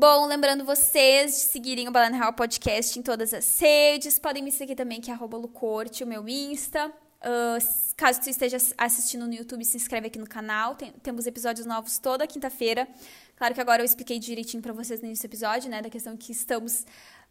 Bom, 0.00 0.26
lembrando 0.26 0.64
vocês 0.64 1.32
de 1.32 1.40
seguirem 1.40 1.88
o 1.88 1.90
Balana 1.90 2.16
Real 2.16 2.32
Podcast 2.32 2.96
em 2.96 3.02
todas 3.02 3.34
as 3.34 3.58
redes. 3.58 4.16
Podem 4.16 4.44
me 4.44 4.52
seguir 4.52 4.76
também, 4.76 5.00
que 5.00 5.10
é 5.10 5.16
Lucorte, 5.16 6.04
o 6.04 6.06
meu 6.06 6.28
Insta. 6.28 6.86
Uh, 6.86 7.94
caso 7.96 8.22
você 8.22 8.30
esteja 8.30 8.58
assistindo 8.78 9.26
no 9.26 9.34
YouTube, 9.34 9.64
se 9.64 9.76
inscreve 9.76 10.06
aqui 10.06 10.16
no 10.16 10.28
canal. 10.28 10.76
Tem, 10.76 10.92
temos 11.02 11.26
episódios 11.26 11.66
novos 11.66 11.98
toda 11.98 12.28
quinta-feira. 12.28 12.86
Claro 13.34 13.54
que 13.54 13.60
agora 13.60 13.82
eu 13.82 13.84
expliquei 13.84 14.20
direitinho 14.20 14.62
para 14.62 14.72
vocês 14.72 15.00
nesse 15.00 15.26
episódio, 15.26 15.68
né? 15.68 15.82
Da 15.82 15.90
questão 15.90 16.16
que 16.16 16.30
estamos 16.30 16.82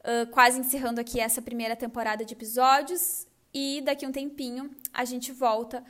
uh, 0.01 0.29
quase 0.31 0.59
encerrando 0.59 0.99
aqui 0.99 1.21
essa 1.21 1.41
primeira 1.41 1.73
temporada 1.73 2.25
de 2.25 2.33
episódios. 2.33 3.25
E 3.53 3.79
daqui 3.79 4.05
um 4.05 4.11
tempinho 4.11 4.69
a 4.93 5.05
gente 5.05 5.31
volta 5.31 5.85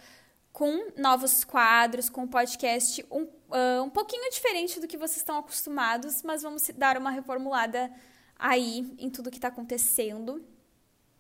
com 0.57 0.87
novos 0.97 1.43
quadros, 1.43 2.09
com 2.09 2.23
um 2.23 2.27
podcast 2.27 3.05
um, 3.11 3.25
uh, 3.25 3.83
um 3.85 3.91
pouquinho 3.91 4.27
diferente 4.31 4.79
do 4.79 4.87
que 4.87 4.97
vocês 4.97 5.17
estão 5.17 5.37
acostumados, 5.37 6.23
mas 6.23 6.41
vamos 6.41 6.67
dar 6.75 6.97
uma 6.97 7.11
reformulada 7.11 7.91
aí 8.39 8.91
em 8.97 9.07
tudo 9.07 9.29
que 9.29 9.37
está 9.37 9.49
acontecendo. 9.49 10.43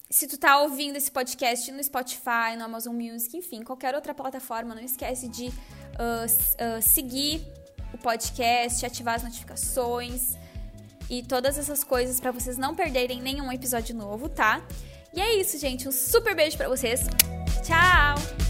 Se 0.09 0.25
tu 0.25 0.39
tá 0.39 0.59
ouvindo 0.61 0.95
esse 0.95 1.11
podcast 1.11 1.71
no 1.71 1.83
Spotify, 1.83 2.57
no 2.57 2.63
Amazon 2.63 2.95
Music, 2.95 3.37
enfim, 3.37 3.61
qualquer 3.61 3.93
outra 3.93 4.11
plataforma, 4.11 4.73
não 4.73 4.81
esquece 4.81 5.27
de 5.27 5.49
uh, 5.49 6.25
uh, 6.25 6.81
seguir 6.81 7.45
o 7.93 7.97
podcast, 7.99 8.83
ativar 8.87 9.17
as 9.17 9.23
notificações 9.23 10.35
e 11.11 11.21
todas 11.21 11.59
essas 11.59 11.83
coisas 11.83 12.19
para 12.19 12.31
vocês 12.31 12.57
não 12.57 12.73
perderem 12.73 13.21
nenhum 13.21 13.51
episódio 13.51 13.95
novo, 13.95 14.29
tá? 14.29 14.65
E 15.13 15.21
é 15.21 15.35
isso, 15.35 15.59
gente. 15.59 15.87
Um 15.87 15.91
super 15.91 16.35
beijo 16.35 16.57
para 16.57 16.67
vocês. 16.67 17.01
Tchau! 17.63 18.46